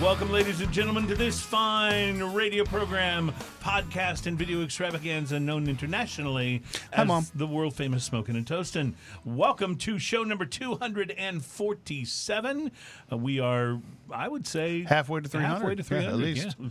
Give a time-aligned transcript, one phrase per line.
[0.00, 6.62] Welcome, ladies and gentlemen, to this fine radio program, podcast, and video extravaganza known internationally
[6.94, 7.26] Hi, as Mom.
[7.34, 8.94] the world famous Smoking and Toastin'.
[9.24, 12.70] Welcome to show number 247.
[13.12, 13.78] Uh, we are,
[14.12, 15.54] I would say, Halfway to 300.
[15.54, 16.16] Halfway to Yeah, at 300.
[16.24, 16.56] least.
[16.58, 16.66] yeah.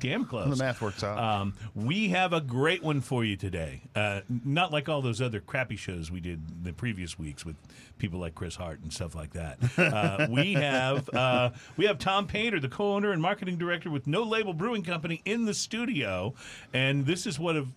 [0.00, 0.50] Damn close.
[0.58, 1.18] The math works out.
[1.18, 3.82] Um, we have a great one for you today.
[3.94, 7.54] Uh, not like all those other crappy shows we did the previous weeks with
[7.98, 9.58] people like Chris Hart and stuff like that.
[9.78, 14.24] Uh, we have uh, we have Tom Painter, the co-owner and marketing director with No
[14.24, 16.23] Label Brewing Company, in the studio,
[16.72, 17.68] and this is one of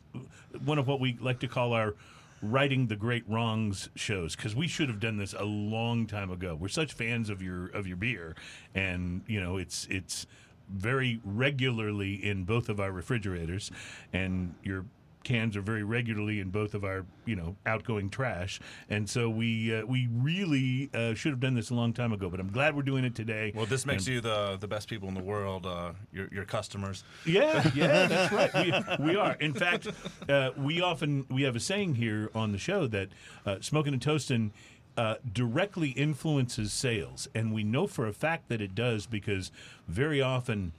[0.63, 1.95] one of what we like to call our
[2.41, 6.55] righting the great wrongs shows because we should have done this a long time ago.
[6.59, 8.35] We're such fans of your of your beer,
[8.75, 10.27] and you know it's it's
[10.69, 13.71] very regularly in both of our refrigerators,
[14.13, 14.85] and your
[15.27, 18.59] cans are very regularly in both of our you know outgoing trash.
[18.89, 22.29] And so we uh, we really uh, should have done this a long time ago.
[22.29, 23.51] But I'm glad we're doing it today.
[23.53, 25.65] Well, this makes And- you the the best people in the world.
[25.65, 27.03] Uh, your your customers.
[27.25, 28.97] Yeah, yeah, that's right.
[28.99, 29.33] We, we are.
[29.39, 29.87] In fact,
[30.29, 33.09] uh, we often we have a saying here on the show that
[33.45, 34.53] uh, smoking and toasting
[34.95, 39.51] uh, directly influences sales, and we know for a fact that it does because
[39.89, 40.71] very often.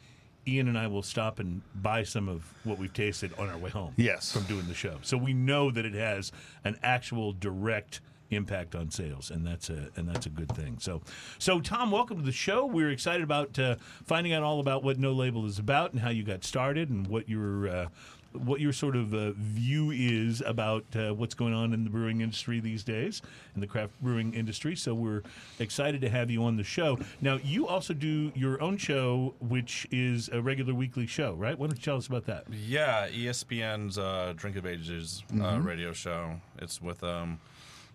[0.47, 3.71] Ian and I will stop and buy some of what we've tasted on our way
[3.71, 3.93] home.
[3.97, 4.33] Yes.
[4.33, 6.33] from doing the show, so we know that it has
[6.65, 10.77] an actual direct impact on sales, and that's a and that's a good thing.
[10.81, 11.03] So,
[11.39, 12.67] so Tom, welcome to the show.
[12.67, 16.11] We're excited about uh, finding out all about what No Label is about and how
[16.11, 17.87] you got started and what your uh,
[18.33, 22.21] what your sort of uh, view is about uh, what's going on in the brewing
[22.21, 23.23] industry these days,
[23.55, 24.77] in the craft brewing industry.
[24.77, 25.23] So we're
[25.59, 26.99] excited to have you on the show.
[27.21, 31.59] Now, you also do your own show, which is a regular weekly show, right?
[31.59, 32.45] Why don't you tell us about that?
[32.51, 36.41] Yeah, ESPN's uh, Drink of Ages uh, radio show.
[36.59, 37.41] It's with um,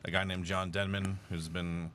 [0.06, 1.92] a guy named John Denman, who's been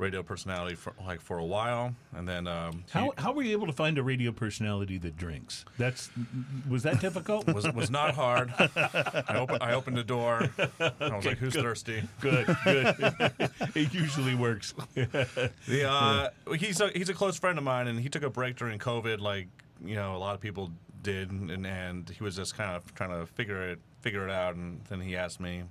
[0.00, 3.52] radio personality for like for a while, and then um, he How, how were you
[3.52, 5.64] able to find a radio personality that drinks?
[5.78, 6.10] That's
[6.68, 7.46] was that difficult?
[7.46, 8.52] was was not hard.
[8.58, 10.50] I, opened I opened the door.
[10.80, 12.96] I was like, "Who's thirsty?" good, good.
[13.74, 14.74] it usually works.
[14.94, 18.56] The, uh, he's a he's a close friend of mine, and he took a break
[18.56, 19.48] during COVID, like
[19.84, 20.72] you know a lot of people
[21.02, 24.54] did, and, and he was just kind of trying to figure it figure it out,
[24.54, 25.64] and then he asked me.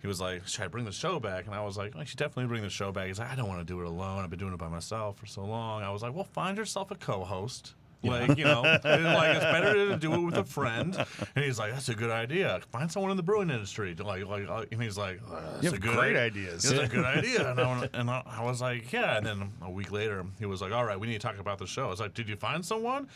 [0.00, 2.18] He was like, "Should I bring the show back?" And I was like, "I should
[2.18, 4.22] definitely bring the show back." He's like, "I don't want to do it alone.
[4.24, 6.90] I've been doing it by myself for so long." I was like, "Well, find yourself
[6.90, 10.96] a co-host." Like you know, like it's better to do it with a friend.
[11.36, 12.58] And he's like, "That's a good idea.
[12.72, 15.70] Find someone in the brewing industry." Like, like, uh, and he's like, uh, "That's You
[15.72, 16.62] a good great i- ideas.
[16.62, 19.70] That's a good idea." And I, and I I was like, "Yeah." And then a
[19.70, 21.90] week later, he was like, "All right, we need to talk about the show." I
[21.90, 23.06] was like, "Did you find someone?"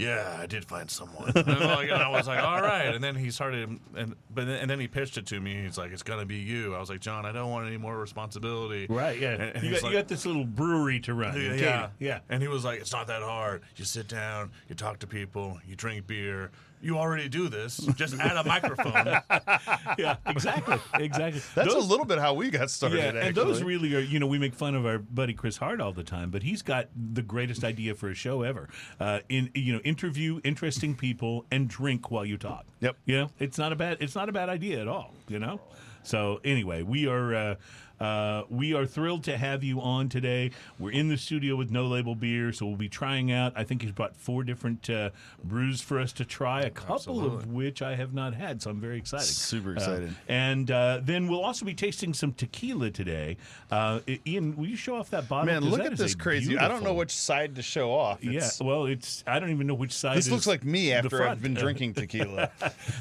[0.00, 1.30] Yeah, I did find someone.
[1.36, 4.80] and, I was like, "All right." And then he started, and but then, and then
[4.80, 5.62] he pitched it to me.
[5.62, 7.98] He's like, "It's gonna be you." I was like, "John, I don't want any more
[7.98, 9.32] responsibility." Right, yeah.
[9.32, 11.40] And- and you, got, like- you got this little brewery to run.
[11.40, 12.18] yeah, yeah, yeah.
[12.28, 13.62] And he was like, "It's not that hard.
[13.76, 16.50] You sit down, you talk to people, you drink beer.
[16.82, 17.76] You already do this.
[17.94, 18.94] Just add a microphone."
[19.98, 21.42] yeah, exactly, exactly.
[21.54, 22.98] That's Those- a little bit how we got started.
[22.98, 23.26] Yeah, actually.
[23.28, 24.00] and those really are.
[24.00, 26.62] You know, we make fun of our buddy Chris Hart all the time, but he's
[26.62, 28.68] got the greatest idea for a show ever.
[28.98, 32.64] Uh, in you know, interview interesting people and drink while you talk.
[32.80, 32.96] Yep.
[33.04, 33.98] You know, it's not a bad.
[34.00, 35.14] It's not a bad idea at all.
[35.28, 35.60] You know.
[36.02, 37.34] So anyway, we are.
[37.34, 37.54] Uh,
[38.00, 40.50] uh, we are thrilled to have you on today.
[40.78, 43.52] We're in the studio with No Label Beer, so we'll be trying out.
[43.56, 45.10] I think he's brought four different uh,
[45.44, 48.80] brews for us to try, a couple of which I have not had, so I'm
[48.80, 49.26] very excited.
[49.26, 50.14] Super Uh, excited.
[50.28, 53.36] and uh, then we'll also be tasting some tequila today.
[53.70, 55.46] Uh, Ian, will you show off that bottle?
[55.46, 56.56] Man, look at this crazy.
[56.56, 58.24] I don't know which side to show off.
[58.24, 60.16] Yeah, well, it's I don't even know which side.
[60.16, 62.50] This is looks like me after I've been drinking tequila.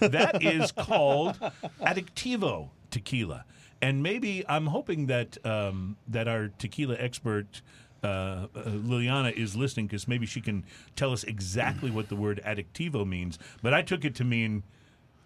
[0.02, 1.40] that is called
[1.82, 3.46] Adictivo tequila,
[3.82, 7.62] and maybe I'm hoping that um, that our tequila expert.
[8.02, 10.64] Uh, uh, Liliana is listening because maybe she can
[10.96, 13.38] tell us exactly what the word adictivo means.
[13.62, 14.64] But I took it to mean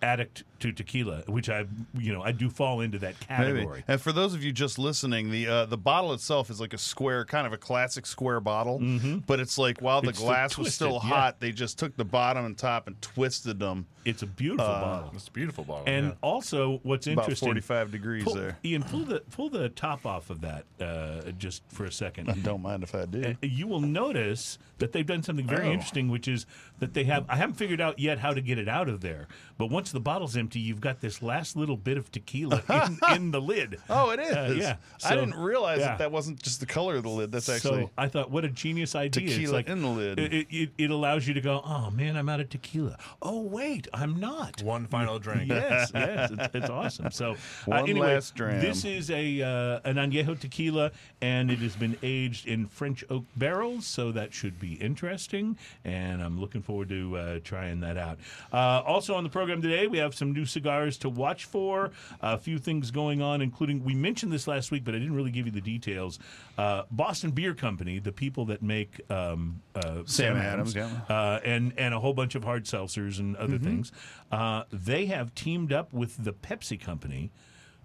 [0.01, 1.65] addict to tequila, which I,
[1.97, 3.43] you know, I do fall into that Maybe.
[3.59, 3.83] category.
[3.87, 6.77] And for those of you just listening, the uh, the bottle itself is like a
[6.77, 8.81] square, kind of a classic square bottle.
[9.27, 11.09] But it's like while the It's the glass was twisted, still yeah.
[11.09, 15.11] hot, they just took the bottom and top and twisted them It's a beautiful bottle.
[15.13, 15.83] It's a beautiful bottle.
[15.87, 16.13] And yeah.
[16.21, 18.57] also, what's about interesting, 45 degrees pull, there.
[18.65, 22.29] Ian, pull the pull the top off of that uh, just for a second.
[22.29, 23.21] I Don't mind if I do.
[23.21, 25.71] And you will notice that they've done something very Oh.
[25.71, 26.45] interesting, which is
[26.79, 27.25] that they have.
[27.29, 29.27] I haven't figured out yet how to get it out of there,
[29.57, 32.61] but once the bottle's empty, you've got this last little bit of tequila
[33.09, 33.79] in, in the lid.
[33.89, 34.33] Oh, it is.
[34.35, 34.75] Uh, yeah.
[35.05, 35.87] I didn't realize yeah.
[35.89, 37.31] that that wasn't just the color of the lid.
[37.31, 39.23] That's actually so I thought, what a genius idea!
[39.25, 40.19] It's Tequila like, in the lid.
[40.19, 42.97] It, it- it, it allows you to go, oh man, I'm out of tequila.
[43.21, 44.61] Oh wait, I'm not.
[44.61, 45.49] One final drink.
[45.49, 47.11] yes, yes, it's, it's awesome.
[47.11, 47.35] So, uh,
[47.65, 48.61] One anyway, last dram.
[48.61, 50.91] this is a uh, an añejo tequila,
[51.21, 55.57] and it has been aged in French oak barrels, so that should be interesting.
[55.83, 58.19] And I'm looking forward to uh, trying that out.
[58.51, 61.91] Uh, also on the program today, we have some new cigars to watch for.
[62.21, 65.31] A few things going on, including we mentioned this last week, but I didn't really
[65.31, 66.19] give you the details.
[66.57, 70.89] Uh, Boston Beer Company, the people that make um, uh, Sam Adams, yeah.
[71.09, 73.63] uh, and and a whole bunch of hard seltzers and other Mm-hmm.
[73.65, 73.91] things.
[74.31, 77.31] Uh, they have teamed up with the Pepsi Company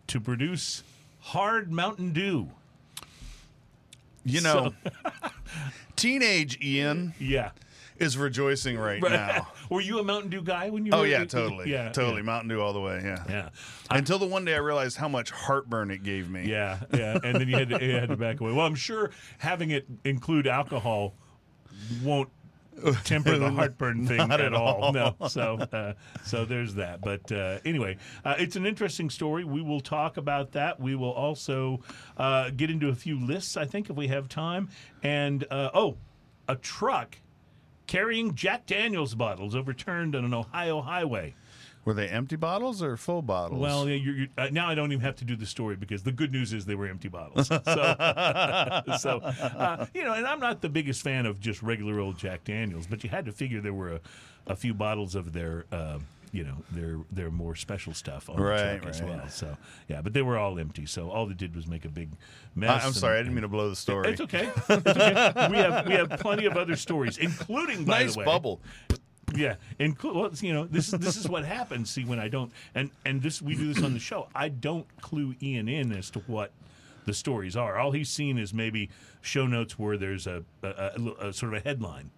[0.06, 0.82] to produce
[1.20, 2.48] hard Mountain Dew.
[4.24, 4.72] you know,
[5.96, 7.50] teenage Ian Yeah.
[7.98, 9.48] Is rejoicing right now.
[9.70, 10.92] Were you a Mountain Dew guy when you?
[10.92, 10.98] Were?
[10.98, 11.70] Oh were yeah, totally.
[11.70, 12.22] Yeah, totally.
[12.22, 13.00] Mountain Dew all the way.
[13.02, 13.24] Yeah.
[13.28, 13.48] Yeah.
[13.90, 16.48] Until the one day I realized how much heartburn it gave me.
[16.48, 18.52] Yeah, yeah, and then you had to, you had to back away.
[18.52, 21.14] Well, I'm sure having it include alcohol
[22.02, 22.30] won't
[23.04, 24.84] temper the heartburn thing at at all.
[24.84, 24.92] all.
[24.92, 25.94] No, so uh,
[26.24, 27.00] so there's that.
[27.00, 29.44] But uh, anyway, uh, it's an interesting story.
[29.44, 30.80] We will talk about that.
[30.80, 31.80] We will also
[32.16, 34.68] uh, get into a few lists, I think, if we have time.
[35.02, 35.96] And uh, oh,
[36.48, 37.18] a truck
[37.88, 41.34] carrying Jack Daniels bottles overturned on an Ohio highway.
[41.84, 43.60] Were they empty bottles or full bottles?
[43.60, 46.12] Well, you're, you're, uh, now I don't even have to do the story because the
[46.12, 47.48] good news is they were empty bottles.
[47.48, 47.62] So,
[48.98, 52.44] so uh, you know, and I'm not the biggest fan of just regular old Jack
[52.44, 54.00] Daniels, but you had to figure there were a,
[54.48, 55.98] a few bottles of their, uh,
[56.32, 59.28] you know, their their more special stuff on Right, the truck as well.
[59.28, 59.56] So
[59.88, 60.86] yeah, but they were all empty.
[60.86, 62.10] So all they did was make a big
[62.54, 62.82] mess.
[62.82, 64.10] I, am sorry, I didn't mean to blow the story.
[64.10, 64.50] It's okay.
[64.56, 65.48] It's okay.
[65.50, 68.60] we have we have plenty of other stories, including by nice the way, bubble.
[69.34, 71.90] yeah, include well, you know this is this is what happens.
[71.90, 74.28] See, when I don't and and this we do this on the show.
[74.34, 76.52] I don't clue Ian in as to what
[77.06, 77.78] the stories are.
[77.78, 78.90] All he's seen is maybe
[79.22, 82.10] show notes where there's a, a, a, a sort of a headline.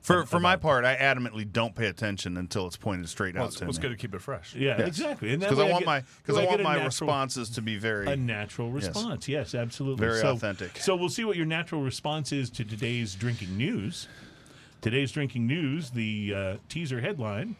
[0.00, 3.46] For for my part, I adamantly don't pay attention until it's pointed straight Well, out
[3.48, 3.82] it's, to it's me.
[3.82, 4.54] good to keep it fresh.
[4.54, 4.88] Yeah, Yes.
[4.88, 5.36] exactly.
[5.36, 7.76] Because I way want get- my because I get want my natural- responses to be
[7.76, 9.28] very a natural response.
[9.28, 10.06] Yes, absolutely.
[10.06, 10.78] Very so, authentic.
[10.78, 14.08] So we'll see what your natural response is to today's drinking news.
[14.82, 17.56] Today's drinking news, the uh, teaser headline.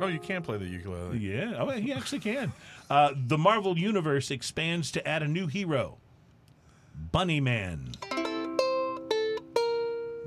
[0.00, 1.18] Oh, you can play the ukulele.
[1.18, 2.52] Yeah, oh, he actually can.
[2.88, 5.98] Uh, the Marvel Universe expands to add a new hero,
[7.12, 7.92] Bunny Man.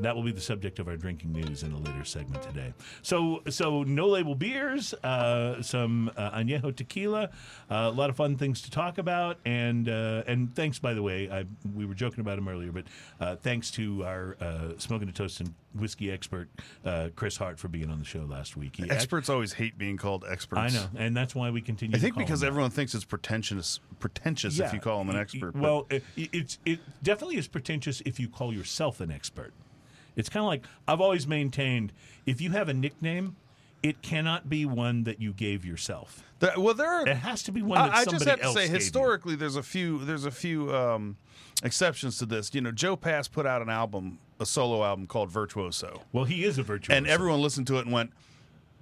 [0.02, 2.74] That will be the subject of our drinking news in a later segment today.
[3.02, 7.30] So, so no label beers, uh, some uh, añejo tequila,
[7.70, 11.02] uh, a lot of fun things to talk about, and uh, and thanks by the
[11.02, 11.46] way, I,
[11.76, 12.86] we were joking about him earlier, but
[13.20, 16.50] uh, thanks to our uh, smoking a toast and whiskey expert
[16.84, 18.76] uh, Chris Hart for being on the show last week.
[18.76, 20.60] He act- experts always hate being called experts.
[20.60, 21.96] I know, and that's why we continue.
[21.96, 22.52] I to think call because them that.
[22.54, 25.56] everyone thinks it's pretentious pretentious if you call him an expert.
[25.56, 29.54] Well, it, it's it definitely is pretentious if you call yourself an expert.
[30.22, 31.92] It's kind of like I've always maintained:
[32.26, 33.36] if you have a nickname,
[33.84, 36.24] it cannot be one that you gave yourself.
[36.40, 37.08] There- well, there are.
[37.08, 38.76] It has to be one that I, I just have to say, gave you.
[38.76, 41.18] historically, there's a few there's a few um,
[41.64, 42.54] exceptions to this.
[42.54, 46.44] You know, Joe Pass put out an album, a solo album called Virtuoso, Well, he
[46.44, 48.12] is a virtuoso, and everyone listened to it and went,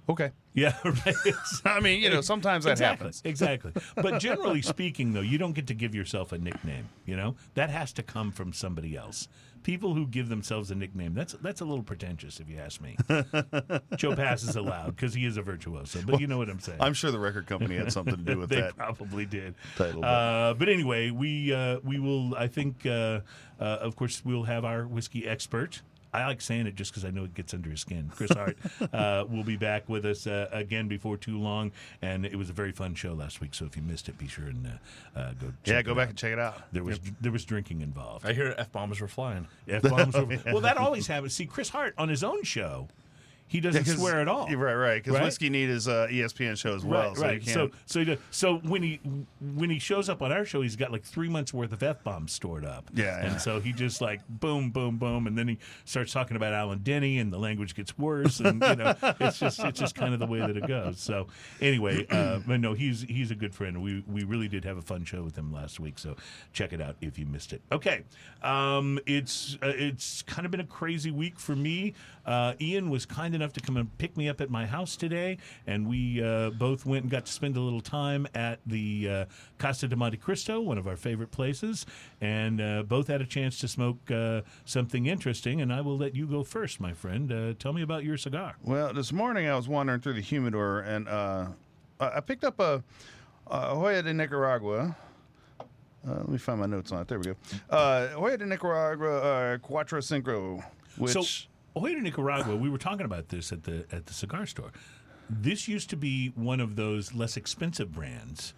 [0.08, 1.14] "Okay." yeah, right.
[1.64, 3.22] I mean, you know, sometimes that exactly, happens.
[3.24, 3.72] exactly.
[3.94, 6.88] But generally speaking, though, you don't get to give yourself a nickname.
[7.06, 9.28] You know that has to come from somebody else.
[9.62, 12.96] People who give themselves a nickname that's that's a little pretentious, if you ask me.
[13.96, 16.78] Joe Pass is allowed because he is a virtuoso, but you know what I'm saying.
[16.80, 18.54] I'm sure the record company had something to do with that.
[18.54, 18.76] they that.
[18.76, 19.54] probably did.
[19.76, 22.34] title, but- Uh, but anyway, we uh, we will.
[22.36, 23.20] I think, uh,
[23.60, 25.82] uh, of course, we'll have our whiskey expert.
[26.12, 28.10] I like saying it just because I know it gets under his skin.
[28.14, 28.56] Chris Hart
[28.92, 32.52] uh, will be back with us uh, again before too long, and it was a
[32.52, 33.54] very fun show last week.
[33.54, 34.66] So if you missed it, be sure and
[35.14, 35.52] uh, uh, go.
[35.64, 36.08] Yeah, go it back out.
[36.10, 36.62] and check it out.
[36.72, 38.26] There was there was drinking involved.
[38.26, 39.46] I hear f bombs were flying.
[39.68, 41.34] F-bombs were- well, that always happens.
[41.34, 42.88] See, Chris Hart on his own show,
[43.50, 44.46] he doesn't 'cause- swear at all.
[44.48, 44.94] Right, right.
[45.02, 45.24] Because Right?
[45.24, 47.08] Whiskey Need is uh, ESPN show as well.
[47.08, 47.42] right, so right.
[47.42, 49.00] You So, can't, so, he does- so when he
[49.54, 52.02] when he shows up on our show, he's got like three months worth of f
[52.04, 52.88] bombs stored up.
[52.94, 53.38] Yeah, and yeah.
[53.38, 57.18] so he just like boom, boom, boom, and then he starts talking about Alan Denny,
[57.18, 60.26] and the language gets worse, and you know, it's just it's just kind of the
[60.26, 61.00] way that it goes.
[61.00, 61.26] So
[61.60, 63.82] anyway, uh, but no, he's he's a good friend.
[63.82, 66.14] We we really did have a fun show with him last week, so
[66.52, 67.62] check it out if you missed it.
[67.72, 68.04] Okay,
[68.42, 71.94] um, it's uh, it's kind of been a crazy week for me.
[72.26, 74.96] Uh, Ian was kind enough enough to come and pick me up at my house
[74.96, 79.08] today, and we uh, both went and got to spend a little time at the
[79.08, 79.24] uh,
[79.58, 81.86] Casa de Monte Cristo, one of our favorite places,
[82.20, 85.60] and uh, both had a chance to smoke uh, something interesting.
[85.62, 87.32] And I will let you go first, my friend.
[87.32, 88.56] Uh, tell me about your cigar.
[88.62, 91.46] Well, this morning I was wandering through the humidor and uh,
[91.98, 92.82] I I picked up a,
[93.46, 94.96] a Hoyo de Nicaragua.
[96.06, 97.08] Uh, let me find my notes on it.
[97.08, 97.34] There we go.
[97.68, 100.62] Uh, Hoyo de Nicaragua uh, Cuatro Cinco,
[100.96, 101.22] which So,
[101.76, 104.72] Hoyo de Nicaragua, we were talking about this at the at the cigar store.
[105.28, 108.52] This used to be one of those less expensive brands.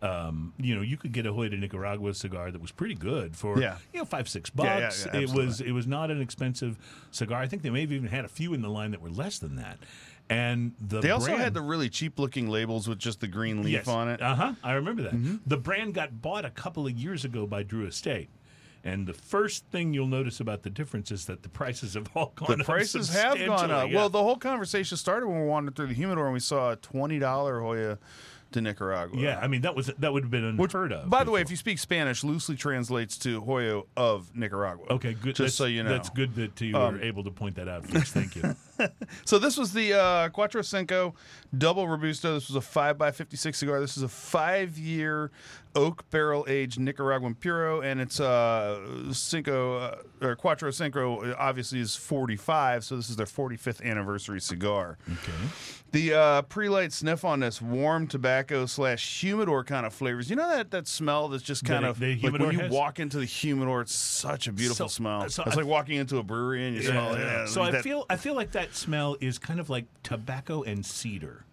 [0.00, 3.36] Um, you know, you could get a Hoyo de Nicaragua cigar that was pretty good
[3.36, 3.76] for Yeah.
[3.92, 5.06] you know five six Yeah, yeah, bucks.
[5.12, 6.76] yeah, it was it was not an expensive
[7.12, 7.40] cigar.
[7.40, 9.38] I think they may have even had a few in the line that were less
[9.38, 9.78] than that.
[10.30, 13.62] And the they also brand- had the really cheap looking labels with just the green
[13.62, 14.20] leaf on it.
[14.22, 14.54] uh huh.
[14.64, 15.32] I remember Mm-hmm.
[15.32, 15.40] that.
[15.48, 18.28] The brand got bought a couple of years ago by Drew Estate.
[18.84, 22.32] And the first thing you'll notice about the difference is that the prices have all
[22.34, 22.66] gone the up.
[22.66, 23.88] prices have gone up.
[23.90, 23.96] yeah.
[23.96, 26.76] Well, the whole conversation started when we wandered through the humidor and we saw a
[26.76, 27.98] twenty dollar Hoyo
[28.50, 29.18] de Nicaragua.
[29.18, 31.08] Yeah, I mean that was that would have been Which, unheard of.
[31.08, 34.84] by the way, if you speak Spanish, loosely translates to Hoyo of Nicaragua.
[34.90, 35.36] okay, good.
[35.36, 35.90] Just that's- so you know.
[35.90, 37.86] Um, that's good that you were able to point that out.
[37.86, 38.12] First.
[38.12, 38.42] Thank you.
[39.24, 41.14] So this was the uh, Cuatro Cinco
[41.56, 42.34] Double Robusto.
[42.34, 43.80] This was a five x fifty-six cigar.
[43.80, 45.30] This is a five-year
[45.74, 51.34] oak barrel aged Nicaraguan Puro, and it's uh, Cinco uh, or Cuatro Cinco.
[51.38, 52.84] Obviously, is forty-five.
[52.84, 54.98] So this is their forty-fifth anniversary cigar.
[55.10, 55.32] Okay.
[55.92, 60.30] The uh, pre-light sniff on this warm tobacco slash humidor kind of flavors.
[60.30, 62.72] You know that that smell that's just kind That of the like when you has?
[62.72, 63.82] walk into the humidor.
[63.82, 65.28] It's such a beautiful So- smell.
[65.28, 67.82] so it's I- like walking into a brewery and you smell yeah, so I that-
[67.82, 71.44] feel I feel like that smell is kind of like tobacco and cedar,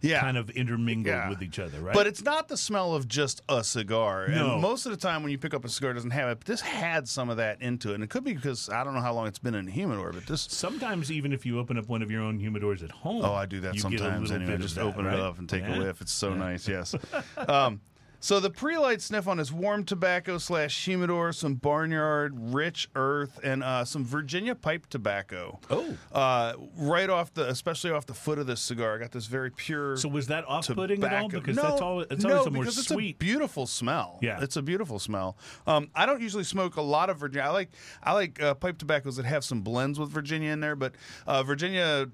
[0.00, 0.20] yeah.
[0.20, 1.28] kind of intermingled Yeah.
[1.28, 1.94] with each other, right?
[1.94, 4.28] But it's not the smell of just a cigar.
[4.28, 4.52] No.
[4.54, 6.38] And most of the time when you pick up a cigar, it doesn't have it.
[6.40, 7.94] But this had some of that into it.
[7.96, 10.12] And it could be because I don't know how long it's been in the humidor,
[10.12, 10.42] but this.
[10.50, 13.46] Sometimes even if you open up one of your own humidors at home, Oh, I
[13.46, 14.56] do that a sometimes anyway.
[14.58, 15.14] Just that, open right?
[15.14, 15.76] it up and take Yeah.
[15.76, 16.00] a whiff.
[16.00, 16.94] It's so nice, yes.
[17.36, 17.80] um,
[18.22, 23.64] so the pre-light sniff on is warm tobacco slash humidor, some barnyard, rich earth, and
[23.64, 25.58] uh, some Virginia pipe tobacco.
[25.68, 25.96] Oh.
[26.12, 29.50] Uh, right off the, especially off the foot of this cigar, I got this very
[29.50, 29.96] pure.
[29.96, 31.28] So was that off-putting at all?
[31.28, 32.00] Because no, that's all.
[32.00, 33.16] It's no, always a more because it's sweet.
[33.16, 34.18] a beautiful smell.
[34.22, 34.40] Yeah.
[34.40, 35.36] it's a beautiful smell.
[35.66, 37.48] Um, I don't usually smoke a lot of Virginia.
[37.48, 37.70] I like
[38.02, 40.94] I like uh, pipe tobaccos that have some blends with Virginia in there, but
[41.26, 42.08] uh, Virginia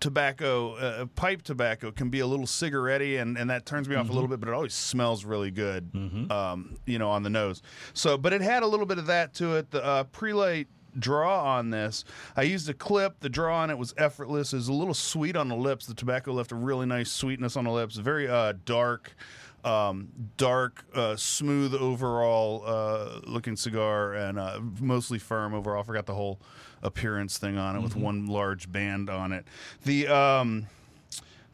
[0.00, 4.08] tobacco, uh, pipe tobacco, can be a little cigarette-y, and, and that turns me off
[4.10, 4.40] a little bit.
[4.40, 5.90] But it always smells really good,
[6.30, 7.62] um, you know, on the nose.
[7.94, 9.70] So, but it had a little bit of that to it.
[9.70, 12.04] The uh, pre-light draw on this
[12.36, 15.34] i used a clip the draw on it was effortless it was a little sweet
[15.34, 18.52] on the lips the tobacco left a really nice sweetness on the lips very uh,
[18.64, 19.16] dark
[19.64, 25.80] um, dark, uh, smooth overall uh, looking cigar, and uh, mostly firm overall.
[25.80, 26.40] I forgot the whole
[26.82, 29.46] appearance thing on it with one large band on it.
[29.84, 30.66] The um,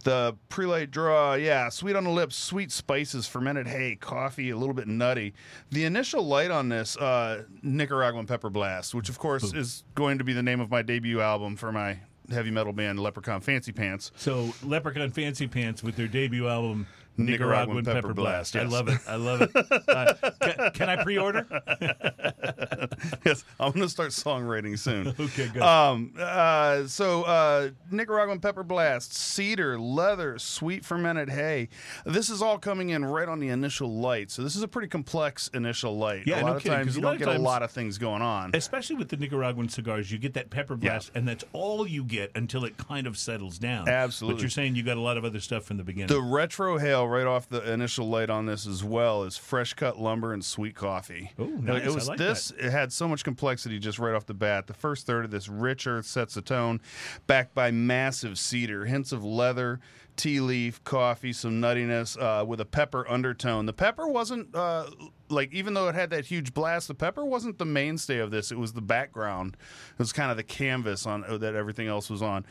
[0.05, 4.75] the pre-light draw, yeah, sweet on the lips, sweet spices, fermented hay, coffee, a little
[4.75, 5.35] bit nutty.
[5.71, 10.25] The initial light on this uh, Nicaraguan Pepper Blast, which of course is going to
[10.25, 11.99] be the name of my debut album for my
[12.31, 14.13] heavy metal band Leprechaun Fancy Pants.
[14.17, 16.87] So Leprechaun Fancy Pants with their debut album.
[17.17, 18.67] Nicaraguan Nicaraguan, Pepper Pepper, Blast, Blast.
[18.67, 18.99] I love it.
[19.07, 19.51] I love it.
[19.89, 21.47] Uh, can, can I pre-order?
[23.25, 25.15] yes, I'm going to start songwriting soon.
[25.31, 25.63] Okay, good.
[25.63, 31.69] Um, uh, so uh, Nicaraguan pepper blast, cedar, leather, sweet fermented hay.
[32.07, 34.31] This is all coming in right on the initial light.
[34.31, 36.27] So this is a pretty complex initial light.
[36.27, 38.23] Yeah, a lot no of kidding, times you don't get a lot of things going
[38.23, 38.51] on.
[38.55, 40.91] Especially with the Nicaraguan cigars, you get that pepper Yeah.
[40.93, 43.89] blast, and that's all you get until it kind of settles down.
[43.89, 44.37] Absolutely.
[44.37, 46.09] But you're saying you got a lot of other stuff from the beginning.
[46.09, 50.33] The retrohale right off the initial light on this as well is fresh cut lumber
[50.33, 51.33] and sweet coffee.
[51.37, 51.85] It- nice.
[51.85, 52.51] It was like this.
[52.59, 54.67] It had so much complexity just right off the bat.
[54.67, 56.81] The first third of this rich earth sets the tone,
[57.27, 59.81] backed by massive cedar, hints of leather,
[60.17, 63.67] tea leaf, coffee, some nuttiness uh, with a pepper undertone.
[63.67, 64.87] The pepper wasn't uh,
[65.29, 68.51] like even though it had that huge blast, the pepper wasn't the mainstay of this.
[68.53, 69.57] It was the background.
[69.93, 72.45] It was kind of the canvas on that everything else was on.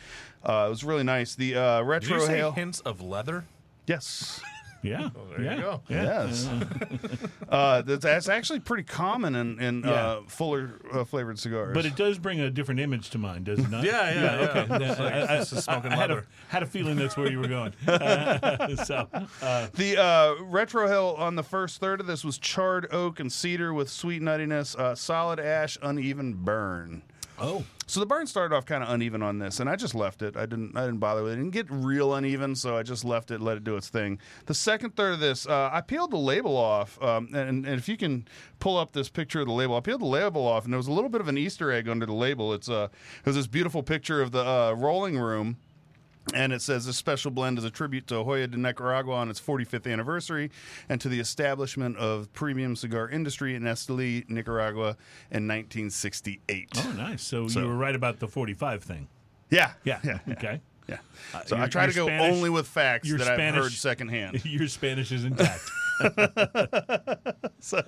[0.44, 1.36] Uh, it was really nice.
[1.36, 2.52] The uh, Did retro you say hail.
[2.54, 3.46] hints of leather?
[3.90, 4.40] Yes.
[4.84, 5.10] yeah.
[5.32, 5.58] there you yeah.
[5.58, 5.82] go.
[5.90, 6.04] Yeah.
[6.28, 6.48] Yes,
[7.50, 9.90] uh, that's, that's actually pretty common in, in Yeah.
[9.92, 11.74] uh, fuller uh, flavored cigars.
[11.74, 13.84] But it does bring a different image to mind, does it not?
[13.90, 14.48] Yeah, yeah, yeah.
[14.48, 14.86] Okay.
[14.86, 17.40] It's like- I, I- it's smoking I had, a, had a feeling that's where you
[17.40, 17.74] were going.
[17.86, 19.08] so,
[19.42, 23.74] uh, the uh, retrohale on the first third of this was charred oak and cedar
[23.74, 27.02] with sweet nuttiness, uh, solid ash, uneven burn.
[27.40, 30.22] Oh, So the burn started off kind of uneven on this, and I just left
[30.22, 30.38] it.
[30.38, 30.78] I didn't.
[30.78, 31.36] I didn't bother with it.
[31.36, 34.20] It didn't get real uneven, so I just left it, let it do its thing.
[34.46, 37.90] The second third of this, uh, I peeled the label off, um, and, and if
[37.90, 38.28] you can
[38.60, 40.86] pull up this picture of the label, I peeled the label off, and there was
[40.86, 42.54] a little bit of an Easter egg under the label.
[42.54, 42.90] It's uh,
[43.22, 45.58] it was this beautiful picture of the uh, rolling room.
[46.34, 49.40] And it says this special blend is a tribute to Hoyo de Nicaragua on its
[49.42, 50.52] 45th anniversary
[50.88, 54.96] and to the establishment of premium cigar industry in Esteli, Nicaragua
[55.32, 56.68] in 1968.
[56.78, 57.24] oh, nice.
[57.24, 59.08] So, So- you were right about the 45 thing.
[59.50, 59.72] Yeah.
[59.84, 60.00] Yeah.
[60.04, 60.20] Yeah.
[60.34, 60.62] Okay.
[60.88, 60.98] Yeah.
[61.34, 64.44] Uh, So I try to go Spanish- only with facts that I've heard secondhand.
[64.46, 65.62] Your Spanish is intact.
[67.60, 67.82] so,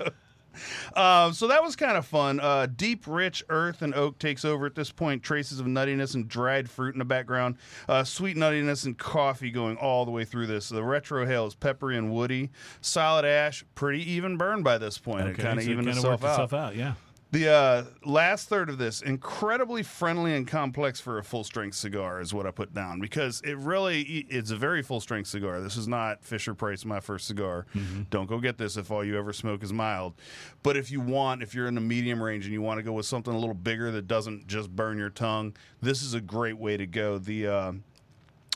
[0.96, 2.40] uh, so that was kind of fun.
[2.40, 5.24] Uh, deep, rich earth and oak takes over at this point.
[5.24, 7.56] Traces of nuttiness and dried fruit in the background.
[7.88, 10.70] Uh, sweet nuttiness and coffee going all the way through this.
[10.70, 12.50] The retrohale is peppery and woody.
[12.82, 15.28] Solid ash, pretty even burn by this point.
[15.28, 16.30] it kind of so kinda itself worked out.
[16.32, 16.76] itself out.
[16.76, 16.94] Yeah.
[17.32, 22.20] The uh, last third of this, incredibly friendly and complex for a full strength cigar,
[22.20, 25.62] is what I put down because it really it's a very full strength cigar.
[25.62, 27.68] This is not Fisher Price, my first cigar.
[28.10, 30.16] Don't go get this if all you ever smoke is mild.
[30.62, 32.92] But if you want, if you're in the medium range and you want to go
[32.92, 36.58] with something a little bigger that doesn't just burn your tongue, this is a great
[36.58, 37.18] way to go.
[37.18, 37.72] The uh,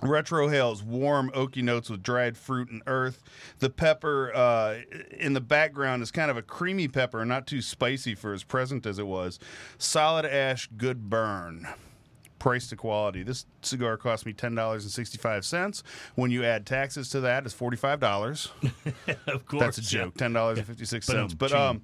[0.01, 3.23] Retrohale's warm oaky notes with dried fruit and earth.
[3.59, 4.79] The pepper uh,
[5.17, 8.85] in the background is kind of a creamy pepper, not too spicy for as present
[8.85, 9.39] as it was.
[9.77, 11.67] Solid ash, good burn.
[12.39, 13.23] Price to quality.
[13.23, 15.81] This cigar cost me ten dollars and sixty five cents.
[16.15, 18.49] When you add taxes to that, it's forty five dollars.
[19.27, 19.61] Of course.
[19.61, 20.15] That's a joke.
[20.15, 21.33] Ten dollars and fifty six cents.
[21.33, 21.81] But, um,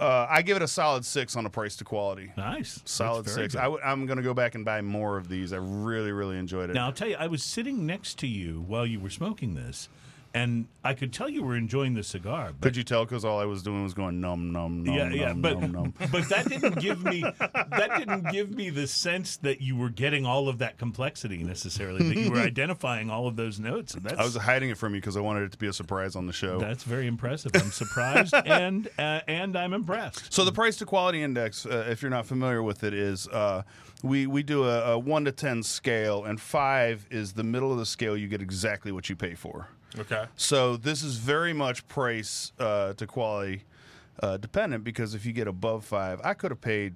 [0.00, 2.32] uh, I give it a solid six on the price to quality.
[2.36, 2.80] Nice.
[2.84, 3.54] Solid six.
[3.54, 3.60] good.
[3.60, 5.52] I w- I'm going to go back and buy more of these.
[5.52, 6.74] I really, really enjoyed it.
[6.74, 9.88] Now I'll tell you, I was sitting next to you while you were smoking this,
[10.32, 12.52] and I could tell you were enjoying the cigar.
[12.58, 13.04] But Could you tell?
[13.04, 15.72] Because all I was doing was going num num num yeah, num yeah, but num
[15.72, 15.94] num.
[16.12, 20.24] but that didn't give me that didn't give me the sense that you were getting
[20.24, 22.08] all of that complexity necessarily.
[22.08, 23.94] That you were identifying all of those notes.
[23.94, 25.72] And that's I was hiding it from you because I wanted it to be a
[25.72, 26.58] surprise on the show.
[26.58, 27.50] that's very impressive.
[27.54, 30.32] I'm surprised and uh, and I'm impressed.
[30.32, 33.62] So the price to quality index, uh, if you're not familiar with it, is uh,
[34.02, 37.78] we we do a, a one to ten scale, and five is the middle of
[37.78, 38.16] the scale.
[38.16, 39.68] You get exactly what you pay for.
[39.98, 40.24] Okay.
[40.36, 43.64] So this is very much price uh, to quality
[44.22, 46.94] uh, dependent because if you get above five, I could have paid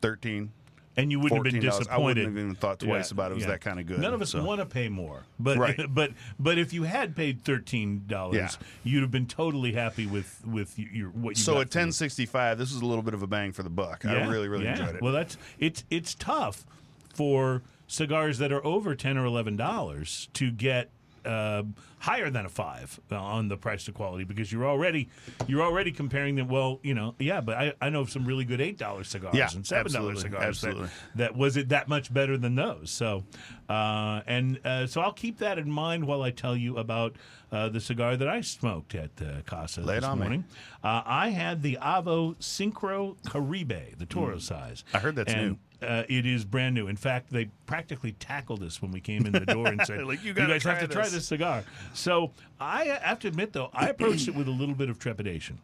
[0.00, 0.52] thirteen.
[0.98, 1.88] And you wouldn't have been $14.
[1.90, 3.32] I wouldn't have even thought twice about it.
[3.32, 4.42] It was that kinda good, None of us so.
[4.42, 5.78] want to pay more, but Right.
[5.94, 8.48] but but if you had paid thirteen dollars, Yeah.
[8.82, 11.42] you'd have been totally happy with with your what you.
[11.42, 13.26] So got at for your- ten sixty five, this is a little bit of a
[13.26, 14.06] bang for the buck.
[14.06, 14.78] I really really yeah.
[14.78, 15.02] enjoyed it.
[15.02, 16.64] Well, that's it's it's tough
[17.12, 20.88] for cigars that are over ten or eleven dollars to get
[21.26, 21.62] uh,
[21.98, 25.08] higher than a five on the price to quality because you're already
[25.46, 26.48] you're already comparing them.
[26.48, 29.34] Well, you know, yeah, but I, I know of some really good eight dollar cigars
[29.34, 30.42] Yeah, and seven dollar cigars.
[30.44, 30.86] absolutely.
[30.86, 32.90] That, that was it that much better than those.
[32.90, 33.24] So,
[33.68, 37.16] uh, and uh, so I'll keep that in mind while I tell you about
[37.52, 40.44] uh, the cigar that I smoked at uh, Casa Lay this morning.
[40.82, 44.84] Uh, I had the Avo Syncro Caribe, the Toro size.
[44.92, 44.94] Mm.
[44.94, 46.88] I heard that's And, Uh, it is brand new.
[46.88, 50.22] In fact, they practically tackled us when we came in the door and said, Like,
[50.22, 53.70] "You "You guys have to try this." this cigar." So I have to admit, though,
[53.72, 55.58] I approached it with a little bit of trepidation.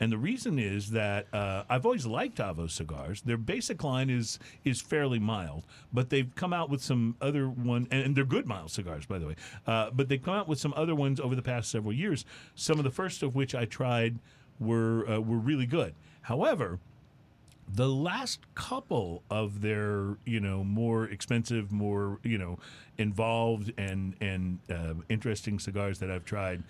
[0.00, 3.22] And the reason is that uh, I've always liked Avo cigars.
[3.22, 7.86] Their basic line is is fairly mild, but they've come out with some other one,
[7.90, 9.36] and, and they're good mild cigars, by the way.
[9.66, 12.24] Uh, but they've come out with some other ones over the past several years.
[12.54, 14.18] Some of the first of which I tried
[14.58, 15.94] were uh, were really good.
[16.22, 16.80] However,
[17.72, 22.58] the last couple of their you know more expensive more you know
[22.98, 26.62] involved and and uh, interesting cigars that i've tried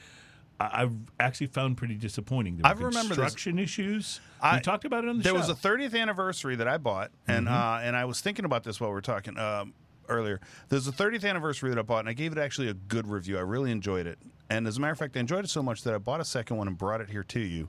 [0.61, 2.59] I've actually found pretty disappointing.
[2.59, 3.09] There I remember this.
[3.09, 4.21] construction issues.
[4.41, 5.33] I- we talked about it on the show.
[5.35, 5.49] there show.
[5.49, 7.55] was a 30th anniversary that I bought, and Mm-hmm.
[7.55, 9.75] uh, and I was thinking about this while we were talking um,
[10.09, 10.41] earlier.
[10.69, 13.37] There's a 30th anniversary that I bought, and I gave it actually a good review.
[13.37, 14.17] I really enjoyed it,
[14.49, 16.25] and as a matter of fact, I enjoyed it so much that I bought a
[16.25, 17.69] second one and brought it here to you.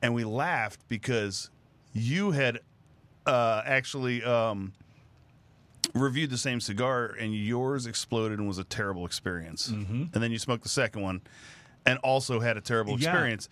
[0.00, 1.50] And we laughed because
[1.92, 2.60] you had
[3.26, 4.72] uh, actually um,
[5.94, 9.68] reviewed the same cigar, and yours exploded and was a terrible experience.
[9.70, 10.04] Mm-hmm.
[10.14, 11.20] And then you smoked the second one,
[11.86, 13.10] and also had a terrible Yeah.
[13.10, 13.48] experience.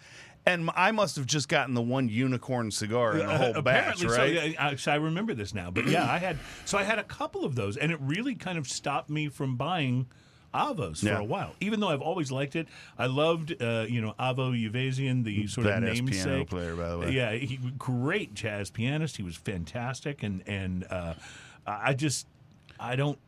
[0.46, 4.12] And I must have just gotten the one unicorn cigar in the whole batch, right?
[4.14, 4.24] so.
[4.24, 5.70] Yeah, I, so I remember this now.
[5.70, 8.56] But yeah, I had so I had a couple of those, and it really kind
[8.56, 10.06] of stopped me from buying
[10.54, 11.54] Avos for a while.
[11.60, 15.66] Even though I've always liked it, I loved uh, you know Avo Uvezian, the sort
[15.66, 17.10] of Badass namesake piano player, by the way.
[17.10, 19.16] Yeah, he great jazz pianist.
[19.16, 21.14] He was fantastic, and and uh,
[21.66, 22.26] I just
[22.80, 23.18] I don't.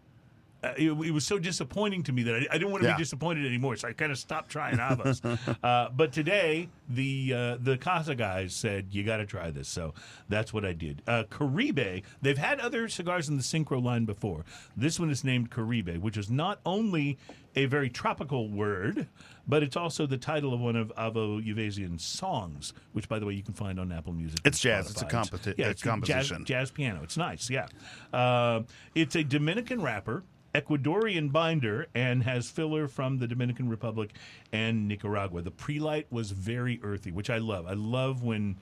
[0.63, 2.97] Uh, it, it was so disappointing to me that I, I didn't want to Yeah.
[2.97, 3.77] be disappointed anymore.
[3.77, 5.21] So I kind of stopped trying avos.
[5.65, 9.95] uh, but today, the uh, the Casa guys said you got to try this, so
[10.29, 11.03] that's what I did.
[11.07, 12.03] Uh, Caribe.
[12.21, 14.45] They've had other cigars in the Syncro line before.
[14.77, 17.19] This one is named Caribe, which is not only
[17.57, 19.09] a very tropical word,
[19.49, 23.33] but it's also the title of one of Avo Uvezian's songs, which, by the way,
[23.35, 24.39] you can find on Apple Music.
[24.45, 24.89] It's jazz.
[24.91, 26.45] It's a competi- yeah, a it's composition.
[26.45, 27.01] Jazz, jazz piano.
[27.03, 27.49] It's nice.
[27.51, 27.67] Yeah,
[28.13, 28.63] uh,
[28.95, 30.23] it's a Dominican wrapper.
[30.55, 34.11] Ecuadorian binder and has filler from the Dominican Republic
[34.53, 35.43] and Nicaragua.
[35.43, 37.67] The pre-light was very earthy, which I love.
[37.67, 38.57] I love when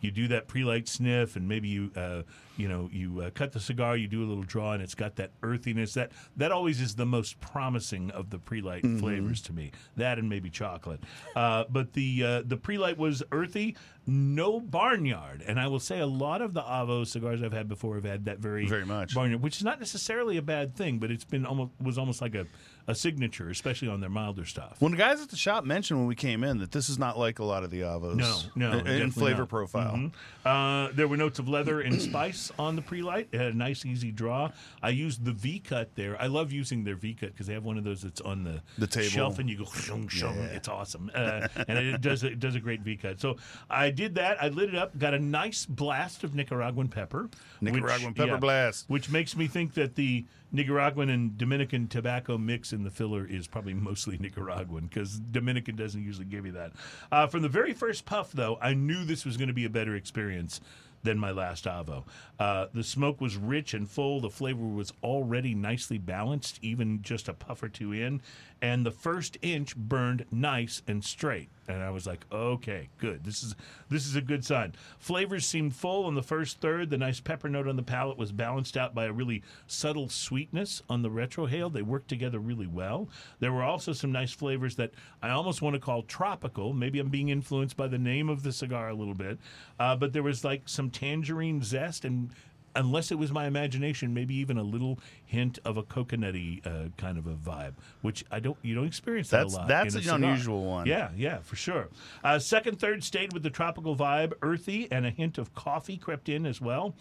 [0.00, 2.22] you do that pre-light sniff and maybe you uh,
[2.56, 5.16] you know you uh, cut the cigar, you do a little draw, and it's got
[5.16, 5.94] that earthiness.
[5.94, 9.72] That that always is the most promising of the pre-light flavors to me.
[9.96, 11.00] That and maybe chocolate.
[11.34, 16.06] Uh, but the uh, the pre-light was earthy, no barnyard, and I will say a
[16.06, 19.14] lot of the Avo cigars I've had before have had that very Very much.
[19.14, 22.34] barnyard, which is not necessarily a bad thing, but it's been almost was almost like
[22.34, 22.46] a,
[22.86, 24.76] a signature, especially on their milder stuff.
[24.80, 27.18] When the guys at the shop mentioned when we came in that this is not
[27.18, 28.16] like a lot of the avos.
[28.16, 29.48] No, no, in- in, flavor not.
[29.48, 29.94] profile.
[29.96, 30.12] Mhm.
[30.44, 33.28] Uh, there were notes of leather and spice on the pre-light.
[33.32, 34.50] It had a nice, easy draw.
[34.82, 36.20] I used the V cut there.
[36.20, 38.60] I love using their V cut because they have one of those that's on the,
[38.78, 39.08] The table.
[39.08, 40.38] shelf, and you go shung, shung.
[40.38, 43.20] It's awesome, uh, and it does it does a great V cut.
[43.20, 43.36] So
[43.70, 44.42] I did that.
[44.42, 44.98] I lit it up.
[44.98, 47.28] Got a nice blast of Nicaraguan pepper.
[47.60, 48.84] Nicaraguan which- pepper blast.
[48.88, 53.48] which makes me think that the Nicaraguan and Dominican tobacco mix in the filler is
[53.48, 56.72] probably mostly Nicaraguan because Dominican doesn't usually give you that.
[57.10, 59.70] Uh, from the very first puff, though, I knew this was going to be a
[59.70, 60.60] better experience
[61.04, 62.04] than my last Avo.
[62.38, 64.20] Uh, the smoke was rich and full.
[64.20, 68.20] The flavor was already nicely balanced, even just a puff or two in.
[68.60, 71.50] And the first inch burned nice and straight.
[71.68, 73.24] And I was like, okay, good.
[73.24, 73.54] This is
[73.88, 74.74] this is a good sign.
[74.98, 76.90] Flavors seemed full on the first third.
[76.90, 80.82] The nice pepper note on the palate was balanced out by a really subtle sweetness
[80.88, 81.72] on the retrohale.
[81.72, 83.08] They worked together really well.
[83.40, 86.72] There were also some nice flavors that I almost want to call tropical.
[86.72, 89.38] Maybe I'm being influenced by the name of the cigar a little bit,
[89.78, 92.30] uh, but there was like some tangerine zest and
[92.76, 97.18] unless it was my imagination, maybe even a little hint of a coconutty uh, kind
[97.18, 99.68] of a vibe, which I don't you don't experience that That's- a lot.
[99.68, 100.16] that's an cigar.
[100.16, 100.86] unusual one.
[100.86, 101.88] Yeah, yeah, for sure.
[102.22, 106.28] Uh, second, third stayed with the tropical vibe, earthy, and a hint of coffee crept
[106.28, 106.94] in as well.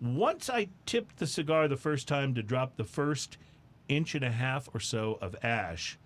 [0.00, 3.36] Once I tipped the cigar the first time to drop the first
[3.88, 5.98] inch and a half or so of ash.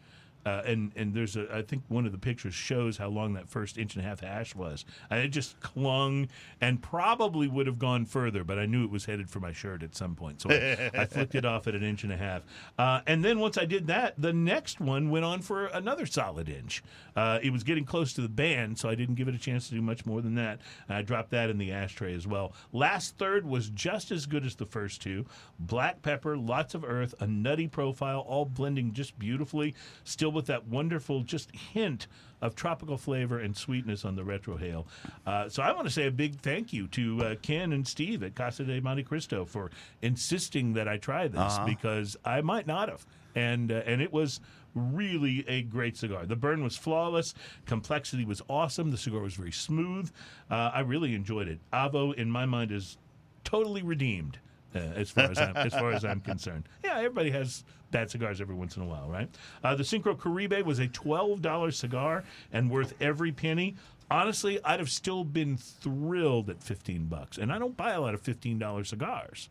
[0.45, 3.49] Uh, and and there's a I think one of the pictures shows how long that
[3.49, 6.29] first inch and a half ash was, and it just clung
[6.61, 9.83] and probably would have gone further, but I knew it was headed for my shirt
[9.83, 12.43] at some point, so I, I flicked it off at an inch and a half.
[12.79, 16.49] Uh, and then once I did that, the next one went on for another solid
[16.49, 16.83] inch.
[17.17, 19.69] Uh, it was getting close to the band, so I didn't give it a chance
[19.69, 20.61] to do much more than that.
[20.89, 22.53] I dropped that in the ashtray as well.
[22.73, 25.25] Last third was just as good as the first two.
[25.59, 29.75] Black pepper, lots of earth, a nutty profile, all blending just beautifully.
[30.05, 32.07] Still with that wonderful just hint
[32.43, 34.87] of tropical flavor and sweetness on the retrohale.
[35.27, 38.23] Uh, so I want to say a big thank you to uh, Ken and Steve
[38.23, 39.71] at Casa de Monte Cristo for
[40.03, 43.07] insisting that I try this because I might not have.
[43.35, 44.41] And, uh, and it was
[44.75, 46.27] really a great cigar.
[46.27, 47.35] The burn was flawless.
[47.67, 48.91] Complexity was awesome.
[48.91, 50.11] The cigar was very smooth.
[50.51, 51.61] Uh, I really enjoyed it.
[51.73, 52.99] Avo, in my mind, is
[53.45, 54.39] totally redeemed.
[54.75, 57.63] Uh, as far as I'm as far as I'm concerned, yeah, everybody has
[57.95, 59.31] bad cigars every once in a while, right?
[59.63, 63.77] Uh, the Syncro Caribe was a twelve dollar cigar and worth every penny.
[64.11, 68.13] Honestly, I'd have still been thrilled at fifteen bucks, and I don't buy a lot
[68.13, 69.49] of fifteen dollar cigars.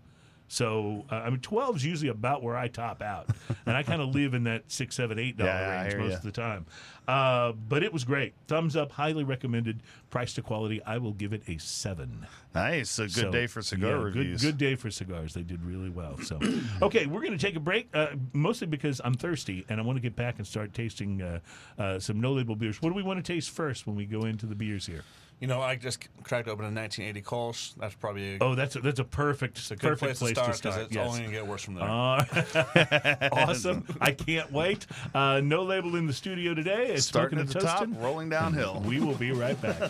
[0.53, 3.27] So uh, I mean, twelve is usually about where I top out,
[3.65, 6.17] and I kind of live in that six, seven, eight dollar Yeah, range most ya.
[6.17, 6.65] of the time.
[7.07, 8.33] Uh, but it was great.
[8.47, 9.81] Thumbs up, highly recommended.
[10.11, 12.27] Price to quality, I will give it a seven.
[12.53, 12.99] Nice.
[12.99, 14.41] A good So, day for cigar yeah, reviews.
[14.41, 15.33] Good, good day for cigars.
[15.33, 16.19] They did really well.
[16.19, 16.39] So,
[16.83, 19.97] okay, we're going to take a break, uh, mostly because I'm thirsty and I want
[19.97, 21.39] to get back and start tasting uh,
[21.79, 22.79] uh, some no label beers.
[22.81, 25.03] What do we want to taste first when we go into the beers here?
[25.43, 27.75] You know, I just cracked open a 1980 Kolsch.
[27.75, 30.35] That's probably a, Oh, that's a, that's a perfect, it's a good perfect place, to
[30.35, 30.75] start start.
[30.75, 31.05] because it's yes.
[31.05, 31.83] only going to get worse from there.
[31.83, 33.85] Uh, awesome!
[33.99, 34.87] I can't wait.
[35.13, 36.93] Uh, no label in the studio today.
[36.93, 38.81] It's Starting Smoking at and the top, rolling downhill.
[38.85, 39.81] We will be right back.
[39.81, 39.89] All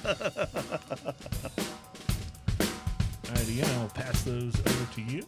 [3.36, 5.22] right, Ian, I'll pass those over to you.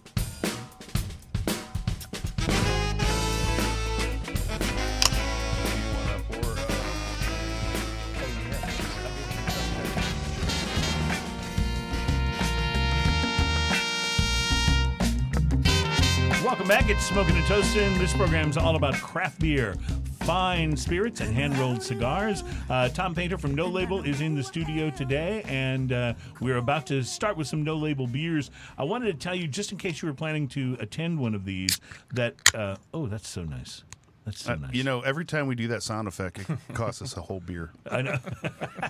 [16.82, 16.90] Back.
[16.90, 17.98] It's Smoking and Toasting.
[18.00, 19.76] This program's all about craft beer,
[20.24, 22.44] fine spirits and hand rolled cigars.
[22.70, 26.86] Uh, Tom Painter from No Label is in the studio today, and uh, we're about
[26.88, 28.52] to start with some No Label beers.
[28.78, 31.46] I wanted to tell you, just in case you were planning to attend one of
[31.46, 31.80] these,
[32.14, 33.86] that uh, oh, that's so nice.
[34.26, 34.74] That's so Uh, nice.
[34.74, 37.72] You know, every time we do that sound effect, it costs us a whole beer.
[37.90, 38.18] I know.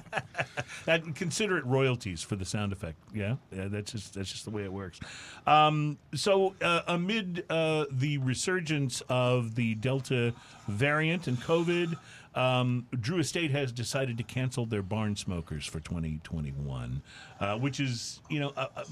[0.86, 2.98] that consider it royalties for the sound effect.
[3.14, 3.68] Yeah, yeah.
[3.68, 5.00] That's just that's just the way it works.
[5.46, 10.34] Um, so uh, amid uh, the resurgence of the Delta
[10.68, 11.98] variant and COVID.
[12.34, 17.02] Um, Drew Estate has decided to cancel their barn smokers for 2021,
[17.40, 18.84] uh, which is, you know, uh, uh,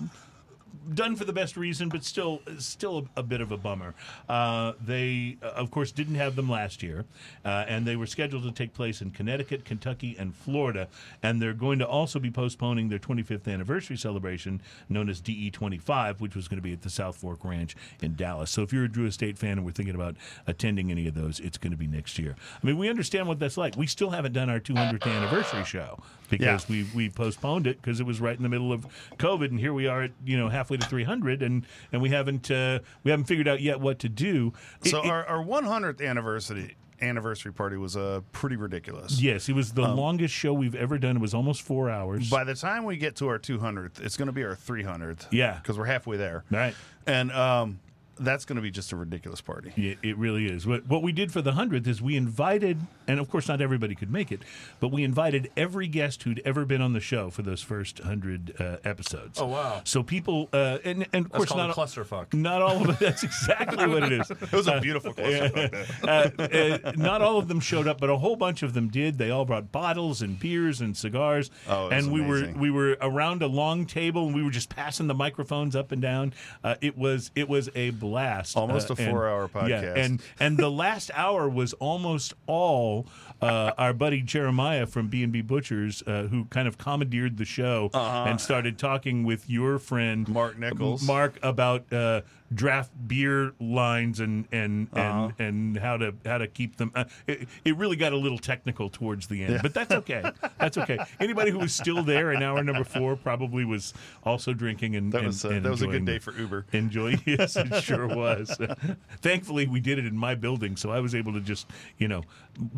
[0.93, 3.93] done for the best reason, but still, still a, bit of a bummer.
[4.27, 7.05] Uh, they, uh, of course, didn't have them last year,
[7.45, 10.87] uh, and they were scheduled to take place in Connecticut, Kentucky, and Florida.
[11.21, 16.35] And they're going to also be postponing their 25th anniversary celebration, known as DE25, which
[16.35, 18.51] was going to be at the South Fork Ranch in Dallas.
[18.51, 20.15] So if you're a Drew Estate fan and we're thinking about
[20.47, 22.35] attending any of those, it's going to be next year.
[22.61, 23.77] I mean, we understand what that's like.
[23.77, 25.99] We still haven't done our 200th anniversary show
[26.39, 28.85] because we we postponed it because it was right in the middle of
[29.17, 32.49] COVID, and here we are at you know halfway to 300, and and we haven't
[32.51, 34.53] uh, we haven't figured out yet what to do.
[34.83, 39.21] It- So our, our 100th anniversary anniversary party was uh, pretty ridiculous.
[39.21, 41.17] yes, it was the longest show we've ever done.
[41.17, 42.29] It was almost four hours.
[42.29, 45.27] By the time we get to our 200th, it's going to be our 300th.
[45.31, 45.55] Yeah.
[45.57, 46.45] because we're halfway there.
[46.49, 46.73] right.
[47.05, 47.79] And um,
[48.19, 49.73] that's going to be just a ridiculous party.
[49.75, 50.65] It, it really is.
[50.67, 53.95] What, what we did for the hundredth is we invited, and of course not everybody
[53.95, 54.41] could make it,
[54.79, 58.53] but we invited every guest who'd ever been on the show for those first hundred
[58.59, 59.39] uh, episodes.
[59.41, 59.81] Oh, wow.
[59.83, 62.33] So people, uh, and, and of That's course not a clusterfuck.
[62.33, 62.99] Not all of it.
[62.99, 64.31] That's exactly what it is.
[64.43, 65.85] It was a beautiful cluster.
[66.03, 66.07] uh,
[66.39, 69.17] uh, not all of them showed up, but a whole bunch of them did.
[69.17, 72.53] They all brought bottles and beers and cigars, Oh, it was and we amazing.
[72.55, 75.91] were we were around a long table and we were just passing the microphones up
[75.91, 76.33] and down.
[76.63, 78.57] Uh, it was it was a blast.
[78.57, 79.97] Almost Uh, a four-hour Yeah, podcast.
[79.97, 83.07] and and the last hour was almost all
[83.43, 87.45] uh, our buddy Jeremiah from B and B Butchers, uh, who kind of commandeered the
[87.45, 90.33] show and started talking with your friend Uh-huh.
[90.33, 91.03] Mark Nichols.
[91.03, 92.21] Mark about uh,
[92.53, 95.31] draft beer lines and and Uh-huh.
[95.39, 96.91] and, and how to how to keep them.
[96.95, 100.23] Uh, it, it really got a little technical towards the end, but that's okay.
[100.59, 100.99] That's okay.
[101.19, 105.19] Anybody who was still there in hour number four probably was also drinking and That
[105.19, 106.65] and- was uh, and that was a good day for Uber.
[106.73, 108.55] Enjoy, yes, it sure was.
[109.21, 112.21] Thankfully, we did it in my building, so I was able to just, you know,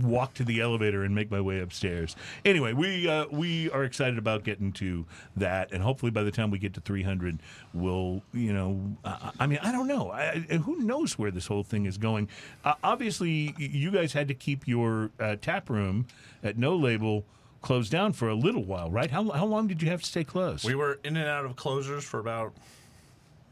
[0.02, 2.16] walk to the elevator and make my way upstairs.
[2.46, 6.50] Anyway, we uh, we are excited about getting to that, and hopefully by the time
[6.52, 7.40] we get to 300,
[7.74, 11.48] we'll, you know, I, I mean, I don't know, I, I- who knows where this
[11.48, 12.30] whole thing is going.
[12.64, 16.08] Uh, obviously, you guys had to keep your uh, tap room
[16.44, 17.26] at No Label
[17.62, 19.10] closed down for a little while, right?
[19.12, 20.64] How how long did you have to stay closed?
[20.66, 22.54] We were in and out of closures for about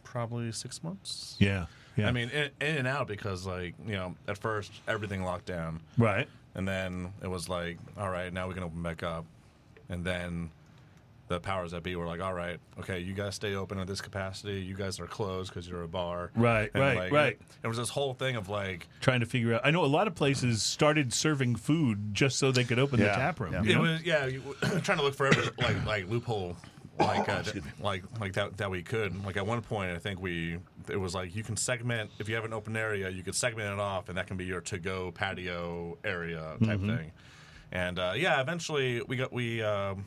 [0.03, 1.35] probably six months.
[1.39, 5.23] yeah, yeah, I mean, in, in and out because, like, you know, at first everything
[5.23, 6.27] locked down, right.
[6.55, 9.25] and then it was like, all right, now we can open back up,
[9.89, 10.49] and then
[11.27, 14.01] the powers that be were like, all right, okay, you guys stay open at this
[14.01, 14.61] capacity.
[14.61, 16.31] You guys are closed because you're a bar.
[16.35, 17.39] Right, And, right, like, right.
[17.63, 19.61] It, was this whole thing of like, trying to figure out.
[19.63, 23.07] I know a lot of places started serving food just so they could open the
[23.07, 23.53] tap room.
[23.53, 23.61] yeah.
[23.63, 24.41] you it was yeah, you,
[24.81, 26.55] trying to look for every like like loophole.
[26.99, 27.41] Like, uh,
[27.79, 29.25] like, like that that we could.
[29.25, 32.35] Like at one point, I think we it was like you can segment if you
[32.35, 35.11] have an open area, you could segment it off, and that can be your to-go
[35.11, 37.11] patio area type thing.
[37.71, 40.05] And uh, yeah, eventually we got we um,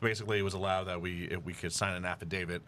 [0.00, 2.62] basically it was allowed that we if we could sign an affidavit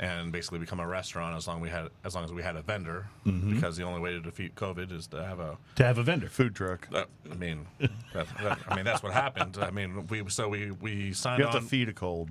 [0.00, 2.62] and basically become a restaurant as long we had as long as we had a
[2.62, 6.02] vendor because the only way to defeat COVID is to have a to have a
[6.02, 6.28] vendor.
[6.28, 6.88] Food truck.
[6.90, 7.66] that, I mean,
[8.12, 9.58] that, that, I mean that's what happened.
[9.60, 11.62] I mean, we so we we signed You have on.
[11.62, 12.30] to feed a cold.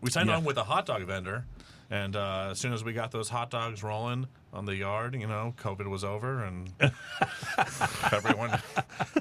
[0.00, 0.36] we signed Yeah.
[0.36, 1.44] on with a hot dog vendor,
[1.90, 5.26] and uh, as soon as we got those hot dogs rolling on the yard, you
[5.26, 6.70] know, COVID was over, and
[8.12, 8.58] everyone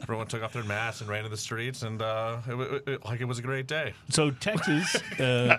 [0.02, 3.06] everyone took off their masks and ran to the streets, and uh, it, wa- it,
[3.06, 3.94] like it was a great day.
[4.10, 5.58] So Texas, uh,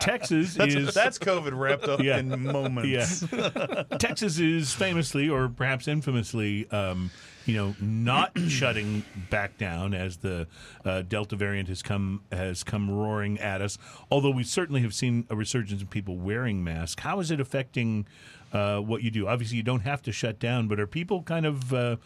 [0.00, 2.18] Texas is That's COVID wrapped up Yeah.
[2.18, 3.24] in moments.
[3.32, 3.82] yeah.
[3.98, 7.10] Texas is famously, or perhaps infamously, um,
[7.46, 10.46] you know, not shutting back down as the
[10.84, 13.78] uh, Delta variant has come has come roaring at us.
[14.10, 17.02] Although we certainly have seen a resurgence of people wearing masks.
[17.02, 18.06] How is it affecting
[18.52, 19.26] uh, what you do?
[19.26, 21.96] Obviously, you don't have to shut down, but are people kind of uh,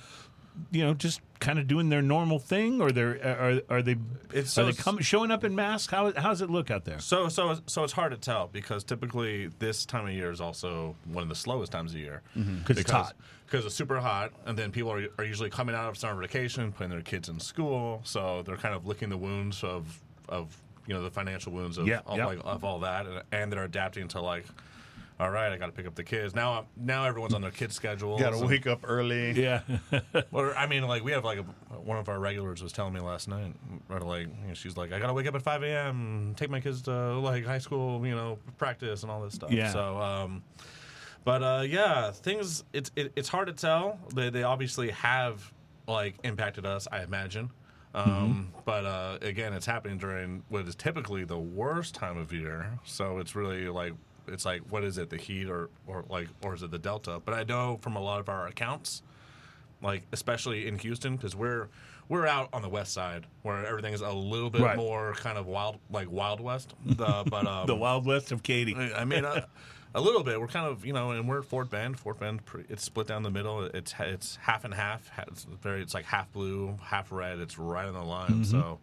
[0.71, 3.97] you know, just kind of doing their normal thing, or they're uh, are are they
[4.33, 5.91] It's are they come, showing up in masks?
[5.93, 6.99] How how does it look out there?
[7.01, 10.97] So so so it's hard to tell because typically this time of year is also
[11.05, 12.63] one of the slowest times of year mm-hmm.
[12.65, 13.15] 'Cause it's hot.
[13.47, 16.71] Because it's super hot, and then people are, are usually coming out of summer vacation,
[16.71, 20.55] putting their kids in school, so they're kind of licking the wounds of of
[20.87, 22.27] you know the financial wounds of Yeah, all, yeah.
[22.27, 24.45] like of all that, and, and they're adapting to like
[25.21, 26.35] all right, I got to pick up the kids.
[26.35, 28.19] Now, I'm, now everyone's on their kids' schedule.
[28.19, 29.33] Got to wake up early.
[29.33, 29.63] Yeah.
[30.31, 31.43] Well, I mean, like we have like a,
[31.79, 33.55] one of our regulars was telling me last night,
[33.89, 34.03] right?
[34.03, 36.35] Like you know, she's like, I gotta wake up at five a.m.
[36.37, 39.51] take my kids to like high school, you know, practice and all this stuff.
[39.51, 39.73] Yeah.
[39.73, 40.43] So, um,
[41.25, 43.99] but uh, yeah, things it's it, it's hard to tell.
[44.15, 45.53] They they obviously have
[45.87, 47.51] like impacted us, I imagine.
[47.95, 52.79] Um, But uh, again, it's happening during what is typically the worst time of year.
[52.85, 53.95] So it's really like
[54.29, 57.21] it's like what is it, the heat or or like or is it the delta?
[57.25, 59.03] But I know from a lot of our accounts
[59.83, 61.69] like especially in Houston because we're
[62.09, 64.77] we're out on the west side where everything is a little bit Right.
[64.77, 68.75] more kind of wild like wild west the, but um, the Wild West of Katy.
[68.75, 69.47] I mean a,
[69.95, 72.41] a little bit we're kind of you know and we're at Fort Bend Fort Bend
[72.69, 76.33] it's split down the middle it's it's half and half it's very it's like half
[76.33, 78.45] blue half red it's right on the line Mm-hmm.
[78.45, 78.81] so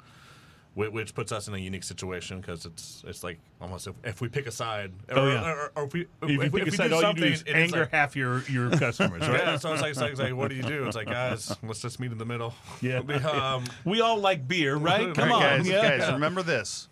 [0.75, 4.27] which puts us in a unique situation because it's it's like almost if, if we
[4.27, 5.49] pick a side or, Oh, yeah.
[5.51, 7.01] or, or if we if, If you if we- pick if a side, do all
[7.01, 9.39] you do something is and it's anger like- half your, your customers, right?
[9.39, 10.85] yeah, so it's like, it's like, it's like, what do you do?
[10.85, 12.53] It's like, guys, let's just meet in the middle.
[12.81, 12.97] Yeah.
[13.55, 15.13] um, We all like beer, right?
[15.15, 15.41] Come All on.
[15.59, 15.97] guys, yeah.
[15.97, 16.89] guys, remember this.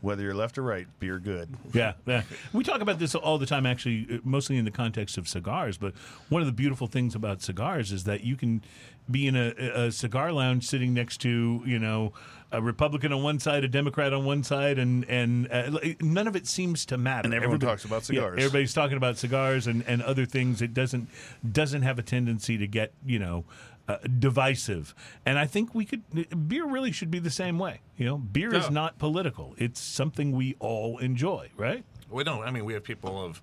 [0.00, 1.54] Whether you're left or right, beer good.
[1.74, 2.22] Yeah, yeah.
[2.52, 5.76] We talk about this all the time, actually, uh, mostly in the context of cigars.
[5.76, 5.94] But
[6.28, 8.62] one of the beautiful things about cigars is that you can
[9.10, 9.48] be in a,
[9.86, 12.12] a cigar lounge sitting next to, you know,
[12.52, 16.34] a Republican on one side, a Democrat on one side, and and uh, none of
[16.34, 17.26] it seems to matter.
[17.26, 18.38] And everyone Everybody- talks about yeah, cigars.
[18.38, 20.60] everybody's talking about cigars and, and other things.
[20.62, 21.08] It doesn't
[21.52, 23.44] doesn't have a tendency to get you know.
[23.90, 24.94] Uh, divisive,
[25.26, 26.48] and I think we could.
[26.48, 27.80] Beer really should be the same way.
[27.96, 31.82] You know, beer is not political; it's something we all enjoy, right?
[32.08, 32.44] we don't.
[32.44, 33.42] I mean, we have people of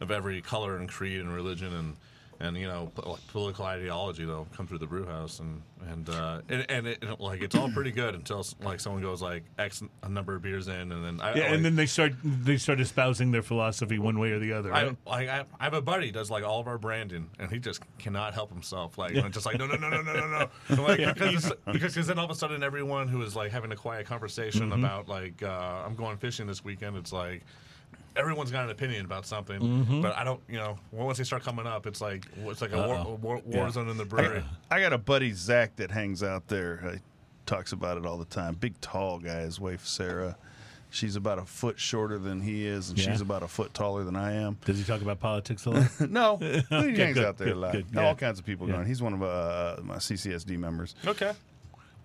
[0.00, 1.96] of every color and creed and religion and
[2.40, 6.40] and you know po- political ideology they'll come through the brew house and and uh,
[6.48, 10.08] and, and it, like it's all pretty good until like someone goes like X a
[10.08, 12.80] number of beers in and then I, Yeah, like, and then they start they start
[12.80, 14.72] espousing their philosophy one way or the other.
[14.72, 14.96] I, Right?
[15.06, 17.58] like I, I have a buddy who does like all of our branding, and he
[17.58, 18.98] just cannot help himself.
[18.98, 20.82] Like, and just like no, no, no, no, no, no, no.
[20.82, 23.76] Like, because, because because then all of a sudden, everyone who is like having a
[23.76, 24.84] quiet conversation Mm-hmm.
[24.84, 27.42] about like uh, I'm going fishing this weekend, it's like
[28.18, 30.02] everyone's got an opinion about something, Mm-hmm.
[30.02, 30.40] but I don't.
[30.48, 33.14] You know, once they start coming up, it's like it's like a war, Uh-oh.
[33.22, 33.70] war, war Yeah.
[33.70, 34.44] zone in the brewery.
[34.70, 36.90] I got a buddy Zach that hangs out there.
[36.94, 36.98] He
[37.46, 38.54] talks about it all the time.
[38.54, 39.40] Big tall guy.
[39.40, 40.36] His wife Sarah.
[40.90, 43.12] She's about a foot shorter than he is, and Yeah.
[43.12, 44.56] she's about a foot taller than I am.
[44.64, 46.00] Does he talk about politics a lot?
[46.10, 47.72] no, he hangs good, out there good, a lot.
[47.72, 48.76] good, All kinds of people Yeah.
[48.76, 48.86] going.
[48.86, 50.94] He's one of uh, my CCSD members.
[51.06, 51.32] Okay.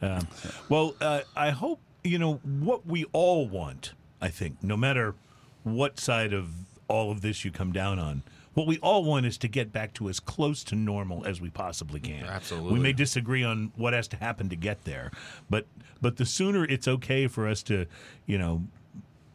[0.02, 0.28] Um,
[0.67, 3.93] well, uh, I hope you know what we all want.
[4.21, 5.15] I think no matter
[5.63, 6.49] what side of
[6.88, 8.23] all of this you come down on.
[8.54, 11.49] What we all want is to get back to as close to normal as we
[11.49, 12.26] possibly can.
[12.26, 12.73] Absolutely.
[12.73, 15.12] We may disagree on what has to happen to get there,
[15.49, 15.65] but
[16.02, 17.88] but the sooner it's okay for us to,
[18.28, 18.63] you know,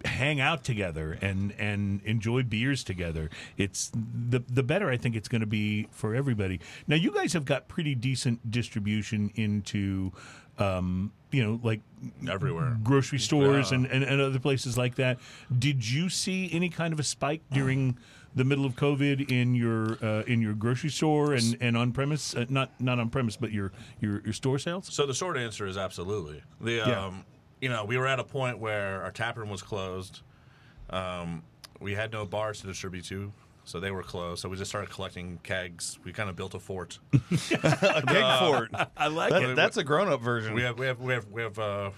[0.04, 5.26] hang out together and and enjoy beers together it's the the better i think it's
[5.26, 10.12] going to be for everybody now you guys have got pretty decent distribution into
[10.58, 11.80] um you know like
[12.28, 12.76] Everywhere.
[12.82, 13.76] grocery stores Yeah.
[13.78, 15.18] and, and, and other places like that
[15.58, 17.98] did you see any kind of a spike during
[18.34, 22.34] the middle of covid in your uh, in your grocery store and and on premise
[22.36, 25.66] uh, not not on premise but your your your store sales So the short answer
[25.66, 26.42] is absolutely.
[26.60, 27.06] The Yeah.
[27.06, 27.24] um,
[27.60, 30.20] you know, we were at a point where our tap room was closed.
[30.90, 31.42] Um,
[31.80, 33.32] we had no bars to distribute to,
[33.68, 34.40] so they were closed.
[34.40, 35.98] So we just started collecting kegs.
[36.02, 36.98] We kind of built a fort.
[37.12, 38.70] A keg fort.
[38.96, 40.54] i like That- it that's a grown-up version.
[40.54, 41.90] we have we have we have we have uh,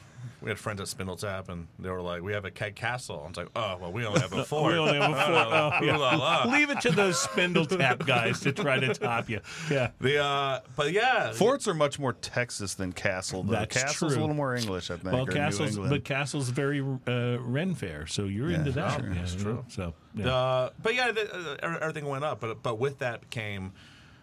[0.43, 3.21] we had friends at Spindle Tap, and they were like, "We have a keg castle."
[3.21, 5.29] And it's like, "Oh, well, we only have a fort." We only have a fort.
[5.29, 5.97] Oh, Ooh yeah.
[5.97, 6.45] la la.
[6.53, 9.41] Leave it to those spindle tap guys to try to top you.
[9.71, 9.91] Yeah.
[10.01, 13.43] The uh, but yeah, Forts are much more Texas than Castle.
[13.43, 13.53] though.
[13.53, 14.21] That's Castle's true.
[14.21, 15.13] a little more English, I think.
[15.13, 15.91] Well, or Castle's England.
[15.91, 19.01] but Castle's very uh, Ren fair, so you're into that.
[19.01, 19.09] sure.
[19.13, 19.65] Yeah, That's true.
[19.69, 20.35] So yeah.
[20.35, 22.41] Uh, but yeah, the, uh, everything went up.
[22.41, 23.73] But but with that came,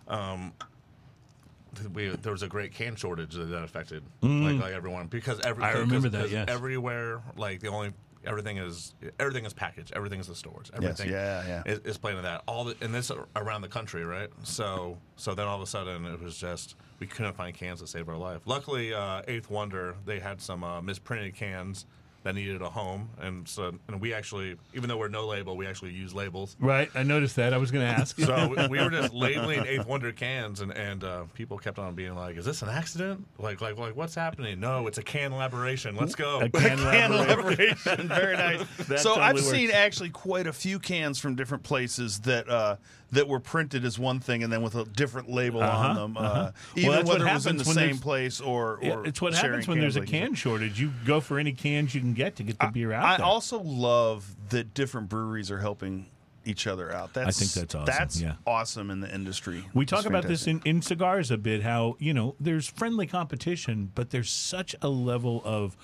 [0.08, 0.54] um,
[1.94, 5.68] we there was a great can shortage that affected like, like everyone because every Mm.
[5.68, 6.46] I remember that, yes.
[6.50, 7.94] everywhere like the only
[8.26, 11.64] everything is everything is packaged everything is the stores everything yeah, yeah.
[11.66, 15.34] Is, is playing to that all the, and this around the country right so so
[15.34, 18.18] then all of a sudden it was just we couldn't find cans to save our
[18.18, 21.86] life luckily uh, Eighth Wonder they had some uh, misprinted cans
[22.28, 25.66] that needed a home and so and we actually even though we're no label we
[25.66, 26.90] actually use labels right.
[26.94, 27.54] I noticed that.
[27.54, 28.20] I was going to ask.
[28.20, 31.96] so we- we were just labeling Eighth Wonder cans, and and uh, people kept on
[31.96, 33.26] being like, "Is this an accident?
[33.40, 34.60] Like like like what's happening?
[34.60, 35.96] No, it's a can elaboration.
[35.96, 37.78] Let's go." A can can elaboration.
[37.86, 38.08] elaboration.
[38.10, 38.60] Very nice.
[38.88, 39.48] That so totally I've works.
[39.50, 42.76] seen actually quite a few cans from different places that uh,
[43.12, 46.18] that were printed as one thing and then with a different label on them.
[46.18, 49.02] Uh, Even Uh-huh, that's what whether it was in the same place or, or Yeah,
[49.06, 50.78] it's what happens when there's a can shortage.
[50.80, 53.62] You go for any cans you can get to get the beer out I also
[53.62, 56.08] love that different breweries are helping
[56.48, 57.14] each other out.
[57.14, 58.36] That's, I think that's awesome, That's yeah.
[58.46, 59.66] awesome in the industry.
[59.74, 61.62] We talk about this in, in cigars a bit.
[61.62, 65.76] How you know there's friendly competition, but there's such a level of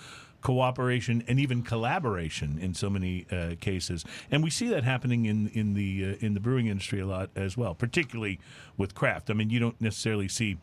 [0.42, 5.50] cooperation and even collaboration in so many uh, cases, and we see that happening in
[5.50, 8.40] in the uh, in the brewing industry a lot as well, particularly
[8.78, 9.30] with craft.
[9.30, 10.58] I mean, you don't necessarily see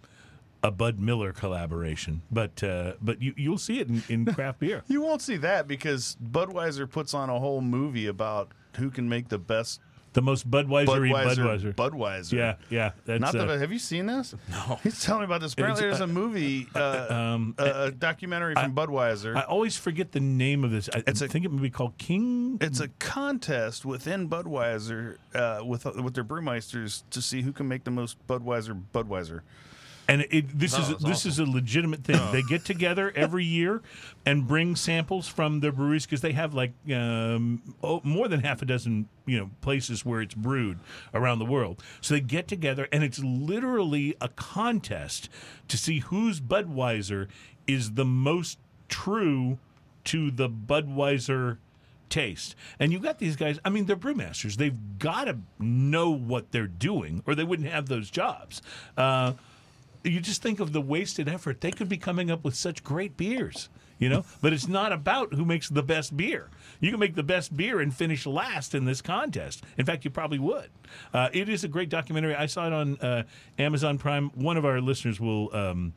[0.62, 4.82] a Bud Miller collaboration, but uh, but you you'll see it in, in craft beer.
[4.88, 9.28] You won't see that because Budweiser puts on a whole movie about who can make
[9.28, 9.80] the best
[10.12, 11.36] The most Budweiser Budweiser.
[11.36, 11.74] Budweiser.
[11.74, 12.32] Budweiser.
[12.32, 12.90] yeah, yeah.
[13.04, 13.56] That's Not uh.
[13.58, 14.34] Have you seen this?
[14.50, 14.78] No.
[14.82, 15.52] He's telling me about this.
[15.54, 19.36] Apparently, It's, there's a movie, uh, um, a, a documentary from Budweiser.
[19.36, 20.88] I always forget the name of this.
[20.92, 22.58] I, It's I a- think it may be called King.
[22.61, 27.84] it's a contest within Budweiser uh, with with their brewmeisters to see who can make
[27.84, 29.40] the most Budweiser Budweiser.
[30.11, 32.20] And it, this Oh, is this is a legitimate thing.
[32.32, 33.80] They get together every year
[34.26, 38.61] and bring samples from their breweries because they have like um, oh, more than half
[38.61, 40.80] a dozen you know places where it's brewed
[41.14, 41.80] around the world.
[42.00, 45.28] So they get together and it's literally a contest
[45.68, 47.28] to see whose Budweiser
[47.68, 48.58] is the most
[48.88, 49.58] true
[50.06, 51.58] to the Budweiser
[52.08, 52.56] taste.
[52.80, 54.56] And you've got these guys, I mean, they're brewmasters.
[54.56, 58.61] They've got to know what they're doing or they wouldn't have those jobs.
[58.96, 59.34] Uh,
[60.03, 61.61] you just think of the wasted effort.
[61.61, 64.24] They could be coming up with such great beers, you know?
[64.42, 66.48] but it's not about who makes the best beer.
[66.80, 69.64] You can make the best beer and finish last in this contest.
[69.76, 70.70] In fact, you probably would.
[71.12, 72.34] Uh, it is a great documentary.
[72.34, 73.24] I saw it on uh,
[73.59, 74.30] Amazon Prime.
[74.34, 75.55] One of our listeners will.
[75.55, 75.92] Um,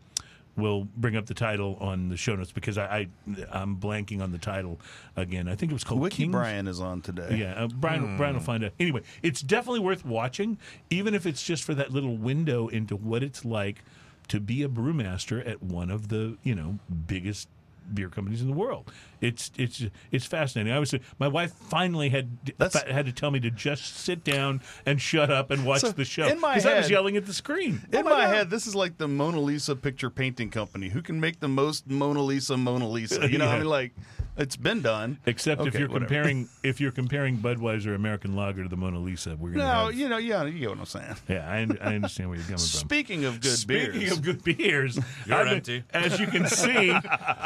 [0.56, 3.08] will bring up the title on the show notes because I, I
[3.51, 4.80] I'm blanking on the title
[5.16, 5.47] again.
[5.47, 7.38] I think it was called Wiki King's Brian is on today.
[7.38, 8.18] yeah, uh, Brian.
[8.18, 8.72] Brian will find out.
[8.80, 10.58] Anyway, it's definitely worth watching,
[10.89, 13.84] even if it's just for that little window into what it's like
[14.28, 17.47] to be a brewmaster at one of the you know biggest
[17.93, 18.91] beer companies in the world.
[19.24, 20.74] It's it's it's fascinating.
[20.74, 22.28] I was my wife finally had
[22.60, 25.92] fa- had to tell me to just sit down and shut up and watch So,
[25.92, 27.82] the show because I was yelling at the screen.
[27.92, 28.36] In Oh my, God.
[28.36, 30.90] head, this is like the Mona Lisa picture painting company.
[30.90, 33.30] Who can make the most Mona Lisa Mona Lisa?
[33.30, 33.94] You know, I mean, like
[34.36, 35.20] it's been done.
[35.28, 36.06] Except if you're whatever.
[36.08, 39.94] comparing if you're comparing Budweiser American Lager to the Mona Lisa, we're gonna No, have,
[39.94, 41.16] you know, yeah, you get what I'm saying.
[41.30, 41.48] yeah.
[41.50, 42.66] I, I understand where you're coming from.
[42.68, 45.84] Speaking of good Speaking beers, of good beers, You're I've been- empty.
[45.94, 46.90] as you can see,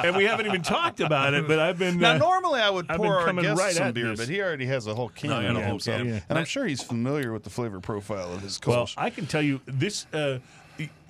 [0.03, 1.45] and we haven't even talked about it.
[1.47, 3.91] But I've been now uh, normally I would I've pour our coming guest right some
[3.93, 4.19] beer, this.
[4.19, 6.07] but he already has a whole can yeah, of the it himself, can.
[6.07, 6.19] Yeah.
[6.29, 8.67] and I'm sure he's familiar with the flavor profile of his Kolsch.
[8.67, 10.05] well, I can tell you this.
[10.13, 10.39] Uh,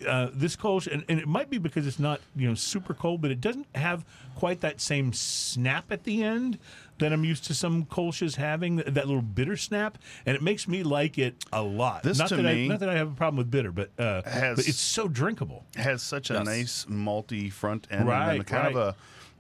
[0.08, 3.22] uh, this Kolsch, and, and it might be because it's not you know super cold,
[3.22, 4.06] but it doesn't have
[4.36, 6.58] quite that same snap at the end
[7.00, 8.78] that I'm used to some Kolsch's having.
[8.78, 12.04] That little bitter snap, and it makes me like it a lot.
[12.04, 13.90] This not to that me I, not that I have a problem with bitter, but,
[14.00, 15.66] uh, has- but it's so drinkable.
[15.76, 16.46] has such a Yes.
[16.46, 18.96] nice malty front end, Right, then kind of a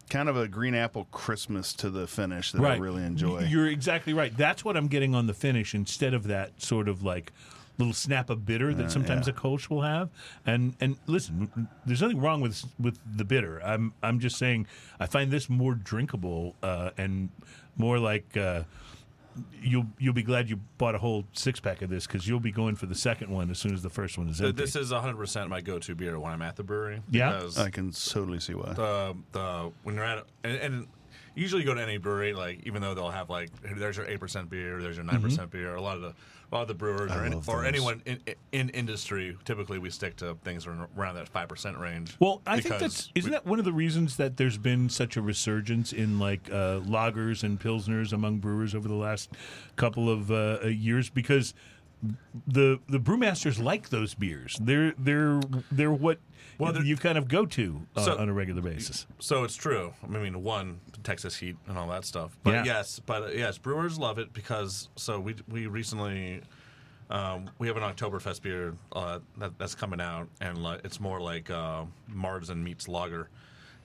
[0.09, 3.41] kind of a green apple Christmas to the finish that I really enjoy.
[3.41, 4.35] You're exactly right.
[4.35, 7.31] That's what I'm getting on the finish instead of that sort of like
[7.77, 9.37] little snap of bitter that sometimes Uh, yeah.
[9.37, 10.09] a Kolsch will have.
[10.45, 13.59] And and listen, there's nothing wrong with with the bitter.
[13.63, 14.67] I'm I'm just saying
[14.99, 17.29] I find this more drinkable uh, and
[17.75, 18.35] more like.
[18.37, 18.63] Uh,
[19.61, 22.51] You'll you'll be glad you bought a whole six pack of this because you'll be
[22.51, 24.63] going for the second one as soon as the first one is Th- empty.
[24.63, 27.01] This is 100% my go-to beer when I'm at the brewery.
[27.09, 27.49] Yeah?
[27.57, 28.73] I can totally see why.
[28.73, 30.87] the the when you're at and, and
[31.37, 34.19] usually you go to any brewery like even though they'll have like there's your eight
[34.19, 35.75] percent beer, there's your 9 percent beer.
[35.75, 36.13] A lot of the
[36.49, 38.21] a lot of the brewers or, any, or anyone in,
[38.53, 42.15] in industry typically we stick to things around that five percent range.
[42.19, 45.17] Well, I think that's isn't we- that one of the reasons that there's been such
[45.17, 49.29] a resurgence in like uh, lagers and pilsners among brewers over the last
[49.75, 51.53] couple of uh, years because
[52.47, 54.57] the the brewmasters like those beers.
[54.61, 55.41] They're they're
[55.71, 56.19] they're what
[56.59, 59.05] Well, they're- you kind of go to uh, So- on a regular basis.
[59.19, 59.93] So it's true.
[60.03, 62.37] I mean, one Texas heat and all that stuff.
[62.43, 62.63] But Yeah.
[62.65, 66.41] yes, but uh, yes, brewers love it because so we we recently
[67.09, 71.21] um, we have an Oktoberfest beer uh, that, that's coming out, and like, it's more
[71.21, 73.29] like uh, Marzen meets lager,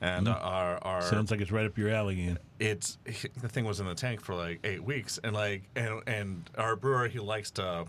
[0.00, 2.38] and uh, our our Sounds like it's right up your alley, Ian.
[2.58, 6.50] it's the thing was in the tank for like eight weeks, and like and and
[6.58, 7.84] our brewer he likes to.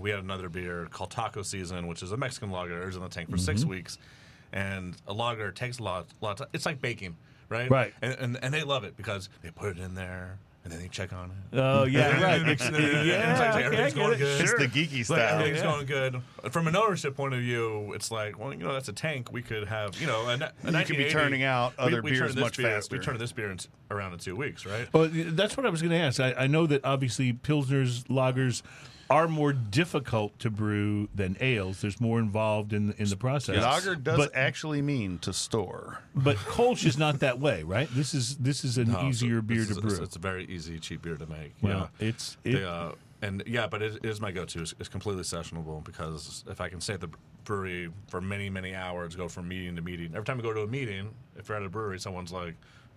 [0.00, 2.82] We had another beer called Taco Season, which is a Mexican lager.
[2.82, 3.44] It was in the tank for Mm-hmm.
[3.44, 3.98] six weeks,
[4.52, 6.32] and a lager takes a lot, lot.
[6.32, 6.48] Of time.
[6.52, 7.16] It's like baking,
[7.48, 7.70] right?
[7.70, 7.92] Right.
[8.02, 10.88] And, and and they love it because they put it in there and then they
[10.88, 11.58] check on it.
[11.58, 12.40] Oh yeah, right.
[12.48, 14.18] It's, it's like, yeah, okay, everything's get going it.
[14.18, 14.40] good.
[14.40, 14.58] It's Sure.
[14.58, 15.34] the geeky Like, style.
[15.40, 15.70] everything's yeah.
[15.70, 16.22] going good.
[16.52, 19.30] From an ownership point of view, it's like, well, you know, that's a tank.
[19.30, 22.34] We could have, you know, a, a You could be turning out other we beers
[22.34, 22.96] much beer, faster.
[22.96, 23.58] We turned this beer in,
[23.90, 24.88] around in two weeks, right?
[24.94, 26.18] Well, that's what I was going to ask.
[26.18, 28.62] I, I know that obviously pilsners, lagers
[29.14, 31.80] are more difficult to brew than ales.
[31.80, 33.62] There's more involved in in the process.
[33.62, 36.00] Lager does but, actually mean to store.
[36.14, 37.88] but Kolsch is not that way, right?
[37.94, 39.90] This is this is an No, so easier beer this to is- brew.
[39.92, 41.54] It's, it's a very easy, cheap beer to make.
[41.62, 42.08] well, yeah.
[42.08, 42.92] it's They, it, uh,
[43.22, 44.62] and yeah, but it is my go-to.
[44.62, 47.10] It's, it's completely sessionable because if I can stay at the
[47.44, 50.10] brewery for many, many hours, go from meeting to meeting.
[50.14, 52.54] Every time I go to a meeting, if you're at a brewery, someone's like,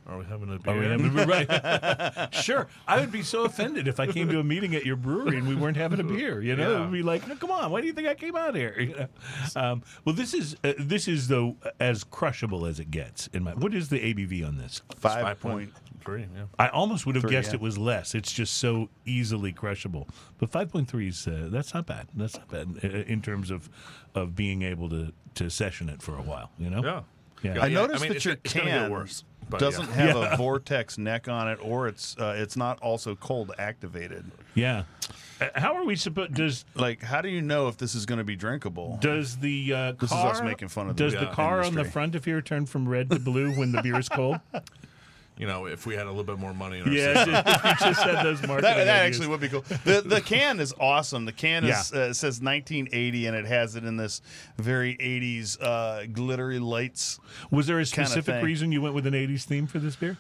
[0.08, 2.34] "Are we having a beer?" Are we having a right?
[2.34, 2.68] sure.
[2.88, 5.48] I would be so offended if I came to a meeting at your brewery and
[5.48, 6.42] we weren't having a beer.
[6.42, 6.78] You know, Yeah.
[6.78, 8.76] it would be like, no, come on, why do you think I came out here?
[8.88, 9.08] You know?
[9.56, 13.28] um, well, this is uh, this is though as crushable as it gets.
[13.28, 14.82] In my, what is the ABV on this?
[14.98, 15.72] Five point.
[16.06, 16.22] three.
[16.36, 16.44] Yeah.
[16.58, 17.56] I almost would have Three, guessed yeah.
[17.56, 18.16] it was less.
[18.16, 20.08] It's just so easily crushable.
[20.38, 22.08] But 5.3 is uh, that's not bad.
[22.16, 23.70] That's not bad uh, in terms of
[24.16, 26.50] of being able to to session it for a while.
[26.58, 26.82] You know.
[26.84, 27.02] Yeah.
[27.44, 27.62] Yeah.
[27.64, 29.94] I Yeah, noticed mean, that it's- your it's gonna can get worse, but doesn't yeah.
[29.94, 30.34] have Yeah.
[30.34, 34.30] a vortex neck on it, or it's uh, it's not also cold activated.
[34.56, 34.84] Yeah.
[35.40, 36.34] Uh, how are we supposed?
[36.34, 38.98] Does Like, how do you know if this is going to be drinkable?
[39.02, 41.86] Does the uh, This is us making fun of the Does the car on the
[41.86, 44.40] front of here turn from red to blue when the beer is cold?
[45.38, 47.36] You know, if we had a little bit more money in our yeah, system.
[47.46, 49.64] if you just had those marketing That, that actually would be cool.
[49.86, 51.26] The the can is awesome.
[51.26, 52.00] The can is Yeah.
[52.00, 54.22] uh, says 1980, and it has it in this
[54.58, 57.20] very 80s uh, glittery lights.
[57.52, 60.18] Was there a specific reason you went with an '80s theme for this beer?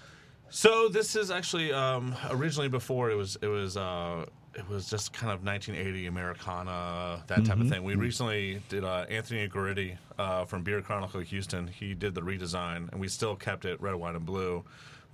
[0.49, 5.13] So this is actually um, originally before it was it was uh, it was just
[5.13, 7.83] kind of 1980 Americana that type of thing.
[7.83, 11.67] We recently did uh, Anthony Aguritti uh, from Beer Chronicle Houston.
[11.67, 14.63] He did the redesign, and we still kept it red, white, and blue,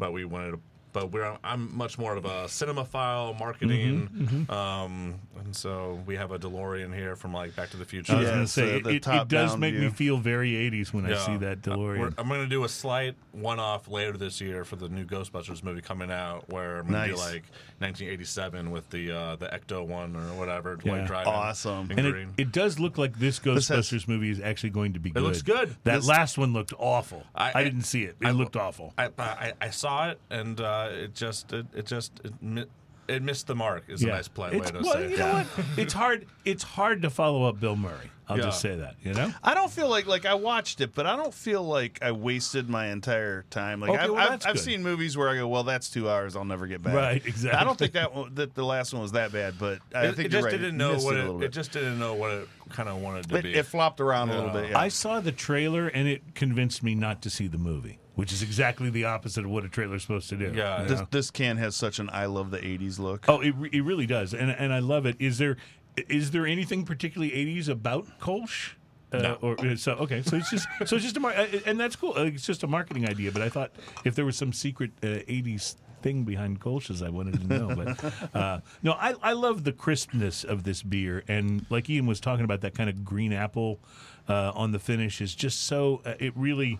[0.04, 0.60] but we wanted to.
[0.92, 6.40] But we're I'm much more of a cinemaphile marketing, um, and so we have a
[6.40, 8.14] DeLorean here from like Back to the Future.
[8.14, 9.82] I was Yeah, going to say it, the it- it top does down make me
[9.82, 9.90] view.
[9.92, 12.14] feel very '80s when I see that Uh, we're- DeLorean.
[12.18, 15.82] I'm going to do a slight one-off later this year for the new Ghostbusters movie
[15.82, 17.34] coming out, where I'm going to do Nice.
[17.34, 17.44] like
[17.80, 20.92] 1987 with the uh, the Ecto one or whatever, Yeah.
[20.92, 21.92] white driving, Awesome.
[21.92, 22.34] in and it, green.
[22.38, 25.24] it does look like this This has- Ghostbusters movie is actually going to be good.
[25.24, 25.76] looks good.
[25.84, 27.24] That This- last one looked awful.
[27.36, 28.16] I, I- I- didn't see it.
[28.22, 28.94] It I- looked awful.
[28.98, 32.66] I, I I saw it and uh, it just it, it just it, mi-
[33.08, 33.84] it missed the mark.
[33.88, 35.08] Is a nice polite way It's- to well, say.
[35.10, 35.20] you it.
[35.20, 35.48] know what?
[35.78, 36.26] It's hard.
[36.46, 38.10] It's hard to follow up Bill Murray.
[38.30, 38.46] I'll Yeah.
[38.46, 38.96] just say that.
[39.04, 39.34] You know.
[39.44, 42.70] I don't feel like like I watched it, but I don't feel like I wasted
[42.70, 43.82] my entire time.
[43.82, 44.62] Like Okay, I've, well, I've, that's I've good.
[44.64, 46.38] seen movies where I go, well, that's two hours.
[46.38, 46.94] I'll never get back.
[46.94, 47.60] Right, exactly.
[47.60, 50.16] I don't think that one, that the last one was that bad, but I It,
[50.16, 50.52] think it you're just right.
[50.52, 51.52] didn't know Missed what it, a it, little it bit.
[51.52, 53.54] just didn't know what it kind of wanted to It, be.
[53.56, 54.70] it flopped around a little bit.
[54.70, 54.80] Yeah.
[54.80, 58.42] I saw the trailer and it convinced me not to see the movie, which is
[58.44, 60.52] exactly the opposite of what a trailer's supposed to do.
[60.56, 61.08] Yeah, you this, know?
[61.12, 63.26] this can has such an I love the '80s look.
[63.28, 65.16] Oh, it, re- it really does, and and I love it.
[65.20, 65.58] Is there
[65.96, 68.74] is there anything particularly '80s about Kolsch?
[69.12, 69.38] Uh, No.
[69.42, 71.96] Or uh, so okay, so it's just so it's just a mar- uh, and that's
[71.96, 72.14] cool.
[72.18, 73.72] Uh, It's just a marketing idea, but I thought
[74.04, 77.76] if there was some secret uh, '80s thing behind Kolsch's, I wanted to know.
[77.76, 82.20] But uh, no, I I love the crispness of this beer, and like Ian was
[82.20, 83.80] talking about, that kind of green apple
[84.28, 86.02] uh, on the finish is just so.
[86.06, 86.80] Uh, it really.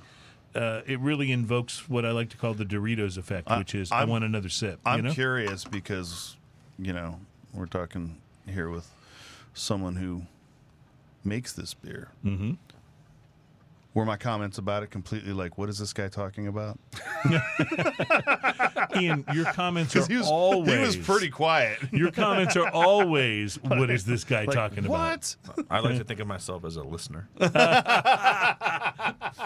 [0.56, 4.00] Uh, it really invokes what I like to call the Doritos effect, which is I
[4.00, 4.80] I'm- want another sip.
[4.86, 5.12] I'm you know?
[5.14, 6.38] curious because
[6.78, 7.20] you know
[7.54, 8.90] we're talking here with
[9.54, 10.24] someone who
[11.24, 12.10] makes this beer.
[12.26, 12.54] Mm-hmm.
[13.96, 16.80] Were my comments about it completely like, what is this guy talking about?
[19.00, 21.78] Ian, your comments are he was always he was pretty quiet.
[21.92, 24.90] Your comments are always what is this guy talking about?
[24.90, 25.36] what?
[25.70, 27.28] I like to think of myself as a listener.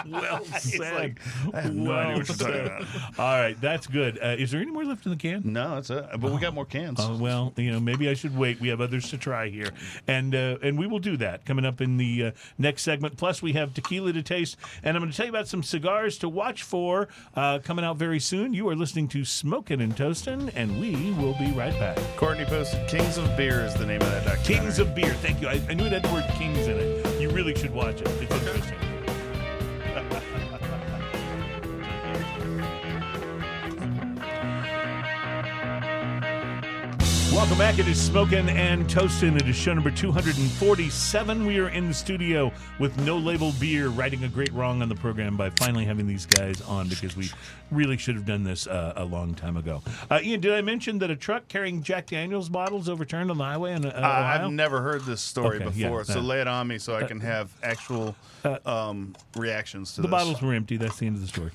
[0.09, 0.93] Well said.
[0.95, 1.19] like,
[1.53, 2.65] I have no well idea what you're talking said.
[2.65, 3.19] about.
[3.19, 4.19] All right, that's good.
[4.21, 5.41] Uh, is there any more left in the can?
[5.45, 6.05] No, that's it.
[6.19, 6.99] But we got more cans.
[7.01, 8.59] Oh well, you know, maybe I should wait.
[8.59, 9.69] We have others to try here,
[10.07, 13.17] and uh, and we will do that coming up in the uh, next segment.
[13.17, 16.17] Plus, we have tequila to taste, and I'm going to tell you about some cigars
[16.19, 18.53] to watch for uh, coming out very soon.
[18.53, 21.97] You are listening to Smoking and Toastin', and we will be right back.
[22.15, 24.55] Courtney posted "Kings of Beer" is the name of that documentary.
[24.55, 25.13] Kings of Beer.
[25.15, 25.47] Thank you.
[25.47, 27.21] I, I knew it had the word Kings in it.
[27.21, 28.07] You really should watch it.
[28.21, 28.86] It's interesting.
[37.37, 37.77] Welcome back.
[37.77, 39.35] It is Smoking and Toasting.
[39.35, 41.45] It is show number 247.
[41.45, 44.95] We are in the studio with No Label Beer, righting a great wrong on the
[44.95, 47.29] program by finally having these guys on because we
[47.69, 49.83] really should have done this uh, a long time ago.
[50.09, 53.43] Uh, Ian, did I mention that a truck carrying Jack Daniels bottles overturned on the
[53.43, 54.01] highway in uh, Uh,
[54.41, 56.95] I've never heard this story Okay, before, yeah, so uh, lay it on me so
[56.95, 58.15] I can have actual
[58.65, 60.11] um, reactions to The this.
[60.11, 60.77] bottles were empty.
[60.77, 61.51] That's the end of the story.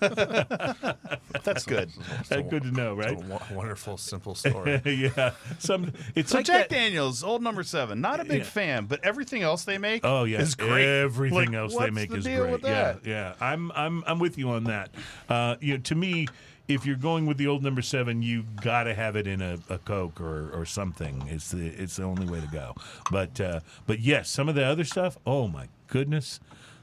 [1.44, 1.90] That's good.
[2.28, 3.16] That's good to know, right?
[3.18, 4.80] A wonderful, simple story.
[4.86, 5.10] yeah.
[5.58, 5.92] Some.
[6.14, 8.44] It's So like Jack that- Daniels, old number seven, not a big Yeah.
[8.44, 10.86] fan, but everything else they make Oh yeah, is great.
[11.02, 12.60] Everything Like, else they make the is great.
[12.64, 13.34] yeah, yeah.
[13.40, 14.90] I'm I'm I'm with you on that.
[15.28, 16.26] Uh, you know, to me,
[16.68, 19.58] if you're going with the old number seven, you got to have it in a,
[19.68, 21.24] a Coke or, or something.
[21.28, 22.74] It's the it's the only way to go.
[23.10, 25.18] But uh, but yes, some of the other stuff.
[25.26, 26.40] Oh my goodness.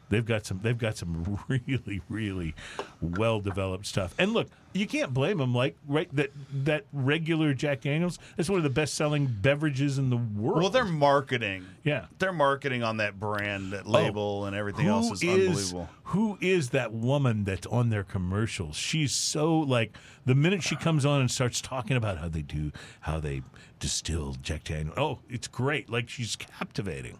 [0.10, 0.60] They've got some.
[0.62, 2.55] They've got some really, really
[3.01, 4.14] well developed stuff.
[4.18, 5.53] And look, you can't blame them.
[5.53, 6.32] Like right, that
[6.66, 8.18] that regular Jack Daniels.
[8.36, 10.62] That's one of the best selling beverages in the world.
[10.62, 11.66] Well, they're marketing.
[11.84, 12.05] Yeah.
[12.18, 15.89] They're marketing on that brand, that oh, label, and everything else is, unbelievable.
[16.05, 18.76] Who is that woman that's on their commercials?
[18.76, 19.95] She's so like
[20.26, 23.43] the minute she comes on and starts talking about how they do, how they
[23.80, 24.97] distill Jack Daniels.
[24.97, 25.89] Oh, it's great.
[25.89, 27.20] Like she's captivating.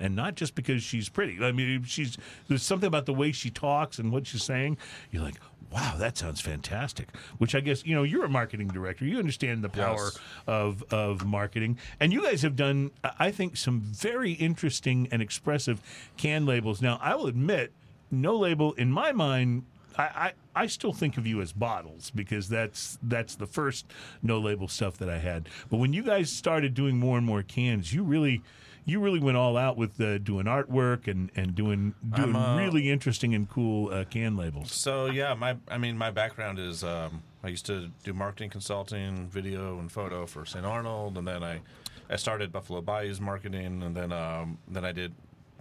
[0.00, 1.44] And not just because she's pretty.
[1.44, 2.16] I mean, she's
[2.48, 4.78] there's something about the way she talks and what she's saying.
[5.10, 5.36] You're like,
[5.70, 7.08] wow, that sounds fantastic.
[7.38, 9.04] Which I guess you know you're a marketing director.
[9.04, 10.18] You understand the power Yes.
[10.46, 11.78] of of marketing.
[12.00, 15.80] And you guys have done, I think, some very interesting and expressive
[16.16, 16.80] can labels.
[16.80, 17.72] Now, I will admit,
[18.10, 19.64] no label in my mind.
[19.98, 20.32] I, I,
[20.62, 23.86] I still think of you as bottles because that's that's the first
[24.22, 25.48] no label stuff that I had.
[25.68, 28.40] But when you guys started doing more and more cans, you really
[28.84, 32.56] you really went all out with uh, doing artwork and, and doing doing I'm, uh,
[32.56, 34.72] really interesting and cool uh, can labels.
[34.72, 39.28] So yeah, my I mean my background is um, I used to do marketing consulting,
[39.28, 40.64] video and photo for St.
[40.64, 41.60] Arnold, and then I
[42.08, 45.12] I started Buffalo Bayou's marketing, and then um, then I did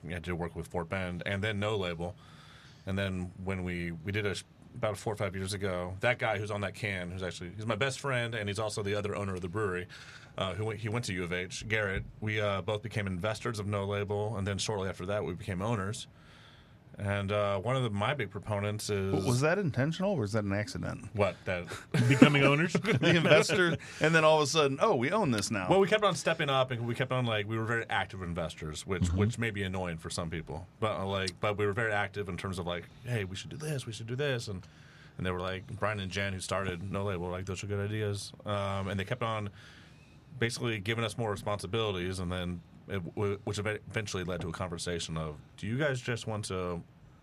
[0.07, 2.15] I did work with Fort Bend, and then No Label,
[2.86, 4.36] and then when we we did a
[4.76, 7.65] about four or five years ago, that guy who's on that can, who's actually he's
[7.65, 9.88] my best friend, and he's also the other owner of the brewery.
[10.39, 12.05] Uh, who went, he went to U of H, Garrett.
[12.21, 15.61] We uh, both became investors of No Label, and then shortly after that, we became
[15.61, 16.07] owners.
[16.97, 20.45] And uh, one of the, my big proponents is Was that intentional or was that
[20.45, 21.09] an accident?
[21.13, 21.65] what that.
[22.07, 22.73] Becoming owners?
[22.99, 25.67] The investor, and then all of a sudden, oh, we own this now.
[25.69, 28.21] well, we kept on stepping up, and we kept on like we were very active
[28.21, 31.73] investors, which which may be annoying for some people, but uh, like but we were
[31.73, 34.47] very active in terms of like, hey, we should do this, we should do this,
[34.47, 34.65] and
[35.17, 37.67] and they were like Brian and Jen who started No Label, were like those are
[37.67, 39.49] good ideas, um, and they kept on
[40.38, 42.97] basically giving us more responsibilities, and then it,
[43.45, 46.82] which eventually led to a conversation of, do you guys just want to,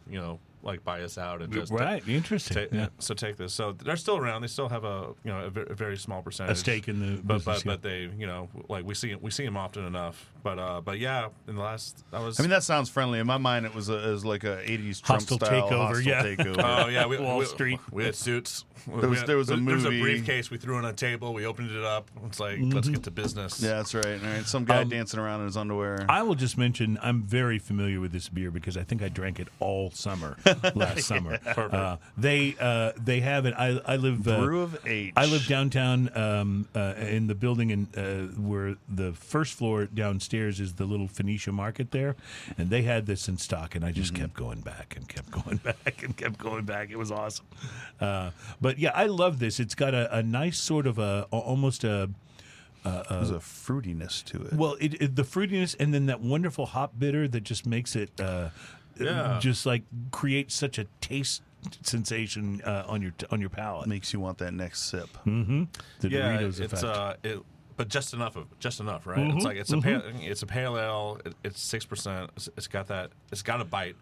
[0.08, 2.06] you know, like buy us out and just right.
[2.08, 2.68] Interesting.
[2.68, 2.88] Ta- yeah.
[2.98, 3.54] So take this.
[3.54, 4.42] So they're still around.
[4.42, 6.98] They still have a you know a, ve- a very small percentage A stake in
[7.00, 7.72] the but business, but yeah.
[7.76, 10.30] but they you know like we see we see them often enough.
[10.42, 13.18] But uh but yeah, in the last I was I mean, that sounds friendly.
[13.20, 15.86] In my mind, it was, a, it was like a '80s Trump Hostile style takeover,
[15.88, 16.22] hostile yeah.
[16.22, 16.84] takeover.
[16.84, 17.80] Oh yeah, we, Wall we, Street.
[17.92, 18.64] We had suits.
[18.86, 19.66] There was- had- there was a movie.
[19.82, 20.50] There was a briefcase.
[20.50, 21.32] We threw on a table.
[21.32, 22.10] We opened it up.
[22.26, 22.70] It's like Mm-hmm.
[22.70, 23.60] let's get to business.
[23.62, 24.06] yeah, that's right.
[24.22, 26.06] All right, some guy Um, dancing around in his underwear.
[26.08, 29.40] I will just mention I'm very familiar with this beer because I think I drank
[29.40, 30.36] it all summer
[30.74, 31.38] last summer.
[31.46, 33.54] Uh, they uh, they have it.
[33.56, 35.12] I I live uh, Brew of H.
[35.16, 40.60] I live downtown um, uh, in the building in, uh, where the first floor downstairs
[40.60, 42.16] is the little Phoenicia market there,
[42.58, 44.22] and they had this in stock, and I just Mm-hmm.
[44.22, 46.90] kept going back and kept going back and kept going back.
[46.90, 47.46] It was awesome.
[48.00, 48.30] Uh,
[48.60, 49.58] but yeah, I love this.
[49.58, 52.08] It's got a, a nice sort of a almost a
[52.84, 54.52] There's a fruitiness to it.
[54.52, 58.20] well, it, it, the fruitiness and then that wonderful hop bitter that just makes it
[58.20, 58.50] uh,
[58.98, 59.38] Yeah.
[59.40, 61.42] just like creates such a taste
[61.82, 63.86] sensation uh, on your on your palate.
[63.88, 65.08] makes you want that next sip.
[65.24, 65.66] The
[66.02, 66.84] yeah, Doritos it's effect.
[66.84, 67.40] uh, it,
[67.76, 69.18] but just enough of just enough, right?
[69.18, 71.20] Mm-hmm, It's like it's a pale, it's a pale ale.
[71.24, 72.30] It, it's six percent.
[72.36, 73.10] It's, it's got that.
[73.32, 73.96] It's got a bite,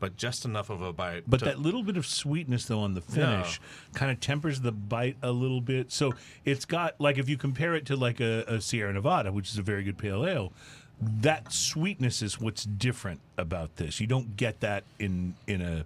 [0.00, 1.24] but just enough of a bite.
[1.26, 3.60] but to- that little bit of sweetness though on the finish
[3.94, 5.90] kind of tempers the bite a little bit.
[5.92, 6.12] So
[6.44, 9.56] it's got like if you compare it to like a, a Sierra Nevada, which is
[9.58, 10.52] a very good pale ale,
[11.00, 14.00] that sweetness is what's different about this.
[14.00, 15.84] You don't get that in in a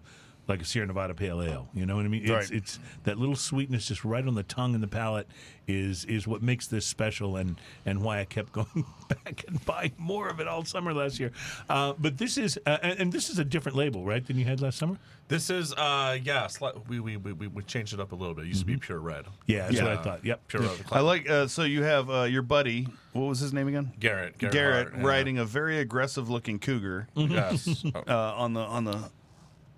[0.48, 1.68] like a Sierra Nevada pale ale.
[1.74, 2.22] You know what I mean?
[2.22, 2.50] It's, Right.
[2.50, 5.26] it's that little sweetness just right on the tongue and the palate
[5.66, 9.92] is is what makes this special and and why I kept going back and buying
[9.98, 11.32] more of it all summer last year.
[11.68, 14.44] Uh, but this is uh, and, and this is a different label, right, than you
[14.46, 14.96] had last summer.
[15.28, 18.34] This is uh yeah, sli- we, we we we we changed it up a little
[18.34, 18.44] bit.
[18.46, 19.26] It used to be pure red.
[19.46, 20.24] Yeah, that's what I thought.
[20.24, 20.48] Yep.
[20.48, 20.78] Pure red.
[20.90, 21.28] I like.
[21.28, 22.88] Uh, so you have uh, your buddy.
[23.12, 23.92] What was his name again?
[24.00, 24.38] Garrett.
[24.38, 25.06] Garrett, Garrett Hart, yeah.
[25.06, 27.84] riding a very aggressive looking cougar Yes.
[27.94, 29.10] uh, on the on the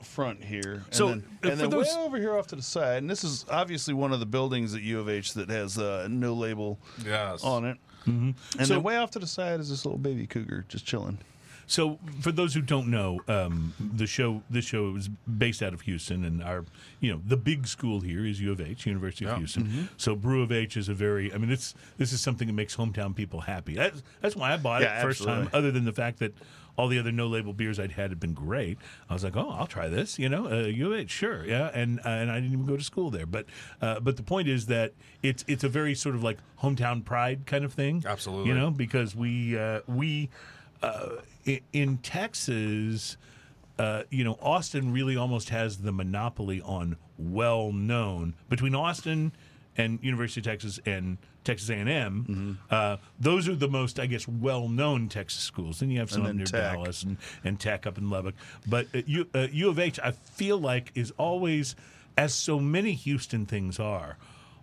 [0.03, 0.83] front here.
[0.87, 3.11] And So, then, uh, and then those- way over here off to the side, and
[3.11, 6.35] this is obviously one of the buildings at U of H that has uh, no
[6.35, 7.43] label yes.
[7.45, 7.79] on it.
[8.07, 11.19] And So- then way off to the side is this little baby cougar just chilling.
[11.67, 15.83] So, for those who don't know, um, the show this show is based out of
[15.83, 16.65] Houston, and our
[16.99, 19.37] you know the big school here is U of H, University of Yeah.
[19.39, 19.89] Houston.
[19.97, 22.75] So, Brew of H is a very I mean this this is something that makes
[22.75, 23.75] hometown people happy.
[23.75, 25.49] That's that's why I bought Yeah, it first time.
[25.53, 26.35] Other than the fact that
[26.81, 28.79] all the other no label beers I'd had had been great,
[29.09, 30.19] I was like, oh, I'll try this.
[30.19, 31.71] You know, uh, U of H, sure, yeah.
[31.75, 33.45] And uh, and I didn't even go to school there, but
[33.83, 37.45] uh, but the point is that it's it's a very sort of like hometown pride
[37.45, 38.03] kind of thing.
[38.07, 38.49] Absolutely.
[38.49, 40.31] you know, because we uh, we
[40.83, 41.17] uh,
[41.73, 43.19] in Texas,
[43.79, 49.33] uh, you know, Austin really almost has the monopoly on well known between Austin.
[49.81, 51.87] And University of Texas and Texas A&M.
[51.89, 52.53] Mm-hmm.
[52.71, 55.81] Uh, those are the most, I guess, well-known Texas schools.
[55.81, 56.75] Then you have some near Tech.
[56.75, 58.35] Dallas and, and Tech up in Lubbock.
[58.67, 61.77] But uh, U, uh, U of H, I feel like, is always,
[62.17, 64.19] as so many Houston things are,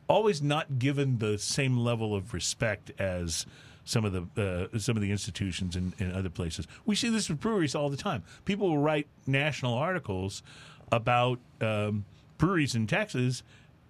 [0.08, 3.46] always not given the same level of respect as
[3.84, 6.68] some of the uh, some of the institutions in, in other places.
[6.86, 8.24] We see this with breweries all the time.
[8.46, 10.44] People will write national articles
[10.92, 12.06] about um,
[12.38, 13.44] breweries in Texas,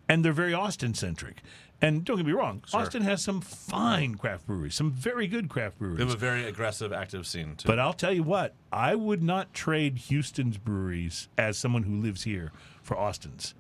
[0.10, 1.42] and they're very Austin centric.
[1.80, 5.78] And don't get me wrong, Austin has some fine craft breweries, some very good craft
[5.78, 6.00] breweries.
[6.00, 7.68] They have a very aggressive, active scene too.
[7.68, 12.24] But I'll tell you what, I would not trade Houston's breweries as someone who lives
[12.24, 12.52] here
[12.82, 13.54] for Austin's.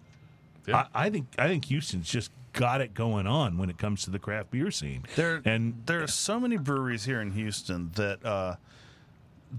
[0.65, 0.87] Yeah.
[0.95, 4.09] I, I think I think Houston's just got it going on when it comes to
[4.09, 5.05] the craft beer scene.
[5.15, 8.55] There, and there are so many breweries here in Houston that uh,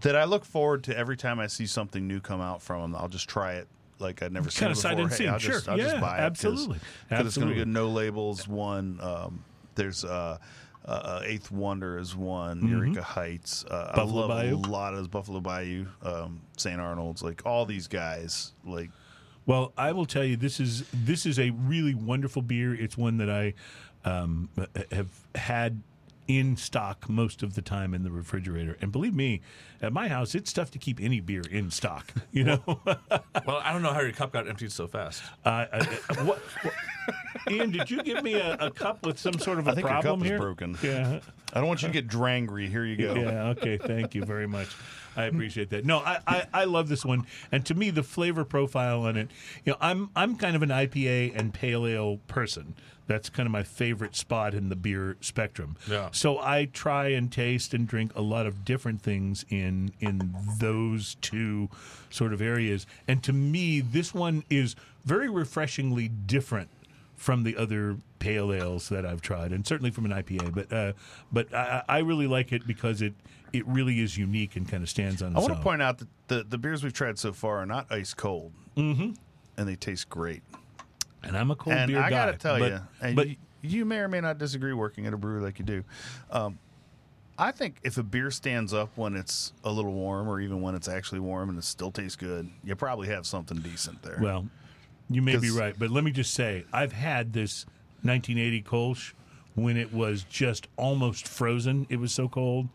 [0.00, 2.96] that I look forward to every time I see something new come out from them.
[3.00, 3.68] I'll just try it
[3.98, 5.04] like I'd never seen Kinda it sight before.
[5.10, 5.52] unseen, I'll sure.
[5.54, 6.20] just, I'll Yeah, just buy it.
[6.20, 6.78] absolutely.
[7.08, 7.70] Because it's going to be.
[7.70, 8.46] No labels.
[8.48, 8.98] One.
[9.00, 9.44] Um,
[9.74, 10.38] there's uh,
[10.84, 12.58] uh, Eighth Wonder is one.
[12.58, 12.68] Mm-hmm.
[12.68, 13.64] Eureka Heights.
[13.70, 14.54] Uh, Buffalo I love Bayou?
[14.56, 16.80] a lot of Buffalo Bayou, um, St.
[16.80, 18.52] Arnold's, like all these guys.
[18.64, 18.90] Like
[19.46, 22.74] Well, I will tell you, this is this is a really wonderful beer.
[22.74, 23.54] It's one that I
[24.04, 24.48] um,
[24.92, 25.82] have had
[26.28, 28.76] in stock most of the time in the refrigerator.
[28.82, 29.40] And believe me,
[29.80, 32.12] at my house, it's tough to keep any beer in stock.
[32.30, 35.22] You know, well, I don't know how your cup got emptied so fast.
[35.44, 35.84] uh, uh,
[36.24, 36.74] what, what-
[37.50, 39.86] Ian, did you give me a, a cup with some sort of a I think
[39.88, 40.38] your problem cup is here?
[40.38, 40.78] broken.
[40.82, 41.20] Yeah.
[41.54, 42.68] I don't want you to get drangry.
[42.68, 43.14] Here you go.
[43.14, 43.48] Yeah.
[43.48, 43.78] Okay.
[43.78, 44.68] Thank you very much.
[45.16, 45.84] I appreciate that.
[45.86, 49.30] No, I, I, I love this one, and to me, the flavor profile on it.
[49.64, 52.74] You know, I'm I'm kind of an IPA and pale ale person.
[53.08, 55.76] That's kind of my favorite spot in the beer spectrum.
[55.90, 56.10] Yeah.
[56.12, 61.16] So I try and taste and drink a lot of different things in in those
[61.20, 61.70] two
[62.10, 62.86] sort of areas.
[63.08, 66.68] And to me, this one is very refreshingly different
[67.16, 70.54] from the other pale ales that I've tried, and certainly from an IPA.
[70.54, 70.92] But uh,
[71.32, 73.14] but I, I really like it because it
[73.52, 75.56] it really is unique and kind of stands on I its want own.
[75.56, 78.52] to point out that the, the beers we've tried so far are not ice cold,
[78.76, 79.12] mm-hmm.
[79.56, 80.42] and they taste great.
[81.28, 82.26] And I'm a cold and beer I guy.
[82.26, 85.12] gotta tell but, you, and but you, you may or may not disagree working at
[85.12, 85.84] a brewery like you do.
[86.30, 86.58] Um,
[87.38, 90.74] I think if a beer stands up when it's a little warm, or even when
[90.74, 94.18] it's actually warm and it still tastes good, you probably have something decent there.
[94.20, 94.48] well,
[95.08, 97.64] you may be right, but let me just say, I've had this
[98.02, 99.12] 1980 Kolsch
[99.54, 101.86] when it was just almost frozen.
[101.88, 102.68] It was so cold.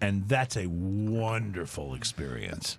[0.00, 2.78] And that's a wonderful experience.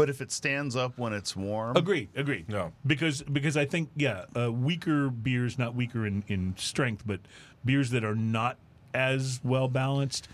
[0.00, 2.08] But if it stands up when it's warm, Agreed.
[2.16, 2.48] Agreed.
[2.48, 2.72] No.
[2.86, 7.20] because because I think yeah, uh, weaker beers, not weaker in, in strength, but
[7.64, 8.56] beers that are not
[8.94, 10.28] as well balanced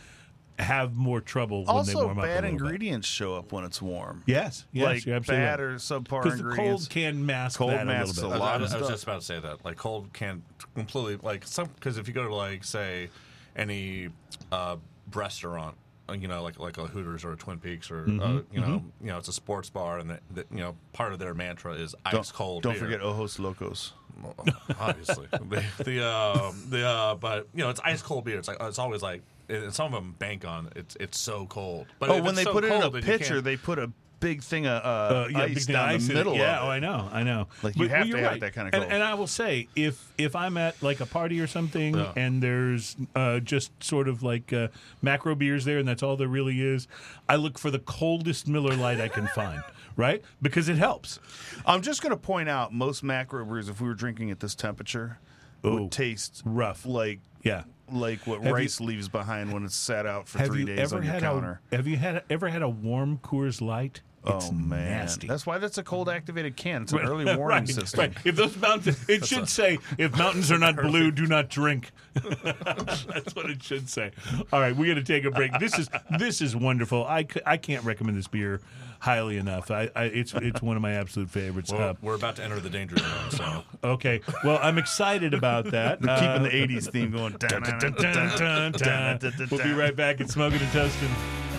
[0.59, 2.25] have more trouble when they also warm up.
[2.25, 2.63] a bad little bit.
[2.63, 4.23] ingredients show up when it's warm.
[4.27, 5.73] Yes, yes, like you're absolutely bad right.
[5.73, 6.85] or subpar because the ingredients.
[6.87, 8.41] cold can mask Cold that masks a a little bit.
[8.41, 9.65] lot I of was, I was just about to say that.
[9.65, 10.43] Like cold can
[10.75, 13.11] completely like some because if you go to like say
[13.55, 14.09] any
[14.51, 14.77] uh,
[15.13, 15.77] restaurant,
[16.15, 18.85] you know, like like a Hooters or a Twin Peaks or Mm-hmm, uh, you know,
[19.01, 21.75] you know, it's a sports bar and that that, you know part of their mantra
[21.75, 22.63] is ice don't, cold.
[22.63, 22.83] Don't beer.
[22.83, 23.93] forget Ojos Locos.
[24.23, 24.35] Well,
[24.81, 28.39] obviously the the, uh, the uh, but you know it's ice cold beer.
[28.39, 31.87] It's like it's always like and some of them bank on it's it's so cold.
[31.99, 33.79] But Oh, when they so put it in a cold, then you pitcher, they put
[33.79, 33.91] a
[34.21, 36.21] big thing of uh, Uh, yeah, ice down ice the in it.
[36.21, 36.71] middle Yeah, of oh.
[36.71, 37.49] I know, I know.
[37.63, 38.41] Like, you But- have well, to have right.
[38.41, 38.93] that kinda And, cold.
[38.93, 42.13] and I will say, if if I'm at like a party or something, Yeah.
[42.17, 44.69] and there's uh, just sort of like uh,
[45.03, 46.89] macro beers there, and that's all there really is,
[47.29, 49.63] I look for the coldest Miller Lite I can find,
[49.97, 50.23] right?
[50.41, 51.21] Because it helps.
[51.67, 54.55] I'm just going to point out most macro brews, if we were drinking at this
[54.55, 55.19] temperature,
[55.65, 56.87] Ooh, would taste rough.
[56.87, 57.65] like Yeah.
[57.91, 60.79] Like what Have you- rice leaves behind when it's sat out for three you days
[60.93, 61.61] ever on your counter.
[61.73, 64.01] a Have you had ever had a warm Coors Light?
[64.29, 65.29] Oh, it's oh man, nasty.
[65.29, 66.83] that's why that's a cold activated can.
[66.83, 68.01] It's an early warning right, system.
[68.01, 68.13] Right.
[68.25, 71.93] If those mountains, it should say, if mountains are not blue, do not drink.
[72.43, 74.11] That's what it should say.
[74.53, 75.57] All right, we got to take a break.
[75.61, 77.05] This is this is wonderful.
[77.05, 78.61] I I can't recommend this beer
[79.01, 79.71] highly enough.
[79.71, 81.73] I, I it's it's one of my absolute favorites.
[81.73, 83.31] Well, Uh, we're about to enter the danger zone.
[83.31, 85.99] So okay, well, I'm excited about that.
[86.07, 87.33] Uh, Keeping the '80s theme going.
[87.39, 89.49] dun, dun, dun, dun, dun, dun.
[89.51, 91.11] We'll be right back at Smoking and Toasting.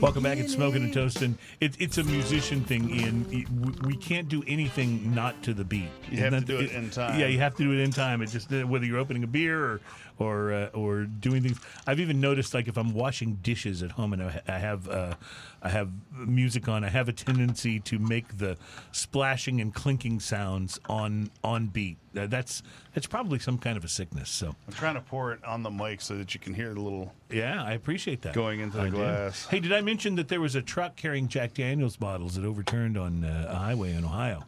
[0.03, 0.37] Welcome back.
[0.37, 1.37] It's Smoking and Toasting.
[1.61, 3.25] It, it's a musician thing, Ian.
[3.31, 5.87] It- we- We can't do anything not to the beat.
[6.11, 7.17] You have to Isn't do it in time.
[7.17, 8.21] Yeah, you have to do it in time.
[8.21, 9.81] It just uh, whether you're opening a beer or
[10.19, 11.57] or uh, or doing things.
[11.87, 15.15] I've even noticed like if I'm washing dishes at home and I, I have uh,
[15.61, 18.57] I have music on, I have a tendency to make the
[18.91, 21.97] splashing and clinking sounds on on beat.
[22.17, 22.61] Uh, that's
[22.93, 24.29] that's probably some kind of a sickness.
[24.29, 26.79] So I'm trying to pour it on the mic so that you can hear the
[26.79, 27.13] little.
[27.31, 28.33] yeah, I appreciate that.
[28.33, 29.45] Going into the I glass.
[29.45, 32.97] Hey, did I mention that there was a truck carrying Jack Daniels bottles that overturned
[32.97, 34.43] on uh, a highway in Ohio?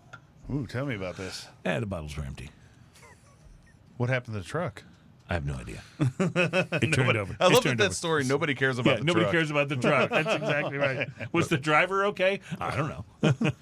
[0.53, 1.47] Ooh, tell me about this.
[1.65, 2.49] Yeah, the bottles were empty.
[3.97, 4.83] What happened to the truck?
[5.28, 5.82] I have no idea.
[6.82, 7.36] It turned over.
[7.39, 7.93] I It love that, turned that over.
[7.93, 8.23] story.
[8.26, 9.32] Nobody cares about Yeah, the nobody truck.
[9.34, 10.09] cares about the truck.
[10.11, 11.07] That's exactly right.
[11.32, 12.41] Was the driver okay?
[12.59, 13.05] I don't know.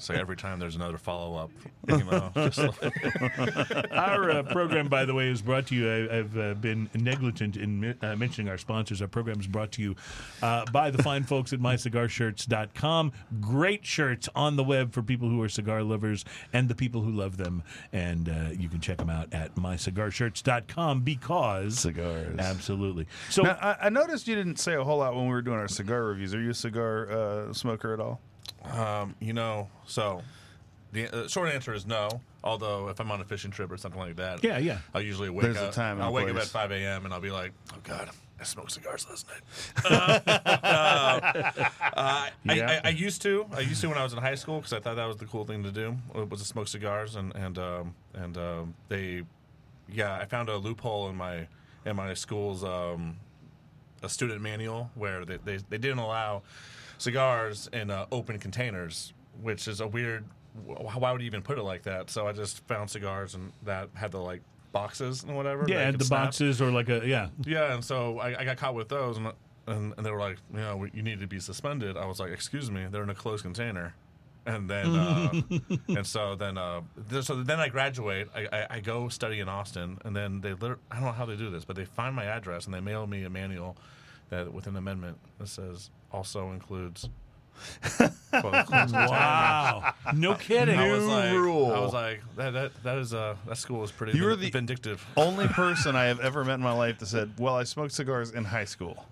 [0.00, 1.50] So every time there's another follow up
[1.88, 5.90] email, just like, Our uh, program, by the way, is brought to you.
[5.90, 9.00] I, I've uh, been negligent in mi- uh, mentioning our sponsors.
[9.00, 9.96] Our program is brought to you
[10.42, 13.12] uh, by the fine folks at mycigarshirts.com.
[13.40, 17.10] Great shirts on the web for people who are cigar lovers and the people who
[17.10, 17.62] love them.
[17.92, 21.78] And uh, you can check them out at mycigarshirts.com because.
[21.80, 22.38] Cigars.
[22.38, 23.06] Absolutely.
[23.30, 25.58] So, Now, I, I noticed you didn't say a whole lot when we were doing
[25.58, 26.34] our cigar reviews.
[26.34, 28.20] Are you a cigar uh, smoker at all?
[28.72, 30.22] um, you know, so
[30.92, 32.20] the uh, short answer is no.
[32.44, 34.78] Although if I'm on a fishing trip or something like that, Yeah, yeah.
[34.94, 35.72] I'll usually wake There's a up.
[35.72, 36.46] time and a I'll wake up place.
[36.46, 37.04] at 5 a.m.
[37.04, 38.10] and I'll be like, oh god,
[38.40, 40.22] I smoked cigars last night.
[40.62, 41.20] Uh,
[41.94, 42.80] I, Yeah.
[42.84, 43.46] I, I used to.
[43.54, 45.26] I used to when I was in high school because I thought that was the
[45.26, 49.22] cool thing to do uh, was to smoke cigars and and um, and um, they,
[49.94, 51.46] yeah, I found a loophole in my
[51.84, 53.16] in my school's um,
[54.02, 56.42] a student manual where they, they, they didn't allow
[56.98, 60.24] cigars in uh, open containers, which is a weird.
[60.64, 62.10] Why would you even put it like that?
[62.10, 65.64] So I just found cigars and that had the like boxes and whatever.
[65.66, 66.24] yeah, could the snap.
[66.26, 67.28] boxes or like a, yeah.
[67.44, 69.32] Yeah, and so I, I got caught with those, and,
[69.66, 71.96] and and they were like, you know, you need to be suspended.
[71.96, 73.94] I was like, excuse me, they're in a closed container.
[74.44, 75.32] And then, uh,
[75.88, 76.80] and so then, uh,
[77.10, 78.28] th- so then I graduate.
[78.34, 81.26] I, I, I go study in Austin, and then they, lit- I don't know how
[81.26, 83.76] they do this, but they find my address and they mail me a manual
[84.30, 87.08] that with an amendment that says also includes.
[88.32, 89.92] well, includes Wow.
[90.14, 90.78] no kidding.
[90.78, 91.70] I was New like, rule.
[91.72, 94.40] I was like, that that that is uh that school is pretty You were vin-
[94.40, 95.06] the- vindictive.
[95.18, 98.30] Only person I have ever met in my life that said, "Well, I smoked cigars
[98.30, 99.04] in high school."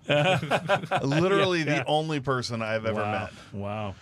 [1.03, 1.83] Literally Yeah, yeah.
[1.83, 3.11] the only person I've ever wow.
[3.11, 3.31] met.
[3.53, 3.95] Wow.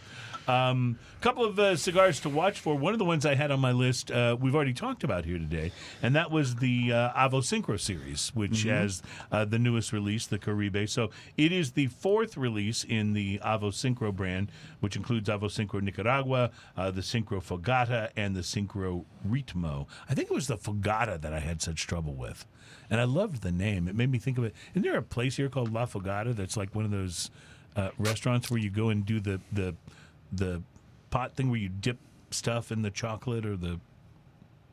[0.50, 2.74] A um, couple of uh, cigars to watch for.
[2.74, 5.38] One of the ones I had on my list, uh, we've already talked about here
[5.38, 5.72] today,
[6.02, 10.40] and that was the uh, Avo Syncro series, which has uh, the newest release, the
[10.40, 10.90] Caribe.
[10.90, 15.84] So it is the fourth release in the Avo Syncro brand, which includes Avo Syncro
[15.84, 19.86] Nicaragua, uh, the Syncro Fogata, and the Syncro Ritmo.
[20.10, 22.48] I think it was the Fogata that I had such trouble with.
[22.90, 23.88] And I loved the name.
[23.88, 24.56] It made me think of it.
[24.72, 27.30] Isn't there a place here called La Fogata that's like one of those
[27.76, 29.76] uh, restaurants where you go and do the the
[30.32, 30.62] the
[31.10, 31.98] pot thing where you dip
[32.32, 33.80] stuff in the chocolate or the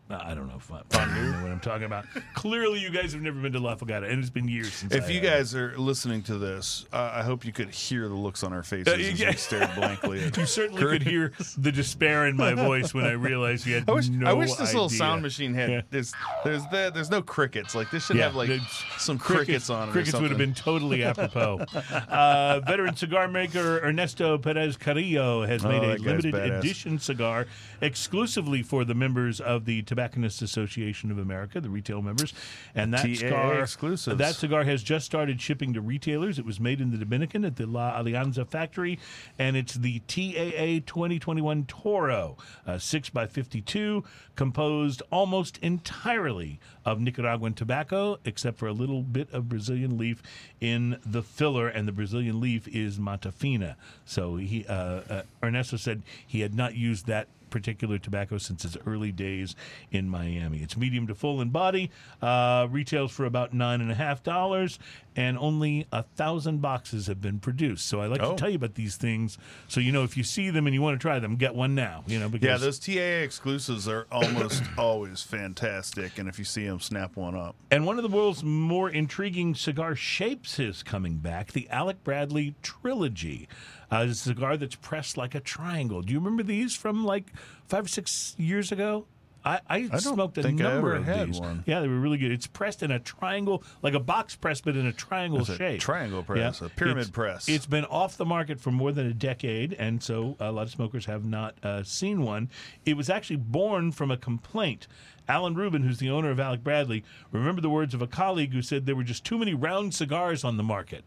[0.09, 2.05] I don't know if I, know what I'm talking about.
[2.35, 4.95] Clearly, you guys have never been to La Fogata, and it's been years since.
[4.95, 5.23] If I you have.
[5.31, 8.63] guys are listening to this, uh, I hope you could hear the looks on our
[8.63, 12.55] faces Uh, as we stared blankly at you certainly could hear the despair in my
[12.55, 15.55] voice when I realized you had I wish, no I wish this little sound machine
[15.55, 15.81] had Yeah.
[15.91, 16.13] there's
[16.45, 18.51] there's the, there's no crickets like this should Yeah, have like
[18.99, 19.93] some crickets, on it.
[19.93, 21.65] Crickets would have been totally apropos.
[21.75, 27.47] uh, veteran cigar maker Ernesto Perez Carrillo has Oh, made a limited edition cigar
[27.81, 32.35] exclusively for the members of the Tobacconists Association of America, the retail members.
[32.75, 34.19] And that cigar, exclusives.
[34.19, 36.39] that cigar has just started shipping to retailers.
[36.39, 38.99] It was made in the Dominican at the La Alianza factory,
[39.39, 42.37] and it's the TAA 2021 Toro,
[42.79, 49.49] 6 by 52 composed almost entirely of Nicaraguan tobacco, except for a little bit of
[49.49, 50.23] Brazilian leaf
[50.61, 53.79] in the filler, and the Brazilian leaf is Mata Fina.
[54.05, 58.77] So he, uh, uh, Ernesto said he had not used that particular tobacco since its
[58.87, 59.55] early days
[59.91, 60.59] in Miami.
[60.59, 61.91] It's medium to full in body,
[62.23, 64.79] uh, retails for about nine and a half dollars,
[65.15, 67.87] and only a thousand boxes have been produced.
[67.87, 68.33] So I like Oh.
[68.33, 69.39] to tell you about these things,
[69.69, 71.75] so you know if you see them and you want to try them, get one
[71.75, 72.05] now.
[72.07, 76.67] You know because Yeah, those TAA exclusives are almost always fantastic, and if you see
[76.67, 77.57] them, snap one up.
[77.71, 82.55] And one of the world's more intriguing cigar shapes is coming back the Alec Bradley
[82.63, 83.49] Trilogy.
[83.91, 86.03] Uh, a cigar that's pressed like a triangle.
[86.03, 87.26] Do you remember these from like
[87.68, 89.07] five or six years ago?
[89.45, 91.39] I, I, don't smoked a I number of these.
[91.39, 91.62] one.
[91.68, 92.32] Yeah, they were really good.
[92.32, 95.57] It's pressed in a triangle, like a box press, but in a triangle It's a
[95.57, 95.80] shape.
[95.80, 97.49] triangle press, a pyramid It's- press.
[97.49, 100.70] It's been off the market for more than a decade, and so a lot of
[100.70, 102.51] smokers have not uh, seen one.
[102.84, 104.89] It was actually born from a complaint.
[105.28, 108.62] Alan Rubin, who's the owner of Alec Bradley, remembered the words of a colleague who
[108.62, 111.05] said there were just too many round cigars on the market.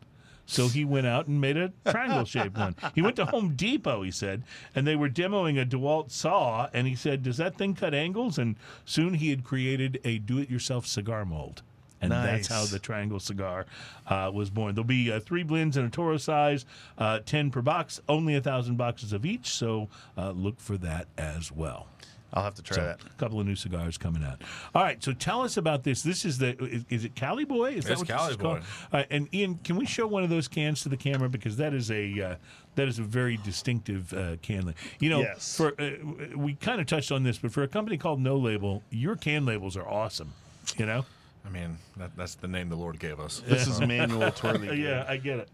[0.49, 2.75] So he went out and made a triangle shaped one.
[2.95, 4.41] He went to Home Depot, he said,
[4.73, 6.69] and they were demoing a DeWalt saw.
[6.73, 8.39] And he said, Does that thing cut angles?
[8.39, 11.61] And soon he had created a do it yourself cigar mold.
[12.01, 13.65] And that's how the triangle cigar
[14.07, 14.73] uh, was born.
[14.73, 16.65] There'll be uh, three blends in a Toro size,
[16.97, 19.49] uh, 10 per box, only a thousand boxes of each.
[19.49, 21.87] So uh, look for that as well.
[22.33, 22.99] I'll have to try So, that.
[23.03, 24.41] a couple of new cigars coming out.
[24.75, 26.03] All right, so tell us about this.
[26.03, 27.71] This is the is, is it Cali Boy?
[27.71, 28.59] Is It's what this Cali is called?
[28.59, 28.65] Boy.
[28.93, 31.57] All right, and Ian, can we show one of those cans to the camera because
[31.57, 32.35] that is a uh,
[32.75, 34.73] that is a very distinctive uh, can.
[34.99, 35.57] You know, Yes.
[35.57, 35.89] for uh,
[36.35, 39.45] we kind of touched on this, but for a company called No Label, your can
[39.45, 40.31] labels are awesome.
[40.77, 41.05] You know?
[41.45, 43.41] I mean, that, that's the name the Lord gave us.
[43.47, 44.81] This is manual twirly.
[44.83, 45.49] yeah, I get it.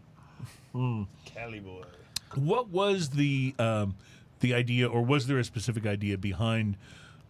[0.74, 1.84] Cali boy.
[2.34, 3.94] What was the um,
[4.46, 6.76] the idea, or was there a specific idea behind?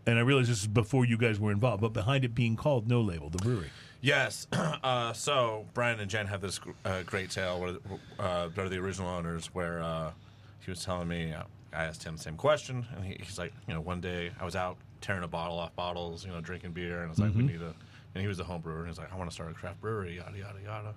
[0.07, 2.87] And I realize this is before you guys were involved, but behind it being called
[2.89, 3.71] No Label, the brewery.
[4.01, 4.47] Yes.
[4.83, 7.77] Uh, so Brian and Jen have this uh, great tale where
[8.21, 9.47] uh, they're the original owners.
[9.53, 10.13] Where uh,
[10.61, 11.43] he was telling me, uh,
[11.73, 14.45] I asked him the same question, and he, he's like, you know, one day I
[14.45, 17.43] was out tearing a bottle off bottles, you know, drinking beer, and it's like we
[17.43, 17.75] need a.
[18.15, 19.81] And he was a home brewer, and he's like, I want to start a craft
[19.81, 20.95] brewery, yada yada yada.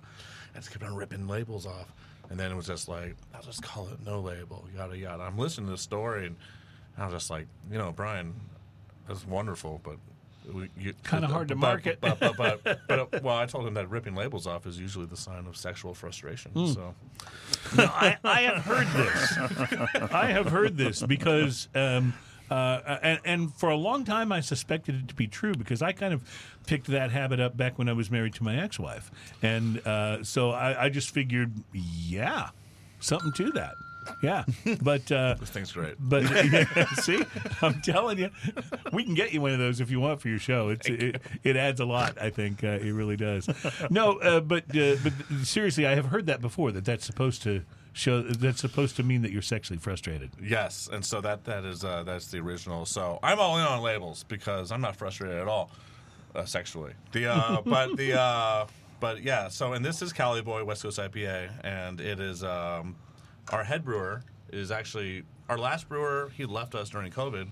[0.54, 1.92] And just kept on ripping labels off,
[2.30, 5.22] and then it was just like, I'll just call it no label, yada yada.
[5.24, 6.36] I'm listening to the story, and
[6.96, 8.34] I was just like, you know, Brian,
[9.08, 9.96] that's wonderful, but.
[10.54, 10.70] we-
[11.04, 11.98] Kinda hard to but- market.
[12.00, 15.16] but, but, but, but, well, I told him that ripping labels off is usually the
[15.16, 16.52] sign of sexual frustration.
[16.52, 16.66] Hmm.
[16.66, 16.94] So
[17.76, 20.12] No, I, I have heard this.
[20.12, 22.14] I have heard this because, um,
[22.50, 25.92] uh, and, and for a long time, I suspected it to be true because I
[25.92, 26.22] kind of
[26.66, 29.10] picked that habit up back when I was married to my ex-wife,
[29.42, 32.50] and uh, so I, I just figured, yeah,
[33.00, 33.74] something to that.
[34.22, 34.44] Yeah,
[34.82, 35.94] but uh, this thing's great.
[35.98, 36.24] but
[36.94, 37.22] see,
[37.62, 38.30] I'm telling you,
[38.92, 40.70] we can get you one of those if you want for your show.
[40.70, 42.20] It's it, it adds a lot.
[42.20, 43.48] I think uh, it really does.
[43.90, 45.12] No, uh, but uh, but
[45.44, 46.72] seriously, I have heard that before.
[46.72, 47.62] That that's supposed to
[47.92, 48.22] show.
[48.22, 50.30] That's supposed to mean that you're sexually frustrated.
[50.42, 52.86] Yes, and so that that is uh, that's the original.
[52.86, 55.70] So I'm all in on labels because I'm not frustrated at all
[56.34, 56.92] uh, sexually.
[57.12, 58.66] The uh, but the uh,
[59.00, 59.48] but yeah.
[59.48, 62.96] So and this is Cali Boy West Coast IPA, and it is um,
[63.50, 64.22] our head brewer
[64.52, 66.30] is actually our last brewer.
[66.36, 67.48] He left us during COVID.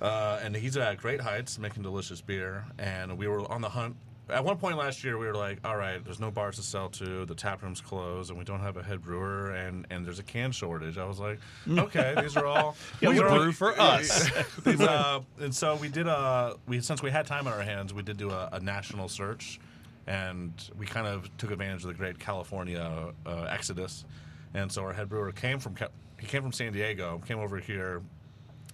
[0.00, 2.64] Uh, and he's at Great Heights making delicious beer.
[2.78, 3.96] And we were on the hunt.
[4.30, 6.88] At one point last year, we were like, all right, there's no bars to sell
[6.90, 10.18] to, the tap room's closed, and we don't have a head brewer, and, and there's
[10.18, 10.96] a can shortage.
[10.96, 12.76] I was like, okay, these are all.
[13.00, 14.30] Yeah, we brew for us.
[14.64, 17.92] these, uh, and so we did a, we, since we had time on our hands,
[17.92, 19.60] we did do a, a national search,
[20.06, 24.06] and we kind of took advantage of the great California uh, exodus.
[24.54, 25.74] And so our head brewer came from,
[26.18, 28.00] he came from San Diego, came over here,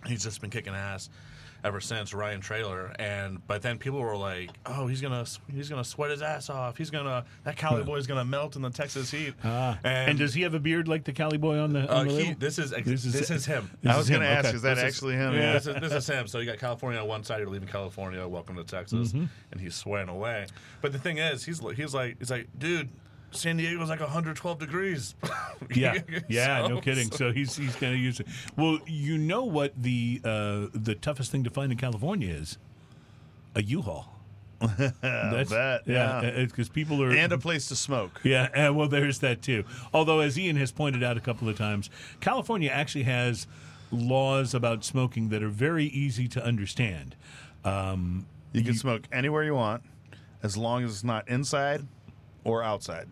[0.07, 1.11] he's just been kicking ass
[1.65, 5.85] ever since Ryan Trailer and but then people were like oh he's gonna he's gonna
[5.85, 9.35] sweat his ass off he's gonna that Cali boy's gonna melt in the Texas heat
[9.45, 9.79] Ah.
[9.85, 11.81] And, does he have a beard like the Cali boy on the?
[11.91, 14.21] uh, the he, this is ex- This this is- is, him This I was going
[14.23, 14.57] to ask, okay.
[14.57, 15.35] is that This is- actually him?
[15.35, 15.53] yeah.
[15.55, 18.27] this is this is him so you got California on one side you're leaving California
[18.27, 19.25] welcome to Texas Mm-hmm.
[19.53, 20.47] and he's sweating away
[20.81, 22.89] but the thing is he's he's like he's like dude
[23.33, 25.15] San Diego Diego's like 112 degrees
[25.75, 25.95] Yeah,
[26.29, 27.11] yeah, So- no kidding.
[27.13, 28.27] So he's he's going to use it.
[28.57, 32.59] Well, you know what the uh, the toughest thing to find in California is
[33.55, 34.17] a U-Haul.
[35.01, 36.45] That's, bet, yeah.
[36.45, 38.21] because people are And a place to smoke.
[38.23, 39.65] Yeah, and well, there's that too.
[39.95, 41.89] Although, as Ian has pointed out a couple of times,
[42.21, 43.47] California actually has
[43.91, 47.17] laws about smoking that are very easy to understand.
[47.65, 49.83] Um, You can smoke anywhere you want
[50.43, 51.87] as long as it's not inside
[52.45, 53.09] or outside.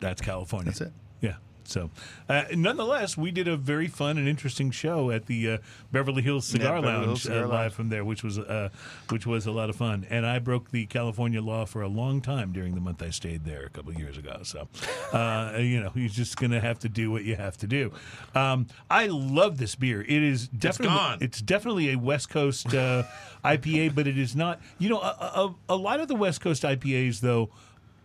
[0.00, 0.66] that's California.
[0.70, 0.92] That's it.
[1.20, 1.34] Yeah.
[1.64, 1.90] So,
[2.30, 5.58] uh, nonetheless, we did a very fun and interesting show at the uh,
[5.92, 8.70] Beverly Hills Cigar Beverly Lounge Hills Cigar uh, live from there, which was uh,
[9.10, 10.06] which was a lot of fun.
[10.08, 13.44] And I broke the California law for a long time during the month I stayed
[13.44, 14.40] there a couple of years ago.
[14.44, 14.66] So,
[15.12, 17.92] uh, you know, you're just going to have to do what you have to do.
[18.34, 20.00] Um, I love this beer.
[20.00, 21.18] It is definitely gone.
[21.20, 23.02] it's definitely a West Coast uh,
[23.44, 24.58] IPA, but it is not.
[24.78, 27.50] You know, a, a, a lot of the West Coast IPAs though.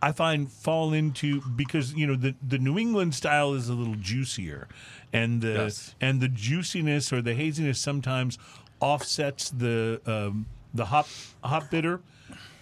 [0.08, 3.94] I find fall into because you know the the New England style is a little
[4.10, 4.68] juicier,
[5.12, 5.94] and the Yes.
[6.00, 8.38] and the juiciness or the haziness sometimes
[8.80, 11.08] offsets the um, the hop
[11.42, 12.00] hop bitter.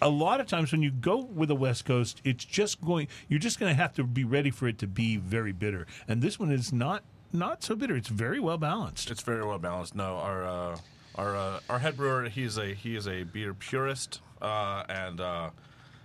[0.01, 3.09] A lot of times when you go with a West Coast, it's just going.
[3.29, 6.23] You're just going to have to be ready for it to be very bitter, and
[6.23, 7.97] this one is not not so bitter.
[7.97, 9.11] It's very well balanced.
[9.11, 9.95] It's very well balanced.
[9.97, 10.77] No, our uh,
[11.17, 15.51] our uh, our head brewer, he's a he is a beer purist, uh, and uh,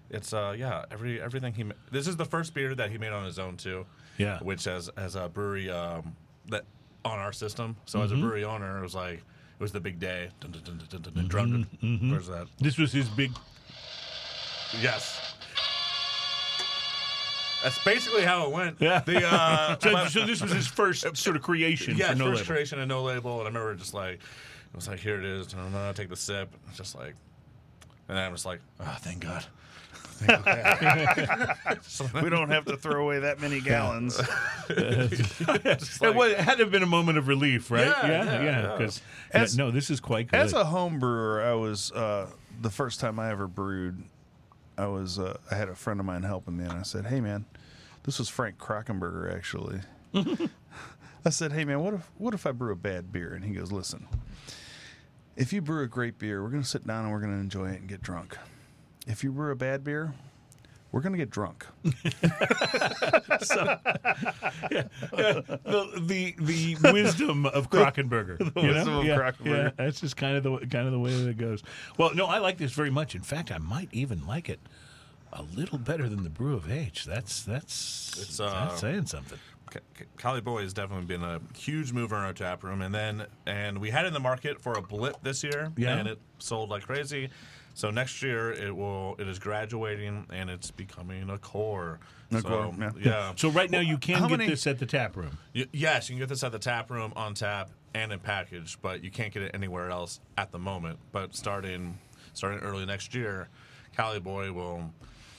[0.10, 1.64] it's uh, yeah every everything he.
[1.64, 3.86] Ma- this is the first beer that he made on his own too.
[4.18, 4.40] Yeah.
[4.40, 6.16] which as as a brewery um,
[6.50, 6.64] that
[7.06, 7.76] on our system.
[7.86, 10.30] So as a brewery owner, it was like it was the big day.
[10.40, 12.12] Dun, dun, dun, dun, dun, dun, dun, dun.
[12.12, 12.48] Where's that?
[12.60, 13.32] This was his big.
[14.82, 15.22] Yes.
[17.64, 18.78] That's basically how it went.
[18.80, 19.00] Yeah.
[19.02, 22.26] The uh, So, but- so this was his first sort of creation yeah, for no
[22.26, 22.54] first label.
[22.54, 25.54] creation and no label, and I remember just like it was like here it is,
[25.54, 27.16] and I'm gonna take the sip, it's just like,
[28.10, 29.44] and I'm just like, oh, thank God.
[32.22, 34.18] we don't have to throw away that many gallons.
[34.18, 34.30] Just
[35.42, 37.88] It, like- was, it had to have been a moment of relief, right?
[37.88, 38.76] Yeah, yeah, yeah, yeah.
[38.78, 39.02] Because
[39.32, 40.40] As- no, this is quite good.
[40.40, 42.28] As a home brewer, I was uh,
[42.62, 44.04] the first time I ever brewed.
[44.78, 47.20] I was uh, I had a friend of mine helping me, and I said, "Hey,
[47.20, 47.46] man,
[48.04, 49.80] this was Frank Krakenberger actually."
[51.26, 53.54] I said, "Hey, man, what if what if I brew a bad beer?" And he
[53.54, 54.08] goes, "Listen,
[55.36, 57.40] if you brew a great beer, we're going to sit down and we're going to
[57.40, 58.38] enjoy it and get drunk.
[59.08, 60.14] If you brew a bad beer."
[60.94, 61.66] We're gonna get drunk.
[61.84, 61.92] the,
[66.00, 66.36] the
[66.82, 68.40] the wisdom of Krockenberger.
[68.64, 69.00] you know?
[69.00, 69.64] of yeah, Krockenberger.
[69.66, 71.62] Yeah, that's just kind of the kind of the way that it goes.
[71.98, 73.16] Well, no, I like this very much.
[73.16, 74.60] In fact, I might even like it
[75.34, 77.06] a little better than the Brew of H.
[77.06, 79.40] That's that's It's, uh, that's saying something.
[79.70, 82.96] Ca- Ca- Cali Boy has definitely been a huge mover in our tap room, and
[82.96, 85.98] then and we had it in the market for a blip this year, Yeah.
[85.98, 87.30] and it sold like crazy.
[87.78, 92.00] So next year it will it is graduating and it's becoming a core.
[92.32, 92.92] A so, core, yeah.
[93.00, 93.32] yeah.
[93.36, 95.38] So right now you can How get many- this at the tap room.
[95.56, 98.80] Y- yes, you can get this at the tap room on tap and in package,
[98.82, 100.98] but you can't get it anywhere else at the moment.
[101.12, 102.00] But starting
[102.34, 103.48] starting early next year,
[103.96, 104.92] Cali Boy will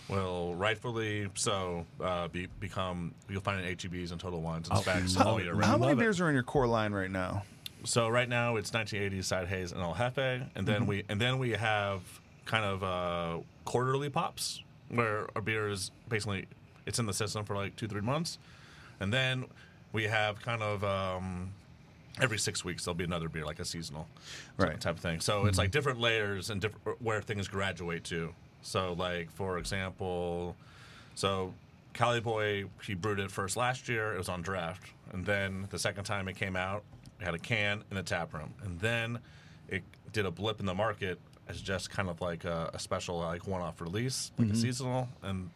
[0.08, 4.78] will rightfully so uh, be, become you'll find it in HEBs and Total Wines and
[4.78, 6.02] Spec's love all year How How many love it.
[6.04, 7.42] beers are in your core line right now?
[7.82, 11.40] So right now it's 1980s Side Haze and El Jefe, and then we and then
[11.40, 12.00] we have
[12.48, 16.46] kind of uh, quarterly pops where our beer is basically
[16.86, 18.38] it's in the system for like two three months,
[18.98, 19.44] and then
[19.92, 21.50] we have kind of um,
[22.20, 24.08] every six weeks there'll be another beer like a seasonal
[24.56, 24.80] Right.
[24.80, 25.20] type of thing.
[25.20, 28.34] So it's like different layers and different where things graduate to.
[28.62, 30.56] So like for example,
[31.14, 31.52] so
[31.92, 34.14] Cali Boy he brewed it first last year.
[34.14, 34.82] It was on draft,
[35.12, 36.82] and then the second time it came out,
[37.20, 39.18] it had a can in the tap room, and then
[39.68, 39.82] it
[40.14, 41.18] did a blip in the market
[41.48, 44.60] as just kind of like a, a special like one-off release, like a mm-hmm.
[44.60, 45.50] seasonal, and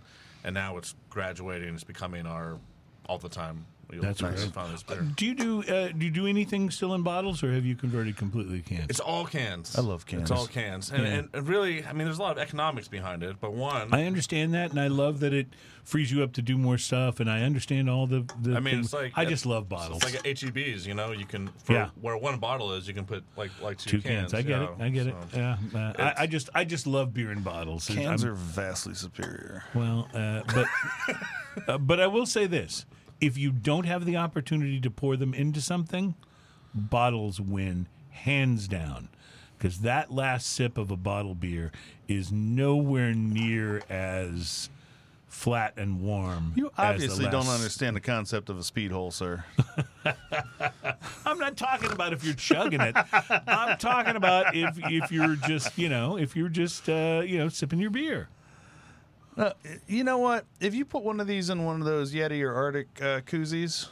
[0.45, 1.75] and now it's graduating.
[1.75, 2.59] It's becoming our
[3.07, 3.67] all the time.
[3.93, 4.41] You'll That's you'll great.
[4.53, 5.03] find this beer.
[5.03, 8.17] Do you do uh, do you do anything still in bottles, or have you converted
[8.17, 8.87] completely to cans?
[8.89, 9.77] It's all cans.
[9.77, 10.23] I love cans.
[10.23, 11.09] It's all cans, and, Yeah.
[11.11, 13.37] and, and really, I mean, there's a lot of economics behind it.
[13.41, 15.49] But one, I understand that, and I love that it
[15.85, 17.21] frees you up to do more stuff.
[17.21, 18.25] And I understand all the.
[18.41, 18.87] the I mean, things.
[18.87, 20.03] it's like I just love bottles.
[20.03, 21.91] It's like at HEBs, you know, you can for Yeah.
[22.01, 24.33] where one bottle is, you can put like like two two, cans.
[24.33, 24.79] I get it.
[24.79, 25.15] know, I get it.
[25.33, 25.39] so.
[25.39, 25.57] Yeah.
[25.75, 27.87] Uh, I, I just I just love beer in bottles.
[27.89, 29.65] Cans I'm- are vastly superior.
[29.75, 30.67] well, uh, but
[31.69, 32.87] uh, but I will say this:
[33.23, 36.15] if you don't have the opportunity to pour them into something,
[36.75, 39.09] bottles win hands down.
[39.57, 41.71] Because that last sip of a bottle beer
[42.09, 44.69] is nowhere near as
[45.29, 46.53] flat and warm.
[46.57, 49.45] You obviously don't understand the concept of a speed hole, sir.
[51.25, 52.97] I'm not talking about if you're chugging it.
[53.47, 57.49] I'm talking about if if you're just you know if you're just uh, you know
[57.49, 58.29] sipping your beer.
[59.37, 59.53] Uh,
[59.87, 60.45] you know what?
[60.61, 63.89] If you put one of these in one of those Yeti or Arctic uh, koozies,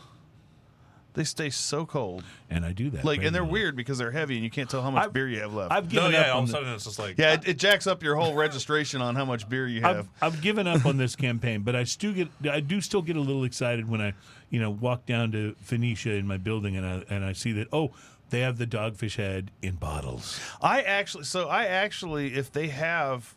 [1.14, 2.22] they stay so cold.
[2.50, 3.04] And I do that.
[3.04, 3.52] Like, and they're regularly.
[3.62, 5.72] weird because they're heavy and you can't tell how much I've- beer you have left.
[5.72, 7.32] I've No, given yeah, up all on of a the, sudden it's just like yeah,
[7.34, 10.08] it, it jacks up your whole registration on how much beer you have.
[10.20, 13.16] I've, I've given up on this campaign, but I still get I do still get
[13.16, 14.12] a little excited when I
[14.50, 17.66] you know walk down to Phoenicia in my building and I and I see that
[17.72, 17.90] oh
[18.28, 20.38] they have the dogfish head in bottles.
[20.62, 23.34] I actually, so I actually, if they have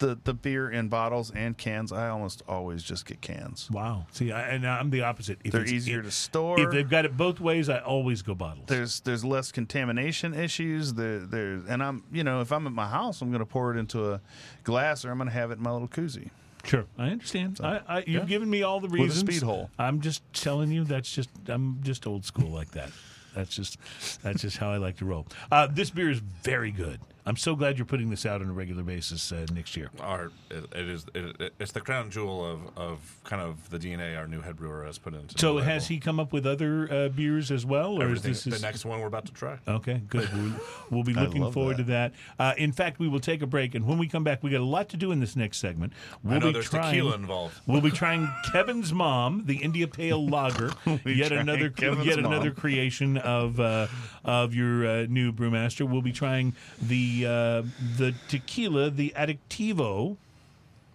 [0.00, 3.70] the the beer in bottles and cans, I almost always just get cans.
[3.70, 4.06] Wow.
[4.12, 5.38] See, I, and I'm the opposite.
[5.44, 6.58] If They're it's- easier if- to store.
[6.60, 8.66] If they've got it both ways, I always go bottles.
[8.66, 10.94] there's there's less contamination issues.
[10.94, 13.72] There there's and I'm you know if I'm at my house, I'm going to pour
[13.74, 14.20] it into a
[14.64, 16.30] glass or I'm going to have it in my little koozie.
[16.64, 17.58] Sure, I understand.
[17.62, 18.24] I, I, you've yeah.
[18.24, 19.22] given me all the reasons.
[19.22, 19.70] With a speed hole.
[19.78, 22.90] I'm just telling you that's just I'm just old school like that.
[23.34, 23.78] That's just
[24.22, 25.26] that's just how I like to roll.
[25.52, 27.00] Uh, this beer is very good.
[27.26, 29.90] I'm so glad you're putting this out on a regular basis uh, next year.
[30.00, 33.78] our it, it is it, it- it's the crown jewel of, of kind of the
[33.78, 35.38] DNA our new head brewer has put into.
[35.38, 38.44] So the has he come up with other uh, beers as well, or is this
[38.44, 39.58] the his- next one we're about to try?
[39.68, 40.28] Okay, good.
[40.40, 40.52] We'll,
[40.90, 41.82] we'll be looking forward that.
[41.82, 42.12] to that.
[42.38, 44.60] Uh, in fact, we will take a break, and when we come back, we got
[44.60, 45.92] a lot to do in this next segment.
[46.22, 47.60] We'll I know be there's trying, tequila involved.
[47.66, 50.72] We'll be trying Kevin's mom, the India Pale Lager,
[51.04, 52.32] yet another Kevin's yet mom.
[52.32, 53.86] another creation of uh,
[54.24, 55.88] of your uh, new brewmaster.
[55.88, 56.96] We'll be trying the
[57.26, 57.62] uh,
[57.96, 60.16] the tequila, the Adictivo.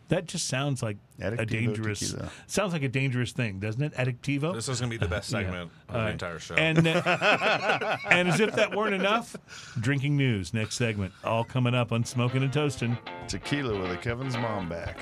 [0.10, 2.00] That just sounds like a dangerous.
[2.00, 2.30] tequila.
[2.46, 3.94] Sounds like a dangerous thing, doesn't it?
[3.96, 4.54] Adictivo.
[4.54, 6.54] This is going to be the best segment of the entire show.
[6.54, 9.36] And uh, and as if that weren't enough,
[9.80, 12.98] drinking news next segment, all coming up on Smoking and Toasting.
[13.28, 14.98] Tequila with a Kevin's mom back.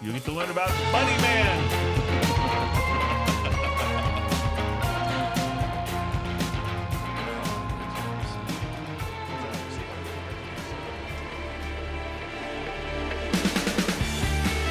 [0.00, 2.93] You get to learn about Bunny Man.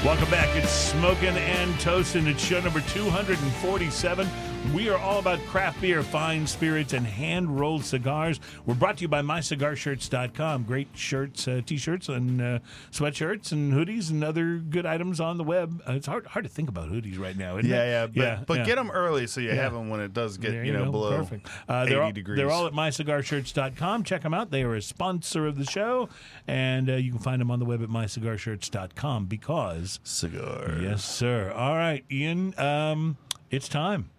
[0.03, 0.53] Welcome back.
[0.57, 2.27] It's Smoking and Toasting.
[2.27, 4.27] It's show number 247.
[4.73, 8.39] We are all about craft beer, fine spirits, and hand rolled cigars.
[8.65, 10.63] We're brought to you by mycigarshirts.com.
[10.63, 12.59] Great shirts, uh, t shirts, and uh,
[12.89, 15.83] sweatshirts, and hoodies, and other good items on the web.
[15.87, 18.11] Uh, it's hard, hard to think about hoodies right now, isn't Yeah, it?
[18.15, 18.65] yeah, but, but yeah.
[18.65, 19.55] get them early so you Yeah.
[19.55, 20.91] have them when it does get There you know go.
[20.91, 21.47] below Perfect.
[21.69, 22.37] Uh, 80 they're, all, degrees.
[22.37, 24.03] they're all at mycigarshirts.com.
[24.03, 24.49] Check them out.
[24.49, 26.09] They are a sponsor of the show,
[26.47, 30.77] and uh, you can find them on the web at mycigarshirts.com because, cigar.
[30.81, 31.51] yes, sir.
[31.51, 33.17] All right, Ian, um,
[33.51, 34.09] it's time.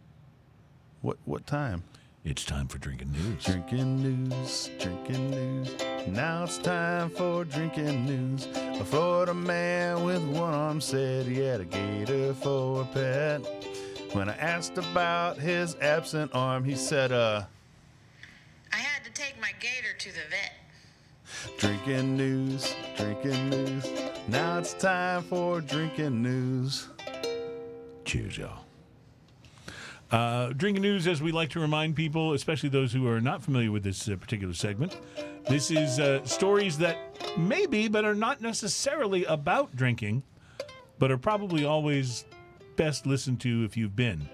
[1.05, 1.85] What what time?
[2.25, 3.45] It's time for drinking news.
[3.45, 5.75] Drinking news, drinking news.
[6.09, 8.49] Now it's time for drinking news.
[8.57, 13.43] A Florida man with one arm said he had a gator for a pet.
[14.15, 17.43] When I asked about his absent arm, he said, uh,
[18.73, 21.59] I had to take my gator to the vet.
[21.59, 23.91] drinking news, drinking news.
[24.29, 26.89] Now it's time for drinking news.
[28.07, 28.64] Cheers, y'all.
[30.15, 33.73] Uh, drinking news, as we like to remind people, especially those who are not familiar
[33.73, 34.97] with this uh, particular segment,
[35.49, 36.97] this is uh, stories that
[37.37, 40.23] may be, but are not necessarily about drinking,
[41.01, 42.27] but are probably always
[42.77, 44.29] best listened to if you've been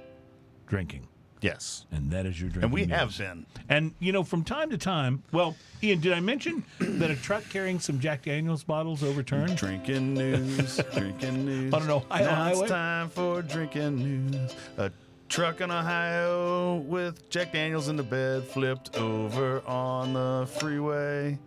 [0.67, 1.09] drinking.
[1.41, 1.87] Yes.
[1.91, 2.99] And that is your drinking And we news.
[2.99, 3.47] have been.
[3.71, 7.49] And, you know, from time to time, well, Ian, did I mention that a truck
[7.49, 9.57] carrying some Jack Daniels bottles overturned?
[9.57, 11.73] Drinking news, drinking news.
[11.73, 12.61] On an Ohio now highway?
[12.61, 14.55] it's time for drinking news.
[14.77, 14.91] A
[15.31, 21.39] truck in Ohio with Jack Daniels in the bed flipped over on the freeway.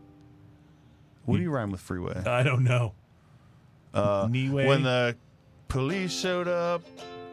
[1.25, 2.23] What do you rhyme with freeway?
[2.25, 2.93] I don't know.
[3.93, 4.27] Uh?
[4.29, 5.17] When the
[5.67, 6.81] police showed up,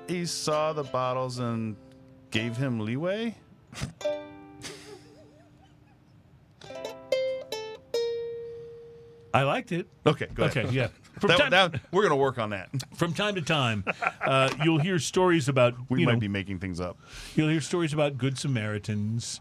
[0.08, 1.76] he saw the bottles and
[2.32, 3.36] gave him leeway.
[9.32, 9.86] I liked it.
[10.04, 10.66] Okay, go ahead.
[10.66, 10.88] Okay, yeah.
[11.20, 12.70] From, That, time, that- we're gonna work on that.
[12.96, 13.84] from time to time,
[14.22, 16.98] uh, you'll hear stories about We might know, be making things up.
[17.36, 19.40] you'll hear stories about good Samaritans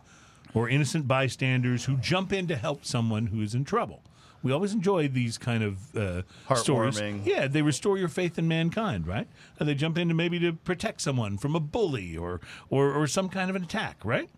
[0.53, 4.03] or innocent bystanders who jump in to help someone who is in trouble.
[4.41, 6.21] We always enjoy these kind of uh,
[6.55, 6.99] stories.
[7.25, 9.27] Yeah, they restore your faith in mankind, right?
[9.59, 12.39] And they jump in to maybe to protect someone from a bully or
[12.69, 14.29] or, or some kind of an attack, right?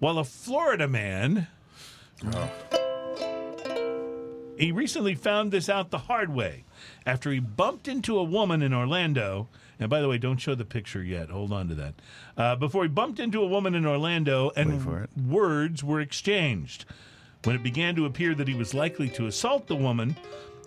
[0.00, 1.48] Well, a Florida man.
[4.58, 6.64] He recently found this out the hard way
[7.04, 9.48] after he bumped into a woman in Orlando.
[9.80, 11.30] And by the way, don't show the picture yet.
[11.30, 11.94] Hold on to that.
[12.36, 16.84] Uh, before he bumped into a woman in Orlando and words were exchanged.
[17.42, 20.16] When it began to appear that he was likely to assault the woman,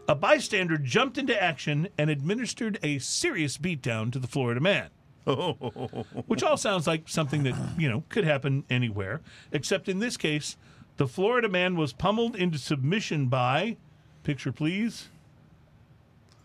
[0.07, 4.89] a bystander jumped into action and administered a serious beatdown to the Florida man.
[6.27, 9.21] Which all sounds like something that, you know, could happen anywhere.
[9.51, 10.55] Except in this case,
[10.97, 13.77] the Florida man was pummeled into submission by,
[14.23, 15.09] picture please,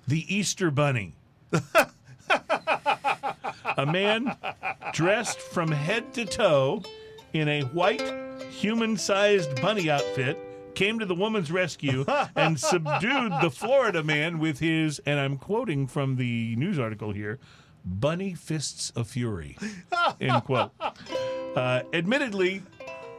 [0.07, 1.15] the Easter Bunny.
[3.77, 4.37] a man
[4.93, 6.83] dressed from head to toe
[7.33, 8.13] in a white,
[8.51, 10.39] human sized bunny outfit
[10.75, 12.05] came to the woman's rescue
[12.37, 17.39] and subdued the Florida man with his, and I'm quoting from the news article here,
[17.85, 19.57] bunny fists of fury.
[20.21, 20.73] End quote.
[21.55, 22.63] Uh, admittedly,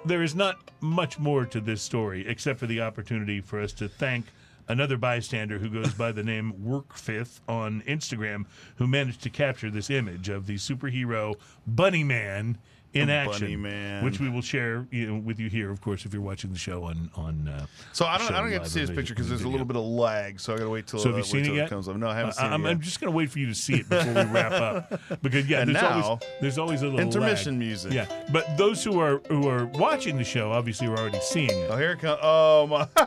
[0.06, 3.88] there is not much more to this story except for the opportunity for us to
[3.88, 4.26] thank
[4.68, 8.46] another bystander who goes by the name Workfifth on Instagram,
[8.78, 11.36] who managed to capture this image of the superhero
[11.68, 12.58] Bunny Man
[12.94, 14.04] in The action, Bunny Man.
[14.06, 16.60] which we will share you know, with you here, of course, if you're watching the
[16.60, 17.48] show on on.
[17.48, 19.48] Uh, So I don't, I don't get to see or this picture because there's a
[19.48, 20.40] little bit of lag.
[20.40, 21.70] So I got to wait till So have uh, you wait seen it yet?
[21.70, 21.96] comes up.
[21.96, 22.80] No, I haven't seen I, am it yet.
[22.80, 25.62] just going to wait for you to see it before we wrap up because yeah,
[25.62, 27.60] And there's now, always there's always a little intermission lag.
[27.60, 27.94] music.
[27.94, 31.70] Yeah, but those who are who are watching the show obviously are already seeing it.
[31.72, 32.20] Oh, here it comes.
[32.22, 32.88] Oh my!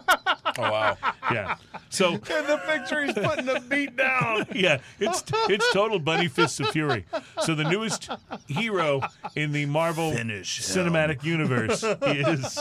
[0.59, 0.97] oh wow!
[1.33, 1.57] Yeah,
[1.91, 4.47] so In the picture, he's putting the beat down.
[4.55, 7.05] yeah, it's it's total Bunny Fists of Fury.
[7.43, 8.09] So the newest
[8.47, 9.01] hero
[9.35, 12.59] in the Marvel Finish cinematic universe is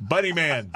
[0.00, 0.72] Bunny Man.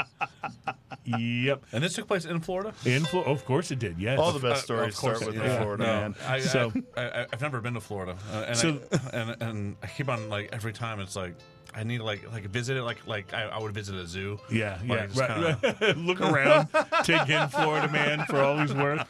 [1.05, 2.75] Yep, And this took place in Florida.
[2.85, 3.99] in Flo- of course it did.
[3.99, 5.63] Yes, All the best Uh, stories of course start with it the did.
[5.63, 6.15] Florida No, man.
[6.27, 9.77] I, So- I, I, I've never been to Florida, uh, and, So- I, and and
[9.83, 11.35] I keep on like every time it's like
[11.75, 14.39] I need to like like visit it like like I, I would visit a zoo.
[14.51, 15.61] Yeah, Like, yeah, just right.
[15.63, 15.97] kinda- right.
[16.09, 16.69] Look around,
[17.05, 19.09] take in Florida man for all he's worth.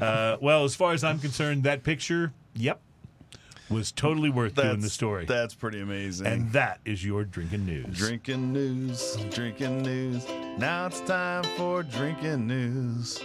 [0.00, 2.80] Uh, well, as far as I'm concerned, that picture, yep,
[3.70, 5.24] was totally worth doing the story.
[5.26, 6.26] That's pretty amazing.
[6.26, 7.96] and that is your drinking news.
[7.96, 10.26] Drinking news, drinking news.
[10.58, 13.20] Now it's time for drinking news.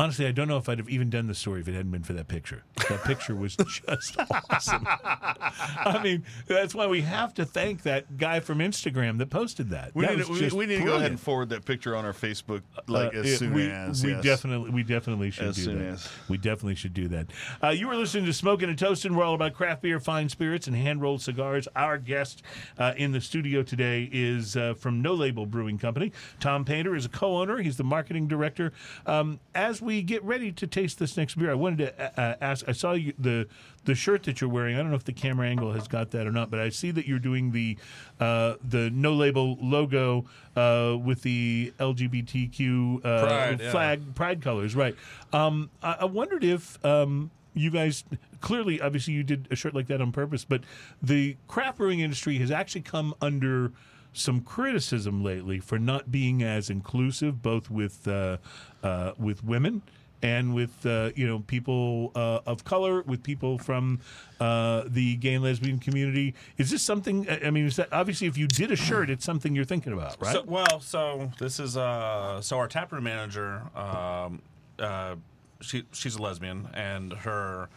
[0.00, 2.04] Honestly, I don't know if I'd have even done the story if it hadn't been
[2.04, 2.62] for that picture.
[2.88, 4.16] That picture was just
[4.48, 4.86] awesome.
[4.86, 9.94] I mean, that's why we have to thank that guy from Instagram that posted that.
[9.94, 12.04] We That need, to, we, we need to go ahead and forward that picture on
[12.04, 14.04] our Facebook like Uh, as yeah, soon we, as.
[14.04, 14.22] we yes.
[14.22, 15.84] definitely we definitely should As do that.
[15.84, 16.08] as.
[16.28, 17.26] We definitely should do that.
[17.62, 19.16] Uh, you were listening to Smoking and Toasting.
[19.16, 21.66] We're all about craft beer, fine spirits, and hand rolled cigars.
[21.74, 22.42] Our guest
[22.78, 26.12] uh, in the studio today is uh, from No Label Brewing Company.
[26.38, 27.58] Tom Painter is a co-owner.
[27.58, 28.72] He's the marketing director.
[29.04, 32.68] Um, as we get ready to taste this next beer, I wanted to uh, ask.
[32.68, 33.46] I saw you, the
[33.84, 34.76] the shirt that you're wearing.
[34.76, 36.90] I don't know if the camera angle has got that or not, but I see
[36.92, 37.76] that you're doing the
[38.20, 43.70] uh, the No Label logo uh, with the LGBTQ uh, Pride, yeah.
[43.70, 44.94] flag pride colors, right?
[45.32, 48.04] Um, I, I wondered if um, you guys
[48.40, 50.62] clearly, obviously, you did a shirt like that on purpose, but
[51.02, 53.72] the craft brewing industry has actually come under
[54.12, 58.38] some criticism lately for not being as inclusive, both with uh,
[58.82, 59.82] uh, with women.
[60.20, 64.00] And with uh, you know people uh, of color, with people from
[64.40, 67.28] uh, the gay and lesbian community, is this something?
[67.30, 70.20] I mean, is that obviously if you did a shirt, it's something you're thinking about,
[70.20, 70.32] right?
[70.32, 74.42] So, well, so this is uh, so our taproom manager, um,
[74.80, 75.14] uh,
[75.60, 77.68] she she's a lesbian, and her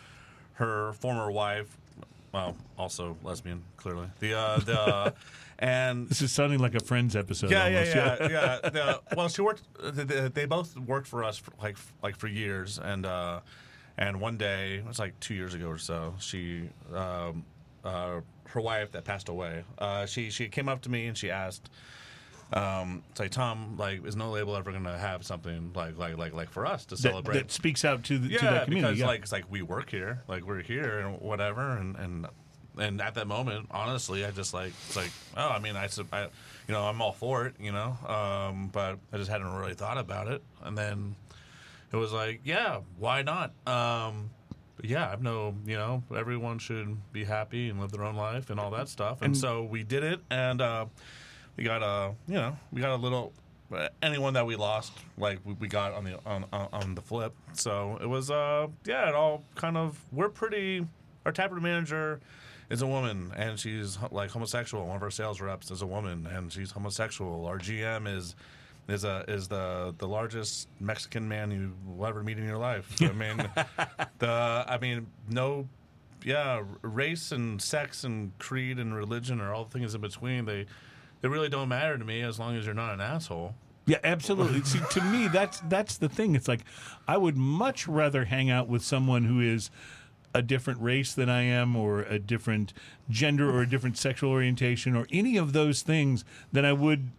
[0.53, 1.77] her former wife,
[2.33, 4.07] well, also lesbian, clearly.
[4.19, 5.13] The uh, the
[5.61, 7.51] and this is sounding like a Friends episode.
[7.51, 7.95] yeah, almost.
[7.95, 8.29] yeah, yeah,
[8.63, 8.69] yeah.
[8.71, 9.61] The, well, she worked.
[9.81, 13.41] They, they- both worked for us for like like for years, and uh,
[13.97, 16.15] and one day it was like two years ago or so.
[16.19, 16.63] She,
[16.93, 17.45] um,
[17.85, 19.63] uh, her wife that passed away.
[19.77, 21.69] Uh, she she came up to me and she asked.
[22.53, 26.17] Um, it's like Tom, like, is no label ever going to have something like, like,
[26.17, 27.35] like, like for us to that, celebrate?
[27.35, 28.95] that speaks out to the, yeah, to that community.
[28.95, 29.07] because yeah.
[29.07, 32.27] like it's like we work here, like we're here and whatever, and and
[32.77, 36.23] and at that moment, honestly, I just like it's like oh, I mean, I, I
[36.67, 39.97] you know, I'm all for it, you know, um, but I just hadn't really thought
[39.97, 41.15] about it, and then
[41.91, 43.51] it was like, yeah, why not?
[43.67, 44.29] Um,
[44.77, 48.49] but yeah, I've no, you know, everyone should be happy and live their own life
[48.49, 50.85] and all that stuff, and, And- so we did it, and uh,
[51.57, 53.33] we got a, you know, we got a little.
[53.73, 57.01] uh, Anyone that we lost, like we, we got on the on, on on the
[57.01, 60.85] flip, so it was uh yeah, it all kind of we're pretty.
[61.25, 62.19] Our taproom manager
[62.71, 64.87] is a woman, and she's like homosexual.
[64.87, 67.45] One of our sales reps is a woman, and she's homosexual.
[67.45, 68.35] Our GM is
[68.87, 72.89] is a is the the largest Mexican man you will ever meet in your life.
[73.01, 73.37] I mean,
[74.19, 75.67] the I mean no,
[76.23, 80.45] yeah, race and sex and creed and religion are all the things in between.
[80.45, 80.65] They
[81.19, 83.53] they really don't matter to me as long as you're not an asshole.
[83.85, 84.61] Yeah, absolutely.
[84.63, 86.35] See, to me, that's that's the thing.
[86.35, 86.61] It's like
[87.05, 89.69] I would much rather hang out with someone who is
[90.33, 92.73] a different race than I am, or a different
[93.09, 97.09] gender, or a different sexual orientation, or any of those things than I would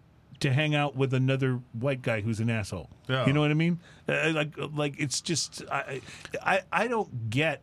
[0.41, 2.91] to hang out with another white guy who's an asshole.
[3.09, 3.27] Yeah.
[3.27, 3.79] You know what I mean?
[4.09, 6.01] Uh, like, like it's just I,
[6.43, 7.63] I, I don't get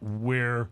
[0.00, 0.68] where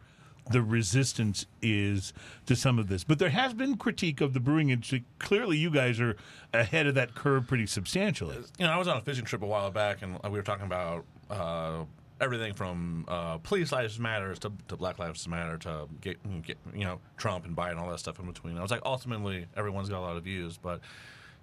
[0.50, 2.12] the resistance is
[2.46, 3.04] to some of this.
[3.04, 5.04] But there has been critique of the brewing industry.
[5.18, 6.16] Clearly, you guys are
[6.54, 8.36] ahead of that curve pretty substantially.
[8.58, 10.66] you know, I was on a fishing trip a while back, and we were talking
[10.66, 11.84] about uh,
[12.20, 16.84] everything from uh, police lives matters to, to Black Lives Matter to get, get you
[16.84, 18.58] know Trump and Biden, all that stuff in between.
[18.58, 20.80] I was like, ultimately, everyone's got a lot of views, but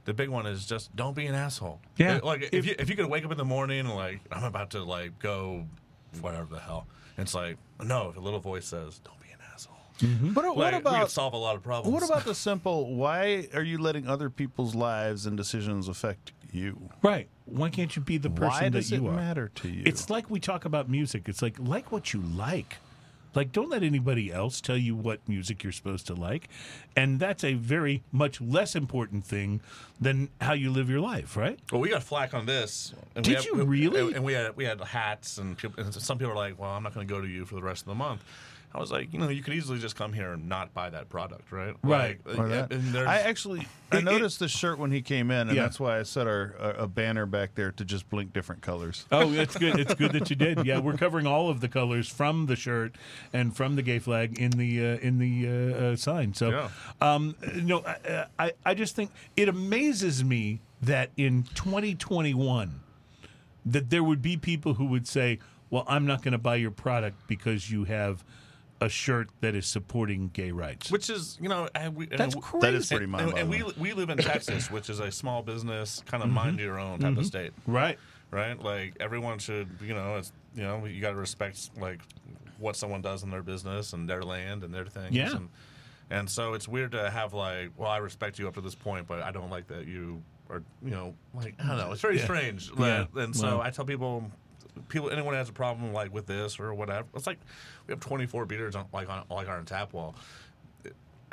[0.06, 1.80] the big one is just don't be an asshole.
[1.98, 2.20] Yeah.
[2.24, 4.44] like if, If- you if you could wake up in the morning and like I'm
[4.44, 5.66] about to like go
[6.22, 6.88] whatever the hell,
[7.18, 9.76] it's like no, the little voice says don't be an asshole.
[10.34, 11.94] What, what Like, we about could solve a lot of problems.
[11.94, 12.94] what about the simple?
[12.96, 16.90] Why are you letting other people's lives and decisions affect you?
[17.02, 17.30] Right.
[17.46, 19.16] Why can't you be the person Why does that you it are?
[19.16, 19.84] matter to you?
[19.86, 21.30] It's like we talk about music.
[21.30, 22.78] It's like like what you like.
[23.36, 26.48] Like don't let anybody else tell you what music you're supposed to like.
[26.96, 29.60] And that's a very much less important thing
[30.00, 31.60] than how you live your life, right?
[31.72, 32.94] Well, we got flack on this.
[33.16, 34.14] And we Did had- you we- really?
[34.14, 36.82] And we had we had hats, and, people, and some people were like, "Well, I'm
[36.84, 38.24] not going to go to you for the rest of the month."
[38.76, 41.08] I was like, you know, you could easily just come here and not buy that
[41.08, 41.76] product, right?
[41.82, 42.20] Right.
[42.26, 43.62] Like, Or and there's- I actually
[43.92, 45.62] I It- it- noticed this shirt when he came in, and Yeah.
[45.64, 49.06] that's why I set our a, a banner back there to just blink different colors.
[49.14, 49.80] Oh, that's good.
[49.80, 50.66] It's good that you did.
[50.66, 52.96] Yeah, we're covering all of the colors from the shirt
[53.32, 56.34] and from the gay flag in the uh, in the uh, uh, sign.
[56.34, 56.70] So, Yeah.
[57.00, 62.82] um, no, I, I I just think it amazes me that in 2021
[63.66, 65.40] that there would be people who would say,
[65.70, 68.24] "Well, I'm not going to buy your product because you have."
[68.86, 70.92] A shirt that is supporting gay rights.
[70.92, 72.62] Which is, you know, and we, that's we- crazy.
[72.66, 76.04] That is pretty and, and we we live in Texas, which is a small business,
[76.06, 76.30] kind Mm-hmm.
[76.30, 77.98] of mind your own type of state, right.
[78.32, 78.60] right?
[78.62, 82.00] Like everyone should, you know, it's you know, you got to respect like
[82.60, 85.14] what someone does in their business and their land and their things.
[85.14, 85.36] Yeah.
[85.36, 85.50] And,
[86.10, 89.08] and so it's weird to have like, well, I respect you up to this point,
[89.08, 91.92] but I don't like that you are, you know, like I don't know.
[91.92, 92.70] It's very strange.
[92.78, 93.06] Yeah.
[93.16, 93.62] And so Well.
[93.62, 94.30] I tell people.
[94.90, 97.08] People, anyone has a problem like with this or whatever.
[97.16, 97.40] It's like
[97.88, 100.16] we have 24 beers on like on like on our tap wall.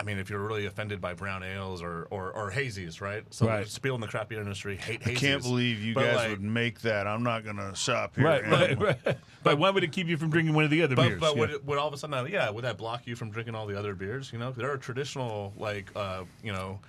[0.00, 3.22] I mean, if you're really offended by brown ales or or, or hazies, right?
[3.30, 3.78] So Right.
[3.82, 5.16] people in the craft beer industry hate hazies.
[5.16, 7.06] I can't believe you But, guys like, would make that.
[7.06, 8.24] I'm not going to shop here.
[8.24, 9.16] Right, right, right.
[9.44, 11.20] But why would it keep you from drinking one of the other But, beers?
[11.20, 11.40] but Yeah.
[11.40, 13.66] would, it, would all of a sudden, yeah, would that block you from drinking all
[13.66, 14.32] the other beers?
[14.32, 16.80] You know, there are traditional like uh, you know.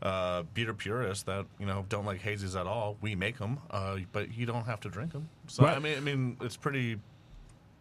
[0.00, 2.96] Uh, beer purists that you know don't like hazies at all.
[3.00, 5.28] We make them, uh, but you don't have to drink them.
[5.48, 5.76] So Right.
[5.76, 7.00] I mean, I mean, it's pretty.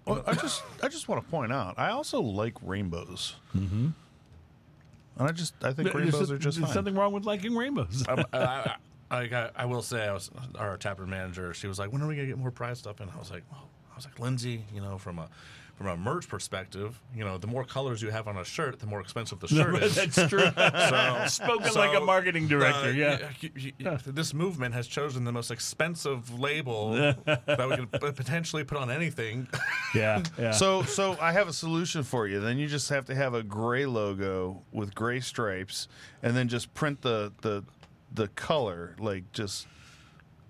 [0.05, 3.35] Well, I just I just want to point out I also like rainbows.
[3.55, 3.89] Mm-hmm.
[5.19, 6.73] And I just I think There's rainbows a- are just there's fine.
[6.73, 8.03] something wrong with liking rainbows.
[8.07, 8.75] Um, I, I,
[9.11, 11.53] I, I, I will say, I was our taproom manager.
[11.53, 13.43] She was like, "When are we gonna get more prize stuff?" And I was like,
[13.51, 15.27] well, "I was like, Lindsay, you know, from a
[15.77, 18.87] from a merch perspective, you know, the more colors you have on a shirt, the
[18.87, 20.39] more expensive the shirt is." That's true.
[20.87, 22.89] So, Spoken so, like a marketing director.
[22.89, 23.17] uh,
[23.77, 23.97] yeah.
[24.05, 26.91] This movement has chosen the most expensive label
[27.25, 29.47] that we can potentially put on anything.
[29.93, 30.23] Yeah.
[30.37, 30.51] Yeah.
[30.51, 32.39] So so I have a solution for you.
[32.39, 35.87] Then you just have to have a gray logo with gray stripes,
[36.23, 37.63] and then just print the the
[38.13, 39.67] the color like just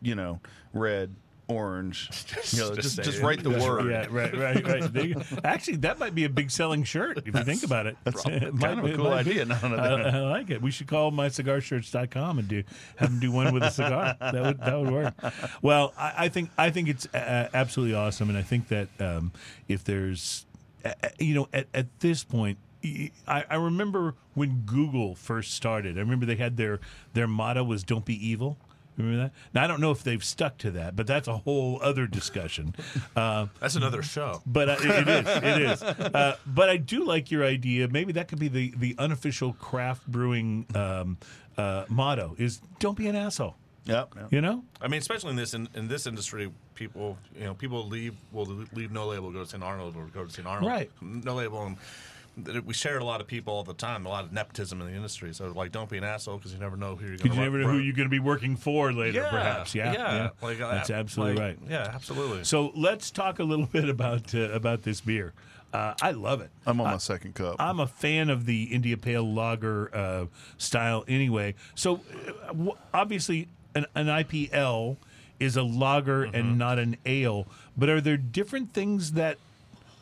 [0.01, 0.39] you know
[0.73, 1.15] red,
[1.47, 2.09] orange.
[2.51, 3.89] you know, just just just write the word.
[3.89, 4.93] Yeah, right, right, right.
[4.93, 7.97] There you- Actually, that might be a big selling shirt if you think about it.
[8.03, 10.61] That's kind of a cool idea now that I, I- I like it.
[10.61, 12.63] We should call mycigarshirts.com and do
[12.97, 14.15] have them do one with a cigar.
[14.19, 15.13] That would that would work.
[15.61, 19.31] Well, I, I think I think it's uh, absolutely awesome, and I think that um,
[19.67, 20.45] if there's,
[20.85, 22.57] uh, uh, you know, at, at this point.
[23.27, 25.97] I remember when Google first started.
[25.97, 26.79] I remember they had their
[27.13, 28.57] their motto was "Don't be evil."
[28.97, 29.33] Remember that?
[29.53, 32.75] Now I don't know if they've stuck to that, but that's a whole other discussion.
[33.15, 34.41] Uh, That's another show.
[34.45, 35.83] but uh, it, it is, it is.
[35.83, 37.87] Uh, but I do like your idea.
[37.87, 41.17] Maybe that could be the the unofficial craft brewing um,
[41.57, 43.55] uh, motto: is "Don't be an asshole."
[43.85, 44.13] Yep.
[44.17, 44.33] yep.
[44.33, 44.63] You know?
[44.81, 48.45] I mean, especially in this in, in this industry, people you know people leave will
[48.73, 49.63] leave no label, go to St.
[49.63, 50.45] Arnold or go to St.
[50.47, 50.91] Arnold, Right.
[51.01, 51.87] No label, and th-
[52.65, 54.93] we share a lot of people all the time, a lot of nepotism in the
[54.93, 55.33] industry.
[55.33, 57.23] So like, don't be an asshole because you never know who you're going to.
[57.23, 59.73] Because you never know who you're going to be working for later, yeah, perhaps.
[59.75, 61.69] Yeah, yeah, Like, uh, that's absolutely like, right.
[61.69, 62.43] Yeah, absolutely.
[62.43, 65.33] So let's talk a little bit about uh, about this beer.
[65.73, 66.49] Uh, I love it.
[66.65, 67.57] I'm on my second cup.
[67.59, 70.25] I'm a fan of the India Pale Lager uh,
[70.57, 71.55] style anyway.
[71.75, 74.95] So uh, w- obviously, an, an IPL
[75.39, 77.47] is a lager and not an ale.
[77.75, 79.37] But are there different things that,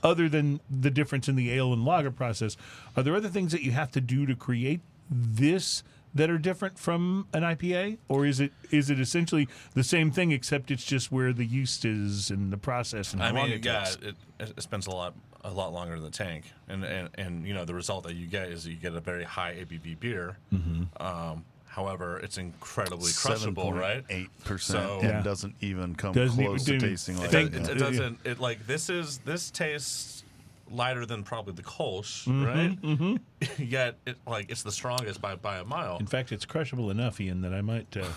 [0.06, 2.56] other than the difference in the ale and lager process,
[2.95, 5.84] are there other things that you have to do to create this?
[6.14, 10.32] That are different from an IPA, or is it is it essentially the same thing
[10.32, 13.57] except it's just where the yeast is and the process and how I long mean,
[13.57, 13.98] it yeah, takes?
[13.98, 15.14] it, it spends a lot
[15.44, 18.27] a lot longer in the tank, and, and and you know the result that you
[18.27, 20.38] get is you get a very high ABV beer.
[20.53, 20.84] Mm-hmm.
[21.06, 21.44] Um,
[21.76, 24.03] however, it's incredibly crushable, right?
[24.10, 25.22] Eight percent, So- and Yeah.
[25.22, 27.72] doesn't even come Doesn't even- close to didn't tasting even like think- it, that.
[27.76, 30.23] it doesn't it like this is this tastes
[30.72, 32.81] lighter than probably the Kolsch, right?
[32.81, 33.15] Mm-hmm.
[33.64, 35.97] Yet it like it's the strongest by by a mile.
[35.97, 37.95] In fact, it's crushable enough, Ian, that I might.
[37.97, 38.06] Uh,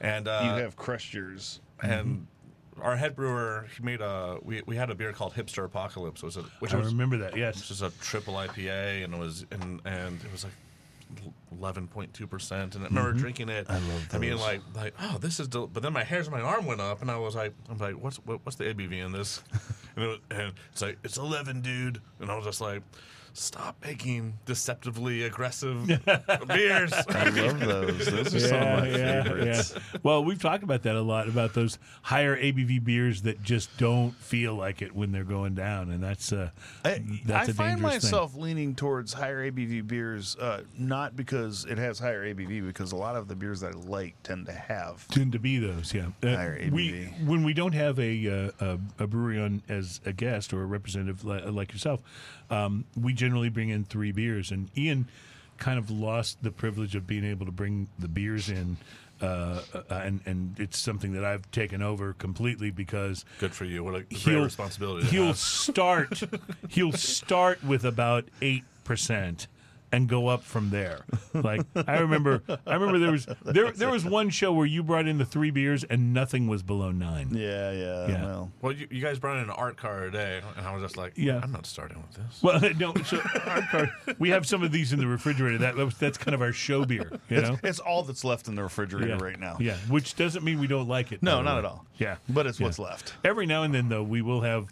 [0.00, 1.60] And uh, you have crushed yours.
[1.82, 2.26] and
[2.80, 6.36] our head brewer he made a we, we had a beer called Hipster Apocalypse, was
[6.36, 7.36] it which I was remember that.
[7.36, 7.70] yes which Yes.
[7.72, 10.52] is a triple IPA, and it was and and it was like
[11.52, 12.74] eleven point two percent.
[12.74, 13.20] And I remember mm-hmm.
[13.20, 13.66] drinking it.
[13.68, 15.48] I love I mean, like like oh, this is.
[15.48, 15.66] Del-.
[15.66, 17.94] But then my hairs on my arm went up, and I was like, I'm like,
[17.94, 19.42] what's what, what's the ABV in this?
[19.96, 22.00] and, it was, and it's like it's eleven, dude.
[22.20, 22.82] And I was just like.
[23.38, 25.86] Stop making deceptively aggressive
[26.48, 26.92] beers.
[26.92, 28.06] I love those.
[28.06, 29.74] Those are some of my favorites.
[30.02, 34.12] Well, we've talked about that a lot about those higher ABV beers that just don't
[34.16, 36.50] feel like it when they're going down, and that's uh,
[36.84, 41.64] I, that's I a find dangerous myself leaning towards higher ABV beers, uh, not because
[41.64, 44.52] it has higher ABV, because a lot of the beers that I like tend to
[44.52, 45.06] have.
[45.08, 46.08] Tend to be those, yeah.
[46.24, 47.26] Uh, Higher we ABV.
[47.26, 50.66] when we don't have a, uh, a a brewery on as a guest or a
[50.66, 52.02] representative like yourself,
[52.50, 55.08] um, we generally bring in three beers, and Ian
[55.58, 58.76] kind of lost the privilege of being able to bring the beers in.
[59.20, 63.82] Uh, uh, and and it's something that I've taken over completely because Good for you.
[63.82, 65.06] What a great responsibility.
[65.08, 65.38] He'll have.
[65.38, 66.22] start.
[66.68, 69.48] he'll start with about eight percent,
[69.92, 71.04] and go up from there.
[71.34, 75.06] Like I remember, I remember there was there there was one show where you brought
[75.06, 77.28] in the three beers and nothing was below nine.
[77.32, 78.08] Yeah, yeah.
[78.08, 78.24] Yeah.
[78.24, 80.96] Well, Well, you, you guys brought in an art car today, and I was just
[80.96, 81.40] like, Yeah.
[81.42, 82.42] I'm not starting with this.
[82.42, 85.58] Well, no, so our card, we have some of these in the refrigerator.
[85.58, 87.58] That that's kind of our show beer, you know.
[87.62, 89.22] it's all that's left in the refrigerator yeah.
[89.22, 89.56] right now.
[89.60, 91.22] Yeah, which doesn't mean we don't like it.
[91.22, 91.58] No, not way.
[91.60, 91.86] at all.
[91.98, 92.66] Yeah, But it's Yeah.
[92.66, 93.14] what's left.
[93.24, 94.68] Every now and then, though, we will have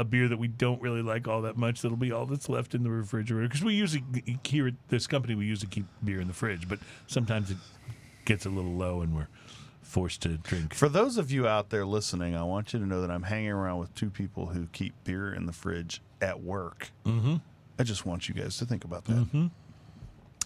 [0.00, 1.82] a beer that we don't really like all that much.
[1.82, 4.02] That'll be all that's left in the refrigerator because we usually
[4.44, 7.58] here at this company we usually keep beer in the fridge, but sometimes it
[8.24, 9.28] gets a little low and we're
[9.82, 10.72] forced to drink.
[10.72, 13.50] For those of you out there listening, I want you to know that I'm hanging
[13.50, 16.90] around with two people who keep beer in the fridge at work.
[17.04, 17.36] Mm-hmm.
[17.78, 19.16] I just want you guys to think about that.
[19.16, 19.46] Mm-hmm.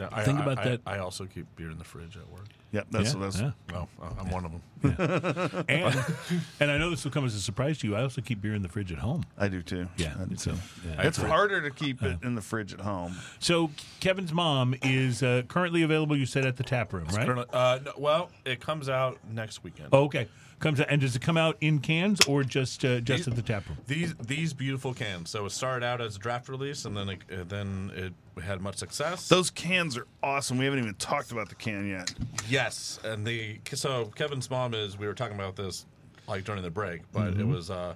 [0.01, 0.81] Yeah, I, Think I- about I- that.
[0.86, 2.48] I also keep beer in the fridge at work.
[2.74, 3.51] Yep, that's Yeah, that's yeah.
[3.72, 3.88] Well,
[4.18, 5.64] I'm one of them.
[5.68, 6.05] And
[6.60, 7.94] and I know this will come as a surprise to you.
[7.94, 9.22] I also keep beer in the fridge at home.
[9.38, 9.86] I do too.
[9.96, 10.59] Yeah, I do so, too.
[10.88, 11.06] yeah.
[11.06, 13.14] It's harder to keep it in the fridge at home.
[13.38, 13.70] So
[14.01, 16.16] Kevin's mom is uh, currently available.
[16.16, 17.28] You said at the tap room, right?
[17.28, 19.90] Uh, no, well, it comes out next weekend.
[19.92, 20.26] Oh, okay.
[20.59, 23.42] Comes out, and does it come out in cans or just uh, just at the
[23.42, 23.78] tap room?
[23.86, 25.30] These these beautiful cans.
[25.30, 28.12] So it started out as a draft release, and then it, uh, then it
[28.43, 29.28] had much success.
[29.28, 30.59] Those cans are awesome.
[30.59, 32.12] We haven't even talked about the can yet.
[32.48, 34.98] yes, and the so Kevin's mom is.
[34.98, 35.86] We were talking about this
[36.27, 37.40] like during the break, but Mm-hmm.
[37.40, 37.94] it was uh,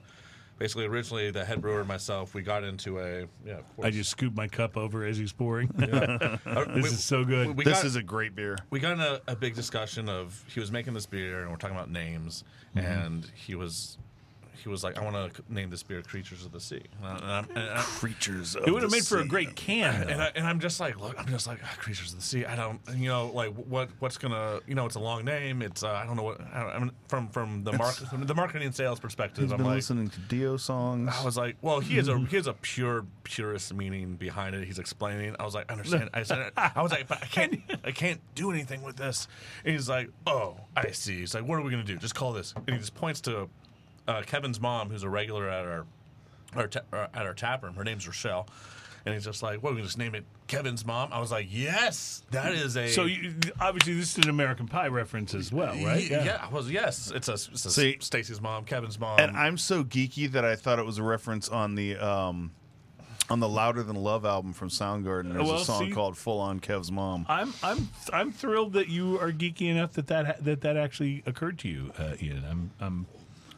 [0.59, 2.35] basically originally the head brewer and myself.
[2.35, 3.59] We got into a yeah.
[3.59, 3.87] Of course.
[3.87, 5.71] I just scooped my cup over as he's pouring.
[5.79, 7.57] Uh, this we- is so good.
[7.57, 8.57] We this got, is a great beer.
[8.71, 11.57] we got in a, a big discussion of he was making this beer and we're
[11.57, 12.45] talking about names
[12.77, 12.87] Mm-hmm.
[12.87, 13.97] and he was
[14.59, 17.39] he was like I want to name this beer Creatures of the Sea and, I,
[17.41, 18.57] and, I, Creatures.
[18.57, 20.09] it would have made for a great can.
[20.09, 20.23] and.
[20.23, 22.57] I, and I'm just like look I'm just like ah, Creatures of the Sea I
[22.57, 25.91] don't you know like what what's gonna you know it's a long name it's uh,
[25.91, 28.67] I don't know what I, don't, I mean from from the market from the marketing
[28.67, 31.15] and sales perspective He's I'm been like listening to Dio songs.
[31.19, 34.65] I was like, well, he has a he has a pure purist meaning behind it.
[34.65, 35.35] He's explaining.
[35.39, 36.11] I was like, I understand.
[36.13, 39.29] I said, I was like, but I can't I can't do anything with this.
[39.65, 41.21] And he's like, oh, I see.
[41.21, 41.97] He's like, what are we gonna do?
[41.97, 42.55] Just call this.
[42.57, 43.49] And he just points to
[44.09, 45.87] uh, Kevin's mom, who's a regular at our
[46.57, 47.75] our ta- uh, at our tap room.
[47.75, 48.49] Her name's Rochelle.
[49.07, 49.75] And he's just like, "What?
[49.75, 53.33] We just name it Kevin's mom." I was like, "Yes, that is a." so you,
[53.61, 56.11] obviously this is an American Pie reference as well, right?
[56.11, 56.25] Yeah.
[56.25, 57.11] yeah, I was yes.
[57.15, 60.57] It's a, it's a See- Stacy's mom, Kevin's mom, and I'm so geeky that I
[60.57, 62.51] thought it was a reference on the um,
[63.31, 65.33] on the Louder Than Love album from Soundgarden.
[65.33, 68.89] There's Well, a song see- called "Full On Kev's Mom." I'm I'm I'm thrilled that
[68.89, 72.45] you are geeky enough that that that, that actually occurred to you, uh, Ian.
[72.51, 73.07] I'm I'm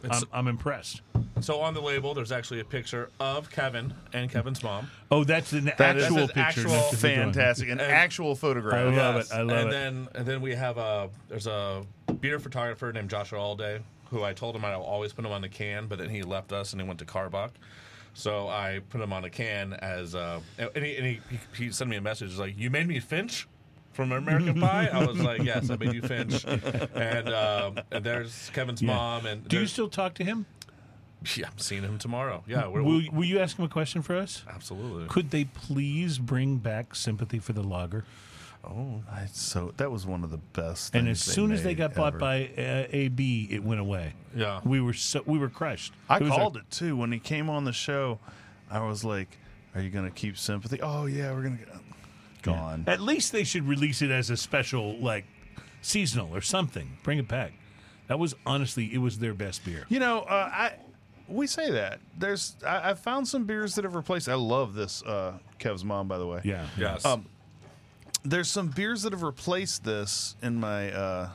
[0.09, 1.03] I'm, I'm impressed.
[1.41, 4.91] So on the label, there's actually a picture of Kevin and Kevin's mom.
[5.11, 6.41] Oh, that's an That is- actual That's picture.
[6.41, 7.33] an actual- not just a drawing.
[7.33, 8.97] Fantastic, an And- actual I photograph.
[8.97, 9.29] love it.
[9.33, 9.73] I love and it.
[9.73, 11.85] then and then we have a there's a
[12.21, 15.49] beer photographer named Joshua Allday who I told him I'd always put him on the
[15.49, 17.51] can, but then he left us and he went to Karbach.
[18.13, 21.21] So I put him on a can as uh, and, he, and he,
[21.57, 23.47] he he sent me a message like you made me Finch
[24.01, 24.89] from American Pie.
[24.91, 26.45] I was like yes, I made you Finch.
[26.95, 28.95] And um, and there's Kevin's Yeah.
[28.95, 30.47] mom and Do you still talk to him?
[31.37, 32.43] yeah I'm seeing him tomorrow.
[32.47, 34.43] Yeah, we're, Will, will you ask him a question for us?
[34.49, 35.07] absolutely.
[35.09, 38.05] Could they please bring back sympathy for the lager?
[38.65, 40.95] Oh, I, so that was one of the best.
[40.95, 44.15] And as things soon as they made got bought by uh, AB, it went away.
[44.35, 44.61] Yeah.
[44.65, 45.93] we were so we were crushed.
[46.09, 48.19] I It called like- it too when he came on the show.
[48.71, 49.37] I was like,
[49.75, 51.80] "Are you going to keep sympathy?" Oh yeah, we're going to
[52.41, 52.85] gone.
[52.87, 55.25] At least they should release it as a special, like
[55.83, 56.99] seasonal or something.
[57.03, 57.53] Bring it back.
[58.09, 59.87] That was honestly, it was their best beer.
[59.89, 60.73] You know, uh, I
[61.29, 64.29] we say that there's I, I found some beers that have replaced.
[64.29, 66.41] I love this uh, Kev's mom, by the way.
[66.45, 67.05] Yeah, Yes.
[67.05, 67.27] Um,
[68.23, 71.29] there's some beers that have replaced this in my uh,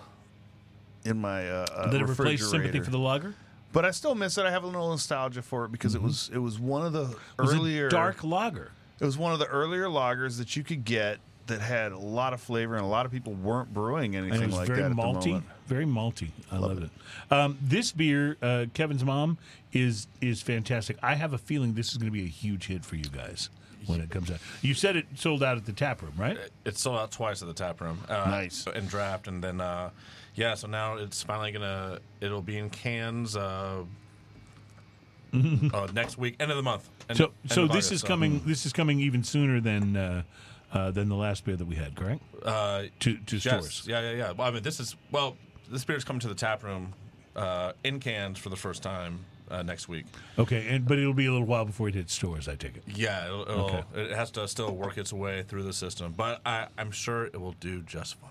[1.04, 3.34] in my uh, uh, Did it replace sympathy for the lager?
[3.72, 4.46] But I still miss it.
[4.46, 7.06] I have a little nostalgia for it because it was it was one of the
[7.06, 7.14] Mm-hmm.
[7.40, 8.72] It was earlier dark lager.
[9.00, 12.34] It was one of the earlier lagers that you could get that had a lot
[12.34, 14.82] of flavor, and a lot of people weren't brewing anything And it was like very
[14.82, 15.22] that at malty.
[15.24, 15.46] the moment.
[15.68, 16.30] Very malty.
[16.52, 16.90] I love, it.
[17.32, 19.38] Um, this beer, uh, Kevin's mom,
[19.74, 20.98] is is fantastic.
[21.04, 23.50] I have a feeling this is going to be a huge hit for you guys
[23.86, 24.40] when it comes out.
[24.64, 26.38] You said it sold out at the tap room, right?
[26.64, 28.00] It sold out twice at the tap room.
[28.10, 28.66] Uh, Nice.
[28.74, 29.92] And draft, and then uh,
[30.34, 30.56] yeah.
[30.56, 32.00] So now it's finally gonna.
[32.22, 33.36] It'll be in cans
[35.34, 36.90] uh, next week, end of the month.
[37.10, 38.42] End- So, end so this August, is so- coming.
[38.46, 40.24] This is coming even sooner than uh,
[40.72, 42.22] uh, than the last beer that we had, correct?
[42.44, 43.84] uh, To to yes, stores.
[43.88, 44.32] Yeah, yeah, yeah.
[44.32, 45.38] Well, I mean, this is well.
[45.70, 46.94] This beer's coming to the tap room
[47.36, 50.06] uh, in cans for the first time uh, next week.
[50.38, 52.48] Okay, and but it'll be a little while before it hits stores.
[52.48, 52.84] I take it.
[52.88, 53.84] Yeah, it'll, it'll, Okay.
[53.96, 57.40] it has to still work its way through the system, but I, I'm sure it
[57.42, 58.30] will do just fine.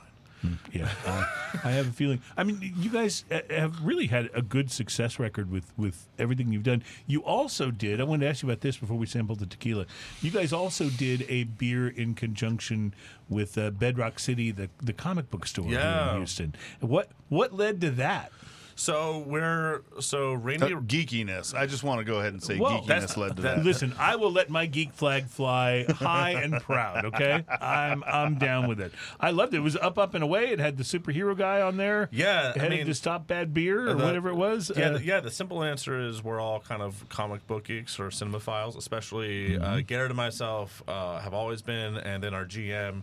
[0.73, 1.25] Yeah, uh,
[1.65, 2.21] I have a feeling.
[2.37, 6.53] I mean, you guys uh, have really had a good success record with with everything
[6.53, 6.83] you've done.
[7.07, 8.01] You also did.
[8.01, 9.87] I wanted to ask you about this before we sampled the tequila.
[10.21, 12.95] You guys also did a beer in conjunction
[13.29, 15.79] with uh, Bedrock City, the the comic book store here
[16.11, 16.55] in Houston.
[16.81, 18.33] What what led to that?
[18.77, 20.73] So we're so Randy.
[20.75, 21.55] Uh, geekiness.
[21.55, 23.65] I just want to go ahead and say Well, geekiness led to that- that.
[23.65, 27.05] Listen, I will let my geek flag fly high and proud.
[27.07, 28.93] Okay, I'm I'm down with it.
[29.21, 29.59] I loved it.
[29.59, 30.47] It was up, up and away.
[30.49, 32.09] It had the superhero guy on there.
[32.11, 34.73] Yeah, it I headed mean, to stop bad beer or the- whatever it was.
[34.77, 35.21] Yeah, Uh, the, yeah.
[35.21, 39.81] The simple answer is we're all kind of comic book geeks or cinemaphiles, especially uh,
[39.87, 43.03] Garrett and myself uh, have always been, and then our GM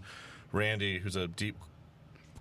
[0.52, 1.56] Randy, who's a deep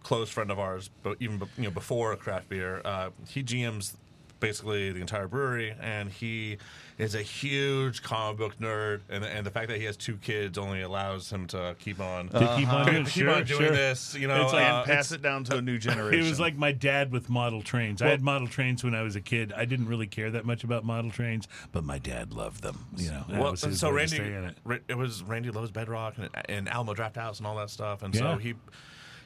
[0.03, 3.95] close friend of ours, but even you know before craft beer, uh, he GMs
[4.41, 6.57] basically the entire brewery, and he
[6.97, 10.57] is a huge comic book nerd, and and the fact that he has two kids
[10.57, 12.29] only allows him to keep on.
[12.31, 13.71] to keep on keep- doing, keep sure, on doing sure.
[13.71, 16.25] this, you know, It's like- uh, and pass it down to a new generation.
[16.25, 18.01] It was like my dad with model trains.
[18.01, 19.53] I had model trains when I was a kid.
[19.55, 22.87] I didn't really care that much about model trains, but my dad loved them.
[22.97, 24.83] You know, that Well, was his so Randy, it.
[24.89, 28.15] It was Randy loves Bedrock and, and Alamo Draft House and all that stuff, and
[28.15, 28.21] Yeah.
[28.23, 28.55] so he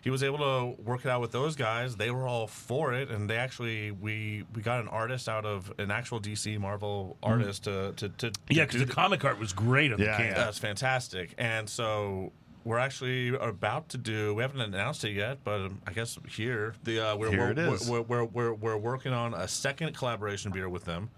[0.05, 1.97] he was able to work it out with those guys.
[1.97, 5.72] They were all for it, and they actually we we got an artist out of
[5.78, 8.52] an actual DC Marvel artist to to, to Mm-hmm.
[8.52, 10.35] Yeah, because do the comic art was great on Yeah, the can.
[10.35, 12.32] that's fantastic, and so.
[12.66, 14.32] We're actually about to do.
[14.35, 17.51] We haven't announced it yet, but um, I guess here the uh, we're, Here we're,
[17.51, 17.90] it is.
[17.90, 21.10] We're, we're, we're, we're working on a second collaboration beer with them.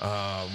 [0.00, 0.48] Um,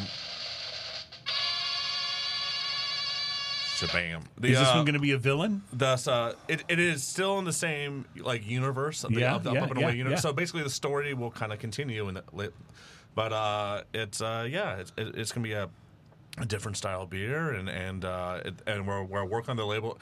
[3.76, 4.24] shabam!
[4.38, 5.64] The, Is this uh, one going to be a villain?
[5.72, 9.64] Thus, uh, it, it is still in the same like universe, the, Yeah, the yeah,
[9.64, 10.22] up and yeah, away universe.
[10.22, 12.24] So basically, the story will kind of continue in the
[13.16, 15.70] but uh, it's uh, yeah, it's, it, it's gonna be a,
[16.38, 19.98] a different style beer, and and uh, it, and we're we're working on the label.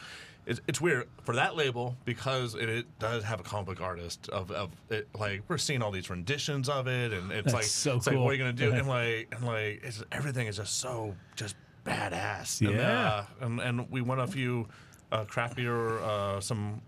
[0.46, 4.28] It's, it's weird for that label because it, it does have a comic book artist
[4.28, 5.08] of, of it.
[5.18, 8.16] Like we're seeing all these renditions of it, and it's That's like so it's like
[8.16, 8.26] cool.
[8.26, 8.74] what are you gonna do?
[8.74, 12.62] And like and like it's, everything is just so just badass.
[12.62, 13.26] And, Yeah.
[13.42, 14.68] uh, and, and we won a few
[15.12, 16.82] uh, craft beer, uh, some.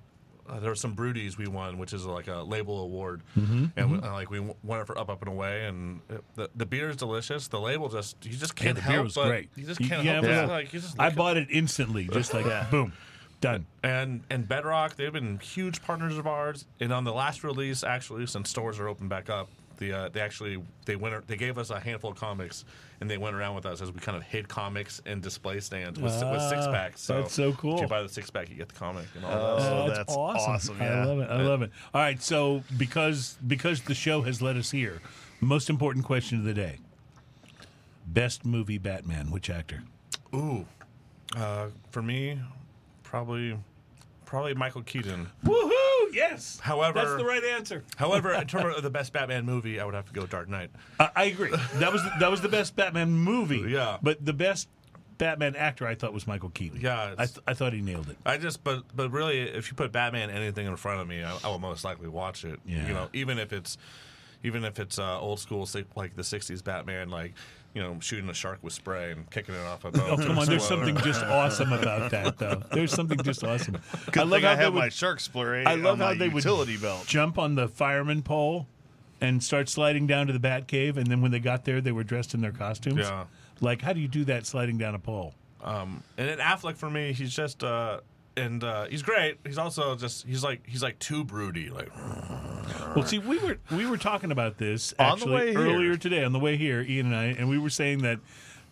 [0.47, 4.03] Uh, there were some Brewdies we won, which is like a label award, Mm-hmm, and
[4.05, 6.87] uh, like we won it for Up Up and Away, and it, the the beer
[6.87, 7.47] is delicious.
[7.47, 9.49] The label just you just can't the help beer was great.
[9.55, 10.69] you just can't yeah, help but like
[10.99, 12.93] I bought it instantly, just like boom,
[13.41, 13.65] done.
[13.81, 16.67] and and Bedrock they've been huge partners of ours.
[16.79, 20.21] And on the last release, actually, since stores are open back up, the uh, they
[20.21, 22.65] actually they went they gave us a handful of comics,
[23.01, 25.99] and they went around with us as we kind of hid comics in display stands
[25.99, 27.01] with, with six Ah, packs.
[27.01, 27.75] So that's so cool.
[27.75, 29.39] If you buy the six pack, you get the comic and all that.
[29.39, 29.87] Oh, stuff.
[29.87, 30.51] that's, that's awesome.
[30.53, 31.29] awesome, I love it.
[31.29, 31.71] I love it.
[31.93, 35.01] All right, so because because the show has led us here,
[35.41, 36.79] most important question of the day:
[38.07, 39.31] best movie Batman.
[39.31, 39.83] Which actor?
[40.33, 40.65] Ooh,
[41.35, 42.39] uh, for me,
[43.03, 43.57] probably
[44.25, 45.27] probably Michael Keaton.
[45.45, 45.71] Woohoo!
[46.11, 46.59] Yes.
[46.61, 47.83] However- that's the right answer.
[47.97, 50.69] However, in terms of the best Batman movie, I would have to go Dark Knight.
[50.99, 51.51] I I agree.
[51.75, 53.59] That was that was the best Batman movie.
[53.75, 53.97] Yeah.
[54.01, 54.69] but the best
[55.17, 56.79] Batman actor I thought was Michael Keaton.
[56.81, 58.17] Yeah, I, th- I thought he nailed it.
[58.25, 61.37] I just, but but really, if you put Batman anything in front of me, I,
[61.43, 62.59] I will most likely watch it.
[62.65, 62.85] Yeah.
[62.87, 63.77] You know, even if it's
[64.43, 67.33] even if it's uh, old school, like the '60s Batman, like
[67.75, 70.01] you know, shooting a shark with spray and kicking it off a boat.
[70.09, 70.47] Oh come on!
[70.47, 72.63] There's something just awesome about that, though.
[72.71, 73.77] There's something just awesome.
[74.11, 76.29] Good I love how I they have would my shark splurry I love how they
[76.29, 77.05] would belt.
[77.05, 78.67] jump on the fireman pole
[79.21, 81.91] and start sliding down to the Bat Cave, and then when they got there, they
[81.91, 82.99] were dressed in their costumes.
[82.99, 83.25] Yeah.
[83.61, 85.33] Like, how do you do that sliding down a pole?
[85.63, 87.99] Um, and then Affleck for me, he's just uh,
[88.37, 89.37] and uh, he's great.
[89.45, 91.69] He's also just he's like he's like too broody.
[91.69, 91.89] Like
[92.95, 95.59] Well, see, we were we were talking about this On the actually way here.
[95.59, 98.19] earlier today on the way here, Ian and I, and we were saying that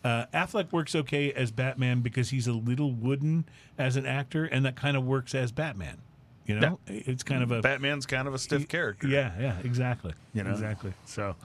[0.04, 3.46] uh, Affleck works okay as Batman because he's a little wooden
[3.78, 5.98] as an actor, and that kind of works as Batman.
[6.46, 9.08] You know, it's kind of a Batman's kind of a stiff character.
[9.08, 10.14] Yeah, yeah, exactly.
[10.34, 10.52] You know?
[10.52, 10.94] exactly.
[11.06, 11.36] So,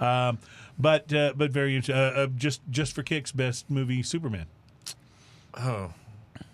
[0.00, 0.38] um,
[0.78, 4.46] but uh, but very uh, uh, just just for kicks, best movie Superman.
[5.58, 5.92] oh,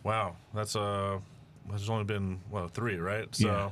[0.02, 1.18] wow, that's uh,
[1.68, 3.28] there's only been well three, right?
[3.34, 3.46] So.
[3.48, 3.70] Yeah.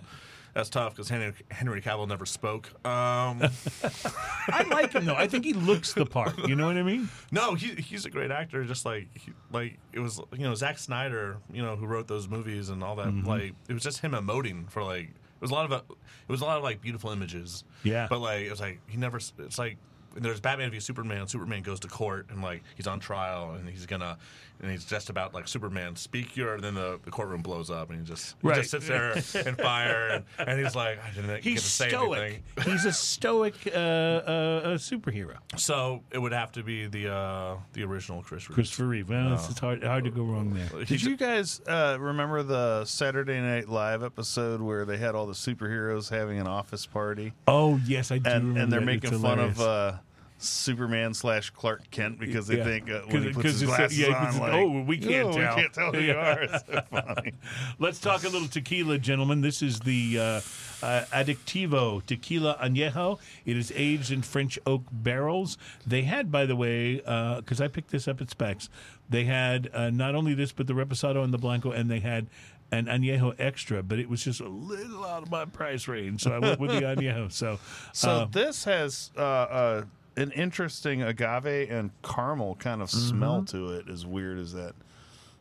[0.54, 2.66] That's tough because Henry, Henry Cavill never spoke.
[2.84, 3.40] Um,
[4.48, 5.14] I like him though.
[5.14, 6.36] I think he looks the part.
[6.48, 7.08] You know what I mean?
[7.30, 8.64] No, he, he's a great actor.
[8.64, 12.28] Just like he, like it was, you know, Zack Snyder, you know, who wrote those
[12.28, 13.06] movies and all that.
[13.06, 13.28] Mm-hmm.
[13.28, 16.32] Like it was just him emoting for like it was a lot of uh, it
[16.32, 17.62] was a lot of like beautiful images.
[17.84, 18.08] Yeah.
[18.10, 19.20] But like it was like he never.
[19.38, 19.76] It's like
[20.14, 21.26] there's Batman v Superman.
[21.28, 24.18] Superman goes to court and like he's on trial and he's gonna
[24.62, 26.54] and he's just about like Superman speak your.
[26.54, 28.56] And then the, the courtroom blows up and he just he Right.
[28.56, 29.12] just sits there
[29.46, 30.08] in fire
[30.38, 32.18] and, and he's like I didn't get He's to say stoic.
[32.56, 32.72] anything.
[32.72, 35.36] He's a stoic uh, uh, uh, superhero.
[35.56, 38.54] So it would have to be the uh, the original Chris Reeve.
[38.54, 39.08] Christopher Reeve.
[39.08, 40.84] Well, it's, it's hard hard to go wrong there.
[40.84, 45.32] Did you guys uh, remember the Saturday Night Live episode where they had all the
[45.32, 48.28] superheroes having an office party, Oh yes, I do.
[48.30, 48.86] and remember and they're that.
[48.86, 49.58] making It's fun hilarious.
[49.60, 49.92] of uh,
[50.42, 52.64] Superman slash Clark Kent because they Yeah.
[52.64, 55.56] think uh, when he puts his glasses yeah, on, like, oh, we can't "Oh, tell."
[55.56, 56.46] We can't tell who you are.
[56.66, 57.32] So funny.
[57.78, 59.40] Let's talk a little tequila, gentlemen.
[59.42, 60.22] This is the uh,
[60.82, 63.18] uh, Adictivo Tequila Añejo.
[63.44, 65.58] It is aged in French oak barrels.
[65.86, 68.68] They had, by the way, because I picked this up at Spec's,
[69.08, 72.28] they had uh, not only this, but the Reposado and the Blanco, and they had
[72.72, 76.22] an Añejo extra, but it was just a little out of my price range.
[76.22, 77.30] So I went with the Añejo.
[77.32, 77.58] So,
[77.92, 79.82] So uh, this has uh, uh,
[80.20, 83.88] an interesting agave and caramel kind of smell to it.
[83.88, 84.74] As weird as that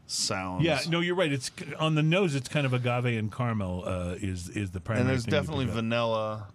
[0.07, 0.63] sounds.
[0.63, 1.31] yeah, no, you're right.
[1.31, 2.35] It's on the nose.
[2.35, 5.01] It's kind of agave and caramel uh, is is the primary.
[5.01, 6.47] and there's definitely vanilla.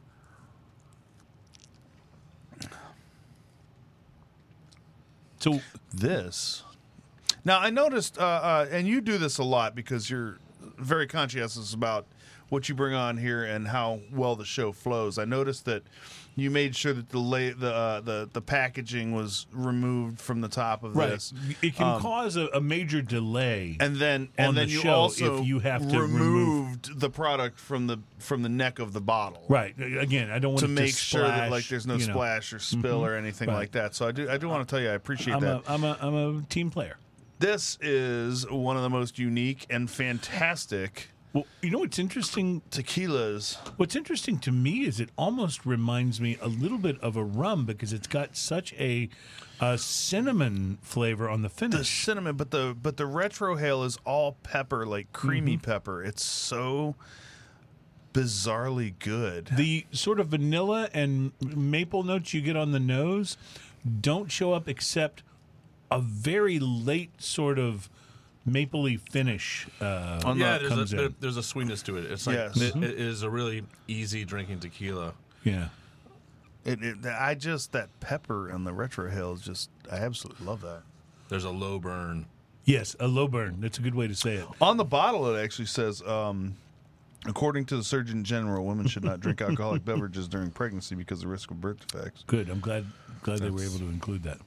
[5.39, 5.61] So
[5.93, 6.63] This.
[7.45, 10.39] Now I noticed, uh, uh, and you do this a lot because you're
[10.79, 12.07] very conscientious about
[12.49, 15.19] what you bring on here and how well the show flows.
[15.19, 15.83] I noticed that
[16.36, 20.48] you made sure that the la- the uh, the the packaging was removed from the
[20.48, 21.32] top of right, this.
[21.62, 23.77] it can Um, cause a, a major delay.
[23.81, 27.86] and then and then the you also if you have to removed the product from
[27.86, 29.44] the from the neck of the bottle.
[29.48, 29.74] Right.
[29.78, 32.12] Again, I don't want To make sure that like there's no you know.
[32.15, 33.55] splash or spill or anything Right.
[33.56, 33.94] like that.
[33.94, 35.62] So I do I do want to tell you I appreciate I'm that.
[35.66, 36.97] a, I'm a I'm a team player.
[37.39, 42.62] This is one of the most unique and fantastic Well, you know what's interesting?
[42.70, 43.56] tequilas.
[43.77, 47.66] What's interesting to me is it almost reminds me a little bit of a rum
[47.66, 49.09] because it's got such a,
[49.61, 51.78] a cinnamon flavor on the finish.
[51.81, 55.65] The cinnamon, but the but the retrohale is all pepper, like creamy Mm-hmm.
[55.70, 56.05] pepper.
[56.05, 56.94] It's so
[58.12, 59.51] bizarrely good.
[59.56, 63.36] The sort of vanilla and maple notes you get on the nose
[64.01, 65.24] don't show up except
[65.90, 67.90] a very late sort of
[68.47, 72.11] mapley finish uh, On Yeah, the- there's a, comes there, there's a sweetness to it.
[72.11, 72.61] It's like Yes.
[72.61, 75.15] it, it is a really easy drinking tequila.
[75.45, 75.69] Yeah.
[76.65, 80.83] It, it, I just that pepper and the retrohale is just I absolutely love that.
[81.29, 82.27] There's a low burn.
[82.65, 83.61] Yes, a low burn.
[83.61, 84.47] That's a good way to say it.
[84.61, 86.55] On the bottle, it actually says, um,
[87.27, 91.29] according to the Surgeon General, women should not drink alcoholic beverages during pregnancy because of
[91.29, 92.25] risk of birth defects.
[92.27, 92.49] Good.
[92.49, 92.87] I'm glad
[93.23, 94.39] glad they were able to include that.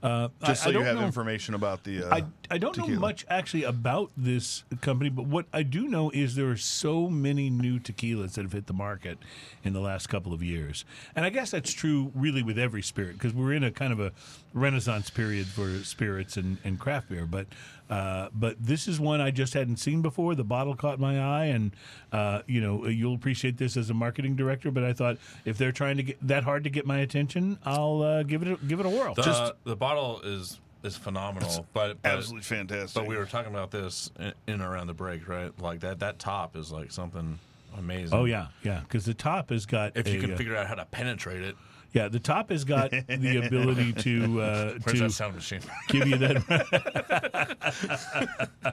[0.00, 2.04] Uh, Just so I you don't have know- information about the.
[2.04, 6.10] Uh, I, I don't know much actually about this company, but what I do know
[6.10, 9.18] is there are so many new tequilas that have hit the market
[9.64, 10.84] in the last couple of years.
[11.16, 13.98] And I guess that's true really with every spirit because we're in a kind of
[13.98, 14.12] a
[14.54, 17.26] renaissance period for spirits and, and craft beer.
[17.26, 17.48] But
[17.90, 20.34] uh, but this is one I just hadn't seen before.
[20.34, 21.74] The bottle caught my eye, and
[22.12, 24.70] uh, you know you'll appreciate this as a marketing director.
[24.70, 28.02] But I thought if they're trying to get that hard to get my attention, I'll
[28.02, 29.14] uh, give it a, give it a whirl.
[29.14, 32.94] The, the bottle is is phenomenal, but, but absolutely fantastic.
[32.94, 35.50] But we were talking about this in, in around the break, right?
[35.60, 37.38] Like that that top is like something
[37.76, 38.16] amazing.
[38.16, 38.80] Oh yeah, yeah.
[38.80, 41.56] Because the top has got If you can uh, figure out how to penetrate it,
[41.92, 45.60] yeah, the top has got the ability to uh, where's to that sound machine?
[45.88, 46.36] give you that.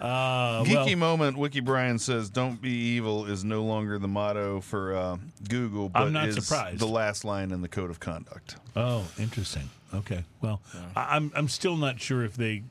[0.00, 1.36] uh, Geeky well, moment.
[1.36, 5.16] Wiki Brian says, "Don't be evil" is no longer the motto for uh,
[5.48, 6.78] Google, but I'm not is surprised.
[6.78, 8.56] the last line in the code of conduct.
[8.76, 9.68] oh, interesting.
[9.92, 10.62] Okay, well,
[10.96, 12.62] I, I'm I'm still not sure if they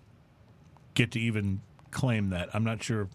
[0.95, 1.61] get to even
[1.91, 2.49] claim that.
[2.53, 3.10] I'm not sure.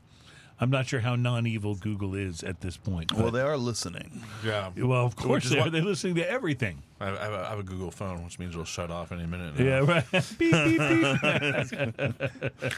[0.60, 3.12] I'm not sure how non-evil Google is at this point.
[3.12, 4.22] Well, they are listening.
[4.44, 4.70] yeah.
[4.76, 5.68] well, of course they are.
[5.68, 6.82] They're listening to everything.
[7.01, 9.10] I have, I have a, I have a Google phone, which means it'll shut off
[9.10, 9.59] any minute.
[9.59, 9.64] now.
[9.64, 10.05] Yeah, right.
[10.39, 12.72] beep, beep, beep.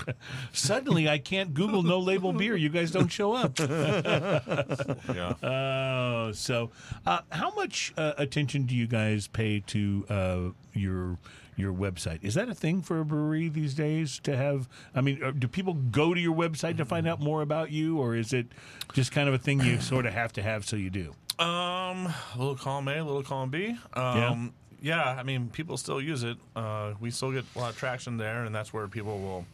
[0.53, 2.57] Suddenly, I can't Google no label beer.
[2.57, 3.59] You guys don't show up.
[3.59, 5.35] yeah.
[5.43, 6.71] Oh, so
[7.05, 10.39] uh, how much uh, attention do you guys pay to uh,
[10.73, 11.19] your
[11.57, 12.23] your website?
[12.23, 14.69] Is that a thing for a brewery these days to have?
[14.95, 17.99] I mean, uh, do people go to your website to find out more about you,
[17.99, 18.47] or is it
[18.93, 21.15] just kind of a thing you sort of have to have so you do?
[21.39, 23.77] Um, a little column A, a little column B.
[23.95, 25.17] Um, yeah.
[25.19, 26.39] I mean, people still use it.
[26.55, 29.47] Uh, we still get a lot of traction there, and that's where people will.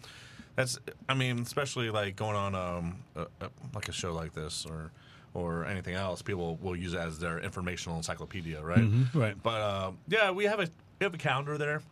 [0.55, 4.67] That's, I mean, especially like going on um, a, a, like a show like this
[4.67, 4.93] or
[5.35, 8.85] or anything else, people will use it as their informational encyclopedia, right?
[9.15, 9.35] right.
[9.43, 10.69] But uh, yeah, we have a
[10.99, 11.83] we have a calendar there.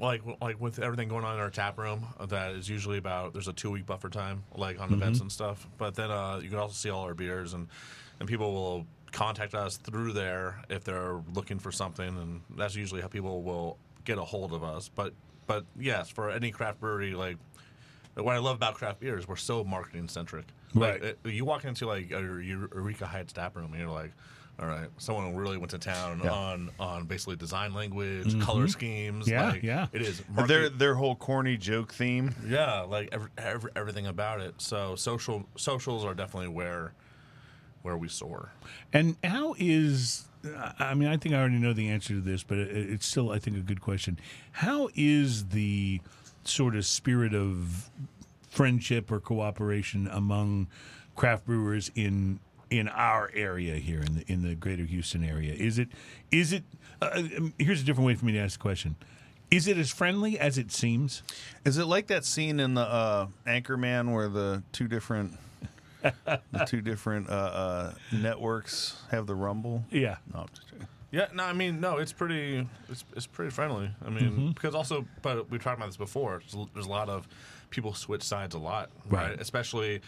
[0.00, 3.32] Like like with everything going on in our tap room, uh, that is usually about
[3.32, 5.66] there's a two week buffer time, like on events and stuff.
[5.78, 7.68] But then uh, you can also see all our beers and
[8.20, 13.00] and people will contact us through there if they're looking for something, and that's usually
[13.00, 14.88] how people will get a hold of us.
[14.94, 15.14] But
[15.46, 17.36] but yes, for any craft brewery, like
[18.14, 20.44] what I love about craft beer is we're so marketing centric.
[20.74, 21.02] Right.
[21.02, 24.12] Like, uh, you walk into like a Eu- Eureka Heights tap room, and you're like.
[24.60, 26.30] All right, someone really went to town Yeah.
[26.30, 28.42] on on basically design language, mm-hmm.
[28.42, 29.26] color schemes.
[29.26, 29.86] Yeah, like, yeah.
[29.92, 32.34] It is Their their whole corny joke theme.
[32.46, 34.54] yeah, like every, every, everything about it.
[34.58, 36.92] So social socials are definitely where
[37.82, 38.52] where we soar.
[38.92, 40.28] And how is?
[40.78, 43.30] I mean, I think I already know the answer to this, but it, it's still,
[43.30, 44.18] I think, a good question.
[44.52, 46.00] How is the
[46.44, 47.90] sort of spirit of
[48.50, 50.66] friendship or cooperation among
[51.14, 52.40] craft brewers in
[52.78, 55.52] in our area here in the in the Greater Houston area?
[55.54, 55.88] Is it
[56.30, 56.64] is it?
[57.00, 58.96] Uh, um, here's a different way for me to ask the question.
[59.50, 61.22] Is it as friendly as it seems?
[61.64, 65.32] Is it like that scene in the uh, Anchorman where the two different
[66.02, 69.84] the two different uh, uh, networks have the rumble?
[69.90, 70.16] Yeah.
[70.32, 70.46] No.
[71.10, 73.90] Yeah, no, I mean, no, it's pretty, it's, it's pretty friendly.
[74.02, 74.48] I mean, Mm-hmm.
[74.52, 76.40] because also, but we talked about this before.
[76.50, 77.28] There's, there's a lot of
[77.68, 79.28] people switch sides a lot, right?
[79.32, 79.38] Right.
[79.40, 80.00] Especially,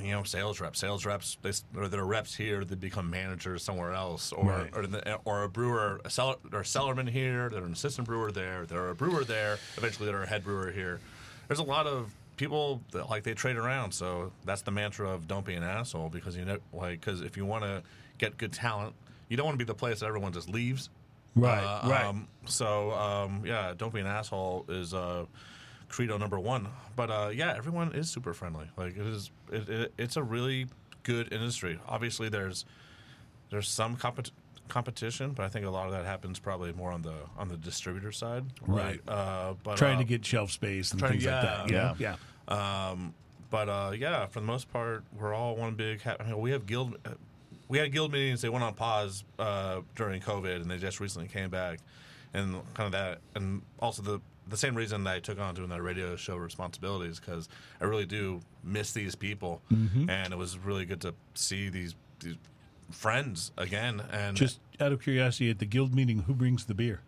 [0.00, 0.78] you know, sales reps.
[0.80, 4.70] Sales reps, they, or they're reps here, they become managers somewhere else, or Right.
[4.74, 8.32] or, the, or a brewer, a seller, they're a cellarman here, they're an assistant brewer
[8.32, 9.58] there, they're a brewer there.
[9.76, 11.00] Eventually, they're a head brewer here.
[11.48, 13.92] There's a lot of people that like they trade around.
[13.92, 17.36] So that's the mantra of don't be an asshole because you know, like, because if
[17.36, 17.82] you want to
[18.18, 18.94] get good talent,
[19.28, 20.90] you don't want to be the place that everyone just leaves.
[21.36, 22.04] Right, Uh, right.
[22.06, 25.26] Um, so um, yeah, don't be an asshole is uh,
[25.94, 26.66] credo number one.
[26.96, 28.68] But uh, yeah, everyone is super friendly.
[28.76, 30.66] Like it is, it, it, it's a really
[31.04, 31.78] good industry.
[31.86, 32.64] Obviously, there's
[33.50, 34.32] there's some compet-
[34.68, 37.56] competition, but I think a lot of that happens probably more on the on the
[37.56, 38.44] distributor side.
[38.66, 39.00] Right.
[39.06, 41.70] Uh, but Trying uh, to get shelf space and trying- things like that.
[41.70, 42.16] yeah, Yeah.
[42.48, 42.90] Yeah.
[42.90, 43.14] um,
[43.50, 46.02] but uh, yeah, for the most part, we're all one big.
[46.02, 46.96] Ha- I mean, we have guild.
[47.04, 47.10] uh,
[47.68, 48.40] We had guild meetings.
[48.42, 51.78] They went on pause uh, during COVID, and they just recently came back,
[52.32, 54.18] and kind of that, and also the
[54.48, 57.48] the same reason that I took on doing that radio show responsibilities because
[57.80, 60.10] I really do miss these people, Mm-hmm.
[60.10, 62.36] and it was really good to see these these
[62.90, 64.02] friends again.
[64.12, 67.00] And Just out of curiosity, at the guild meeting, who brings the beer?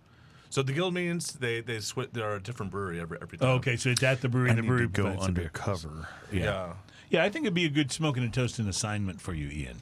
[0.48, 2.10] so the guild meetings, they they switch.
[2.12, 3.48] They're a different brewery every every time.
[3.48, 4.48] Oh, okay, so it's at the brewery.
[4.48, 5.44] I and the need brewery to go provides the beer.
[5.44, 6.08] undercover.
[6.32, 6.72] Yeah.
[7.10, 9.76] Yeah, I think it'd be a good smoking and toasting assignment for you, Ian,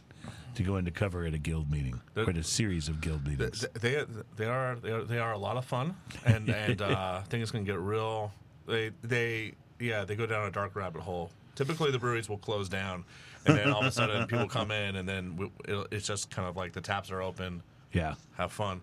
[0.55, 3.61] to go into cover at a guild meeting or at a series of guild meetings.
[3.61, 4.05] Th- They
[4.37, 7.43] they are they are, they are a lot of fun, and and uh, I think
[7.43, 8.33] it's going to get real.
[8.67, 11.31] They they yeah they go down a dark rabbit hole.
[11.55, 13.05] Typically, the breweries will close down,
[13.47, 16.31] and then all of a sudden people come in, and then we, it, it's just
[16.31, 17.63] kind of like the taps are open,
[17.93, 18.15] yeah.
[18.37, 18.81] have fun,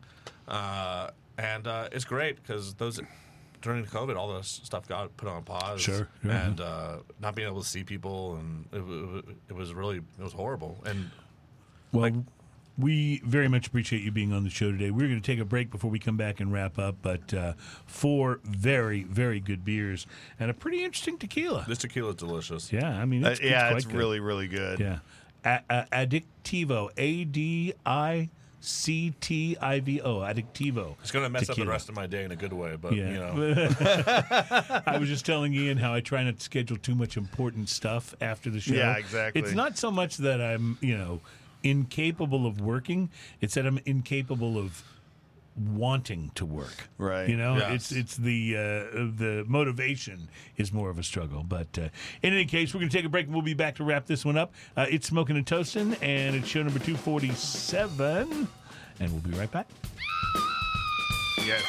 [0.48, 3.00] uh, and uh, it's great because those
[3.62, 5.82] during COVID, all this stuff got put on pause.
[5.82, 6.46] Sure, yeah.
[6.48, 10.24] and uh, not being able to see people, and it, wa- it was really it
[10.24, 10.82] was horrible.
[10.86, 11.12] And
[11.92, 12.26] Well,
[12.78, 14.92] we very much appreciate you being on the show today.
[14.92, 17.54] We're going to take a break before we come back and wrap up, but uh,
[17.86, 20.08] four very, very good beers
[20.40, 21.66] and a pretty interesting tequila.
[21.68, 22.72] this tequila is delicious.
[22.72, 23.96] Yeah, I mean, Uh, it's, yeah, quite it's good.
[23.98, 24.80] really really good.
[24.80, 25.00] Yeah.
[25.44, 26.90] A- a- Adictivo.
[26.98, 28.30] A D I
[28.62, 30.20] C T I V O.
[30.20, 30.96] Adictivo.
[31.02, 32.94] It's going to mess up the rest of my day in a good way, but
[32.96, 33.10] Yeah.
[33.12, 34.84] you know.
[34.86, 38.16] I was just telling Ian how I try not to schedule too much important stuff
[38.22, 38.76] after the show.
[38.76, 39.42] Yeah, exactly.
[39.42, 41.22] It's not so much that I'm, you know,
[41.64, 43.10] incapable of working,
[43.40, 44.84] it's that I'm incapable of
[45.58, 46.88] wanting to work.
[46.98, 47.28] Right.
[47.28, 47.74] You know, Yes.
[47.74, 48.60] it's it's the uh,
[49.18, 51.44] the motivation is more of a struggle.
[51.44, 51.90] But uh,
[52.24, 54.06] in any case, we're going to take a break and we'll be back to wrap
[54.06, 54.54] this one up.
[54.78, 58.48] Uh, it's Smoking and Toasting, and it's show number 247.
[59.00, 59.68] And we'll be right back.
[61.40, 61.64] Yes.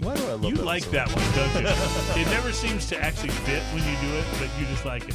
[0.00, 2.22] Why do I love You that like so that one, don't you?
[2.22, 5.14] it never seems to actually fit when you do it, but you just like it.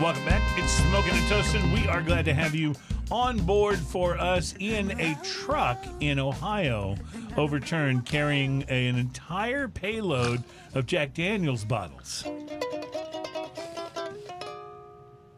[0.00, 0.42] Welcome back.
[0.58, 1.72] It's Smoking and Toasting.
[1.72, 2.74] We are glad to have you
[3.10, 6.96] on board for us in a truck in Ohio
[7.36, 10.42] overturned carrying an entire payload
[10.74, 12.24] of Jack Daniels bottles.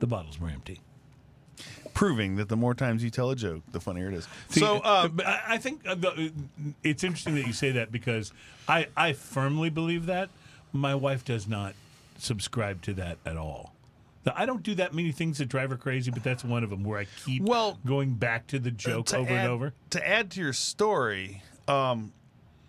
[0.00, 0.80] The bottles were empty.
[1.94, 4.28] proving that the more times you tell a joke, the funnier it is.
[4.50, 5.08] See, so, uh,
[5.46, 5.96] I think uh,
[6.82, 8.32] it's interesting that you say that because
[8.68, 10.30] I, I firmly believe that.
[10.72, 11.74] My wife does not
[12.18, 13.72] subscribe to that at all.
[14.36, 16.84] I don't do that many things that drive her crazy, but that's one of them
[16.84, 19.72] where I keep Well, going back to the joke to over add, and over.
[19.90, 22.12] To add to your story, um,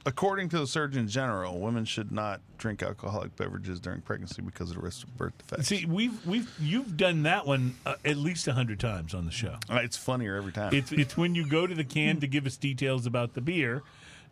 [0.06, 4.76] according to the Surgeon General, women should not drink alcoholic beverages during pregnancy because of
[4.78, 5.68] the risk of birth defects.
[5.68, 9.32] See, we've we've you've done that one uh, at least a hundred times on the
[9.32, 9.56] show.
[9.70, 10.74] Uh, it's funnier every time.
[10.74, 13.82] It's it's when you go to the can to give us details about the beer,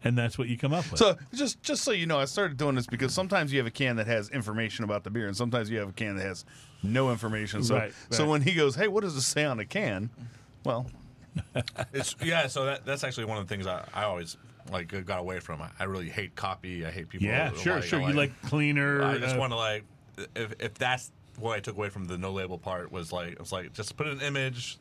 [0.04, 1.00] and that's what you come up with.
[1.00, 3.72] So just just so you know, I started doing this because sometimes you have a
[3.72, 6.46] can that has information about the beer, and sometimes you have a can that has
[6.84, 7.64] no information.
[7.64, 10.10] So Right, so when he goes, "Hey, what does it say on the can?"
[10.64, 10.88] Well,
[11.94, 12.48] It's yeah.
[12.48, 14.38] So that that's actually one of the things I, I always
[14.72, 15.62] like got away from.
[15.62, 16.86] I, I really hate copy.
[16.86, 17.28] I hate people.
[17.28, 18.02] yeah, sure, like, sure.
[18.02, 19.04] You like cleaner.
[19.04, 19.84] I just uh, want to like
[20.36, 23.52] if if that's what I took away from the no label part was like it's
[23.52, 24.80] like just put an image,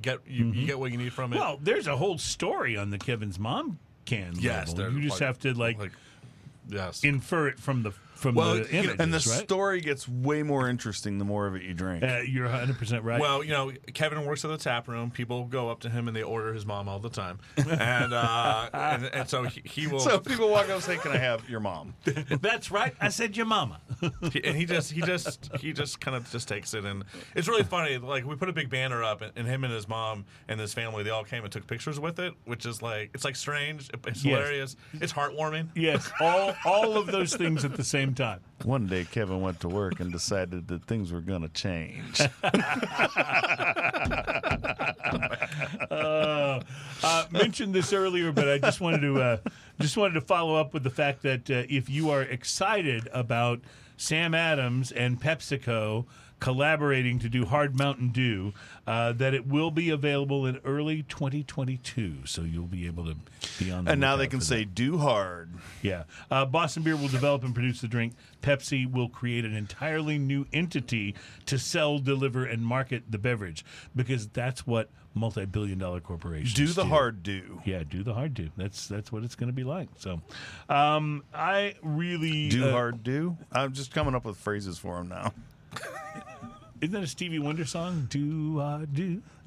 [0.00, 1.36] get you, you get what you need from it.
[1.36, 1.44] Mm-hmm.
[1.44, 4.32] Well, there's a whole story on the Kevin's mom can.
[4.36, 5.78] yes, they're you just like- have to like,
[6.68, 7.04] yes.
[7.04, 9.44] infer it from the from Well, the you know, and the right?
[9.44, 12.02] story gets way more interesting the more of it you drink.
[12.04, 13.20] Uh, you're 100 percent right.
[13.20, 15.10] Well, you know, Kevin works at the tap room.
[15.10, 18.68] People go up to him and they order his mom all the time, and uh,
[18.74, 20.00] and, and so he, he will.
[20.00, 21.94] so people walk up and say, "Can I have your mom?"
[22.40, 22.94] that's right.
[23.00, 23.80] I said your mama.
[24.22, 27.62] And he just he just he just kind of just takes it and it's really
[27.64, 30.58] funny like we put a big banner up and, and him and his mom and
[30.60, 33.36] his family they all came and took pictures with it which is like it's like
[33.36, 34.36] strange it's Yes.
[34.38, 38.40] hilarious it's heartwarming yes, all all of those things at the same time.
[38.64, 42.20] One day, Kevin went to work and decided that things were going to change.
[45.90, 46.60] uh,
[47.02, 49.36] uh, mentioned this earlier, but I just wanted to uh,
[49.80, 53.60] just wanted to follow up with the fact that uh, if you are excited about
[53.96, 56.06] Sam Adams and PepsiCo
[56.40, 58.52] collaborating to do Hard Mountain Dew,
[58.86, 62.26] uh, that it will be available in early 2022.
[62.26, 63.16] So you'll be able to
[63.58, 63.84] be on.
[63.84, 65.50] The and now they can say, "Do hard."
[65.82, 66.04] yeah.
[66.30, 68.14] Uh, Boston Beer will develop and produce the drink.
[68.42, 71.14] Pepsi will create an entirely new entity
[71.46, 73.64] to sell, deliver, and market the beverage
[73.94, 77.60] because that's what multi-billion dollar corporations Do the hard do.
[77.64, 78.50] Yeah, do the hard do.
[78.56, 79.88] That's that's what it's going to be like.
[79.98, 80.20] So,
[80.68, 83.36] um, I really Do uh, hard do.
[83.52, 85.32] I'm just coming up with phrases for him now.
[86.80, 88.06] Isn't that a Stevie Wonder song?
[88.10, 89.22] Do uh, do.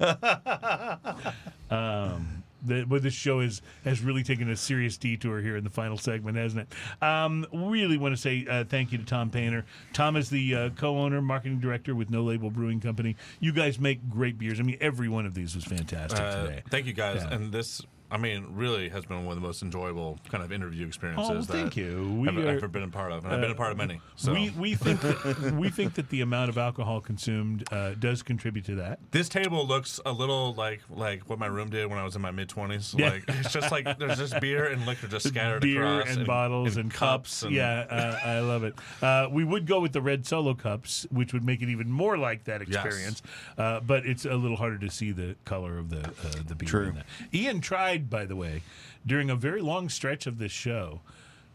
[1.70, 5.70] um, the, but this show is has really taken a serious detour here in the
[5.70, 7.04] final segment, hasn't it?
[7.04, 9.64] Um, really want to say uh, thank you to Tom Painter.
[9.92, 13.16] Tom is the uh, co-owner, marketing director with No Label Brewing Company.
[13.40, 14.60] You guys make great beers.
[14.60, 16.62] I mean, every one of these was fantastic Uh, today.
[16.70, 17.34] thank you guys Yeah.
[17.34, 17.82] and this
[18.14, 21.42] I mean really has been one of the most enjoyable kind of interview experiences Oh,
[21.42, 22.12] thank that you.
[22.20, 23.76] We I've, are- I've ever been a part of and I've been a part of
[23.78, 27.94] many so We we think that, we think that the amount of alcohol consumed uh,
[27.98, 29.00] does contribute to that.
[29.10, 32.22] This table looks a little like like what my room did when I was in
[32.22, 32.94] my mid twenties.
[32.96, 33.10] Yeah.
[33.10, 36.76] Like it's just like there's just beer and liquor just scattered beer across and, bottles
[36.76, 37.42] and, cups.
[37.42, 38.74] and- yeah, uh, I love it.
[39.02, 42.16] Uh, we would go with the red solo cups, which would make it even more
[42.16, 42.84] like that Yes.
[42.84, 43.22] experience.
[43.58, 46.68] Uh, but it's a little harder to see the color of the uh, the beer.
[46.68, 46.86] True.
[46.88, 47.06] In that.
[47.32, 48.62] Ian tried, by the way,
[49.06, 51.00] during a very long stretch of this show,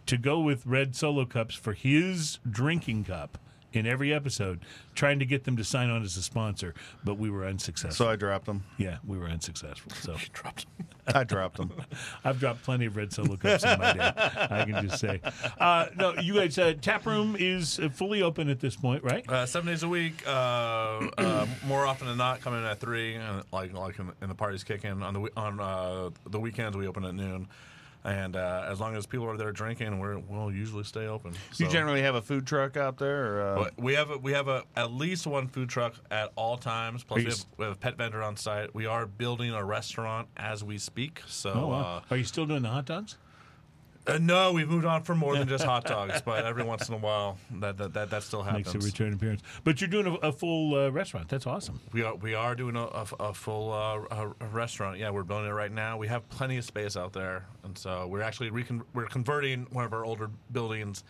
[0.05, 3.37] to go with red solo cups for his drinking cup.
[3.71, 4.61] In every episode,
[4.95, 6.73] trying to get them to sign on as a sponsor,
[7.03, 8.05] but we were unsuccessful.
[8.05, 8.63] So I dropped them.
[8.77, 9.91] yeah, we were unsuccessful.
[10.01, 10.65] So dropped.
[11.07, 11.71] I dropped them.
[12.23, 14.11] I've dropped plenty of red solo cups in my day.
[14.15, 15.21] I can just say.
[15.59, 19.27] Uh, no, you guys, uh, tap room is uh, fully open at this point, right?
[19.29, 20.23] Uh, seven days a week.
[20.25, 20.29] Uh,
[21.17, 24.35] uh, more often than not, coming in at three, and like like in, in the
[24.35, 27.47] parties kicking on the on uh, the weekends we open at noon,
[28.03, 31.33] and uh, as long as people are there drinking, we're, we'll usually stay open.
[31.57, 34.47] You generally have a food truck out there, or uh, we have a, we have
[34.47, 37.03] a, at least one food truck at all times.
[37.03, 38.73] Plus, we have, we have a pet vendor on site.
[38.73, 41.21] We are building a restaurant as we speak.
[41.27, 42.01] So, Oh, wow.
[42.09, 43.17] Are you still doing the hot dogs?
[44.09, 46.21] Uh, no, we've moved on for more than just hot dogs.
[46.21, 48.73] But every once in a while, that that that, that still happens.
[48.73, 49.41] Makes a return appearance.
[49.63, 51.29] But you're doing a, a full uh, restaurant.
[51.29, 51.79] That's awesome.
[51.91, 54.97] We are we are doing a, a, a full uh, restaurant.
[54.97, 55.97] Yeah, we're building it right now.
[55.97, 59.85] We have plenty of space out there, and so we're actually recon- we're converting one
[59.85, 61.03] of our older buildings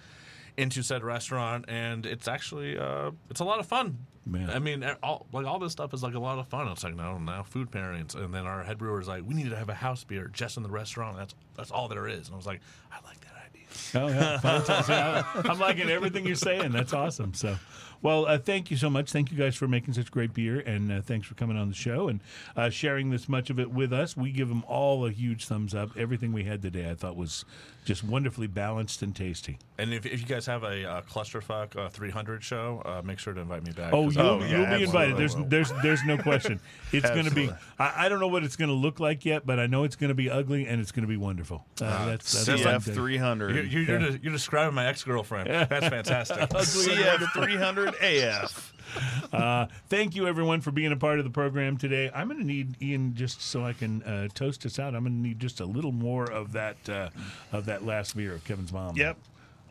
[0.58, 3.98] into said restaurant, and it's actually uh, it's a lot of fun.
[4.26, 4.50] Man.
[4.50, 6.68] I mean, all, like all this stuff is like a lot of fun.
[6.68, 9.50] It's like now now food pairings, and then our head brewer is like, we need
[9.50, 11.18] to have a house beer just in the restaurant.
[11.18, 12.28] That's that's all there is.
[12.28, 13.66] And I was like, I like that idea.
[13.96, 15.50] Oh yeah, fantastic.
[15.50, 16.72] I'm liking everything you're saying.
[16.72, 17.34] That's awesome.
[17.34, 17.58] So,
[18.02, 19.12] well, uh, thank you so much.
[19.12, 21.76] Thank you guys for making such great beer, and uh, thanks for coming on the
[21.76, 22.20] show and
[22.56, 24.16] uh, sharing this much of it with us.
[24.16, 25.98] We give them all a huge thumbs up.
[25.98, 27.46] Everything we had today, I thought was
[27.90, 29.58] just wonderfully balanced and tasty.
[29.80, 33.34] And if, if you guys have a uh, clusterfuck uh, 300 show, uh, make sure
[33.34, 33.92] to invite me back.
[33.92, 35.18] Oh, 'cause you'll, Oh, yeah, you'll be invited.
[35.18, 36.60] There's there's there's no question.
[36.92, 37.50] It's going to be.
[37.78, 39.96] I, I don't know what it's going to look like yet, but I know it's
[39.96, 41.66] going to be ugly and it's going to be wonderful.
[41.82, 42.96] Uh, that's that's CF saying.
[42.96, 45.50] three You're, you're, you're, de- you're describing my ex girlfriend.
[45.50, 46.38] That's fantastic.
[46.50, 48.74] CF three hundred AF.
[49.32, 52.10] Uh, thank you, everyone, for being a part of the program today.
[52.16, 54.96] I'm going to need Ian just so I can uh, toast us out.
[54.96, 57.10] I'm going to need just a little more of that uh,
[57.52, 58.98] of that last beer of Kevin's mom.
[58.98, 59.18] Yep.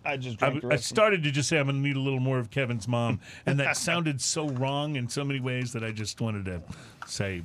[0.05, 2.39] I just I, I started to just say I'm going to need a little more
[2.39, 6.21] of Kevin's mom, and that sounded so wrong in so many ways that I just
[6.21, 6.63] wanted to
[7.07, 7.43] say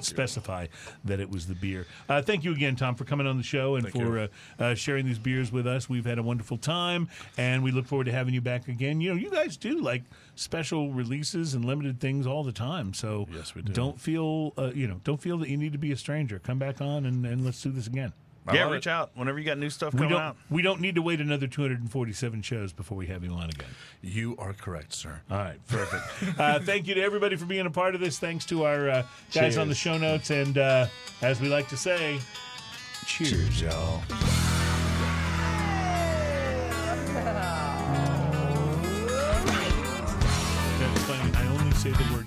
[0.00, 0.66] specify
[1.04, 1.86] that it was the beer.
[2.08, 4.26] Uh, thank you again, Tom, for coming on the show and for uh,
[4.58, 5.88] uh, sharing these beers with us.
[5.88, 7.08] We've had a wonderful time,
[7.38, 9.00] and we look forward to having you back again.
[9.00, 10.02] You know, you guys do like
[10.34, 13.72] special releases and limited things all the time, so Yes, we do.
[13.72, 16.38] don't feel uh, you know don't feel that you need to be a stranger.
[16.38, 18.12] Come back on and, and let's do this again.
[18.46, 18.90] I yeah, reach it.
[18.90, 20.36] out whenever you got new stuff We coming don't out.
[20.50, 23.68] we don't need to wait another 247 shows before we have you on again.
[24.02, 25.22] You are correct, sir.
[25.30, 26.38] All right, perfect.
[26.38, 28.18] uh, thank you to everybody for being a part of this.
[28.18, 30.86] Thanks to our uh, guys on the show notes, and uh,
[31.22, 32.18] as we like to say,
[33.06, 34.02] cheers, y'all.
[40.78, 41.32] That's funny.
[41.36, 42.23] I only say the word